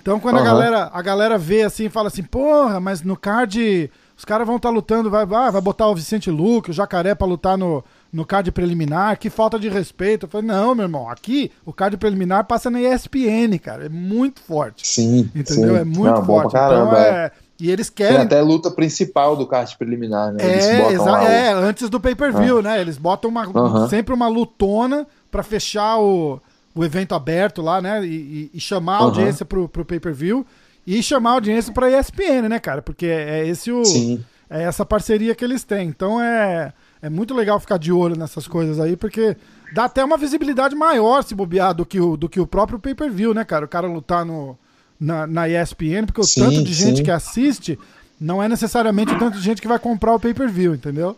[0.02, 0.42] Então quando uhum.
[0.42, 3.90] a galera a galera vê assim, fala assim: "Porra, mas no card
[4.20, 7.16] os caras vão estar tá lutando, vai, vai, vai botar o Vicente Luque, o Jacaré
[7.16, 7.82] para lutar no,
[8.12, 10.26] no card preliminar, que falta de respeito.
[10.26, 13.86] Eu falei, não, meu irmão, aqui o card preliminar passa na ESPN, cara.
[13.86, 14.86] É muito forte.
[14.86, 15.32] Sim.
[15.34, 15.76] Entendeu?
[15.76, 15.80] Sim.
[15.80, 16.52] É muito não, forte.
[16.52, 17.32] Caramba, então é.
[17.60, 18.16] E eles querem.
[18.16, 20.42] Tem até luta principal do card preliminar, né?
[20.42, 22.62] é, é, antes do pay-per-view, ah.
[22.62, 22.82] né?
[22.82, 23.90] Eles botam uma, uhum.
[23.90, 26.40] sempre uma lutona para fechar o,
[26.74, 28.06] o evento aberto lá, né?
[28.06, 29.48] E, e chamar a audiência uhum.
[29.48, 30.46] pro, pro pay-per-view
[30.88, 32.82] e chamar a audiência pra ESPN, né, cara?
[32.82, 33.84] Porque é esse o.
[33.84, 34.24] Sim.
[34.50, 35.88] É essa parceria que eles têm.
[35.88, 39.38] Então é, é muito legal ficar de olho nessas coisas aí, porque
[39.76, 43.34] dá até uma visibilidade maior se bobear do que o, do que o próprio pay-per-view,
[43.34, 43.66] né, cara?
[43.66, 44.58] O cara lutar no,
[45.00, 47.04] na, na ESPN, porque o sim, tanto de gente sim.
[47.04, 47.80] que assiste
[48.20, 51.16] não é necessariamente o tanto de gente que vai comprar o pay-per-view, entendeu?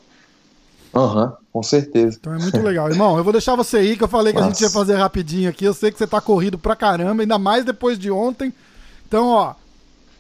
[0.94, 2.18] Aham, uhum, com certeza.
[2.20, 2.90] Então é muito legal.
[2.90, 4.52] Irmão, eu vou deixar você aí, que eu falei que Nossa.
[4.52, 5.66] a gente ia fazer rapidinho aqui.
[5.66, 8.54] Eu sei que você tá corrido pra caramba, ainda mais depois de ontem.
[9.08, 9.54] Então, ó,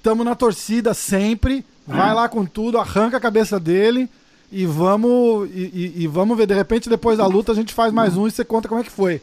[0.01, 1.65] tamo na torcida sempre.
[1.85, 4.09] Vai lá com tudo, arranca a cabeça dele
[4.51, 6.47] e vamos e, e, e, vamos ver.
[6.47, 8.83] De repente, depois da luta, a gente faz mais um e você conta como é
[8.83, 9.21] que foi.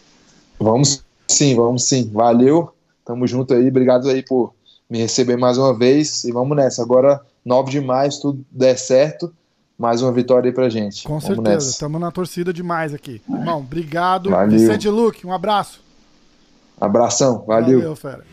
[0.59, 2.10] Vamos sim, vamos sim.
[2.12, 2.74] Valeu.
[3.09, 3.68] Tamo junto aí.
[3.68, 4.52] Obrigado aí por
[4.89, 6.24] me receber mais uma vez.
[6.24, 6.82] E vamos nessa.
[6.82, 9.32] Agora, 9 de maio, se tudo der certo,
[9.78, 11.05] mais uma vitória aí pra gente.
[11.05, 11.70] Com vamos certeza.
[11.70, 13.22] Estamos na torcida demais aqui.
[13.26, 14.28] Irmão, obrigado.
[14.28, 14.51] Valeu.
[14.59, 15.80] Vicente Luke, um abraço.
[16.78, 17.44] Abração.
[17.47, 17.78] Valeu.
[17.78, 18.24] Valeu, fera.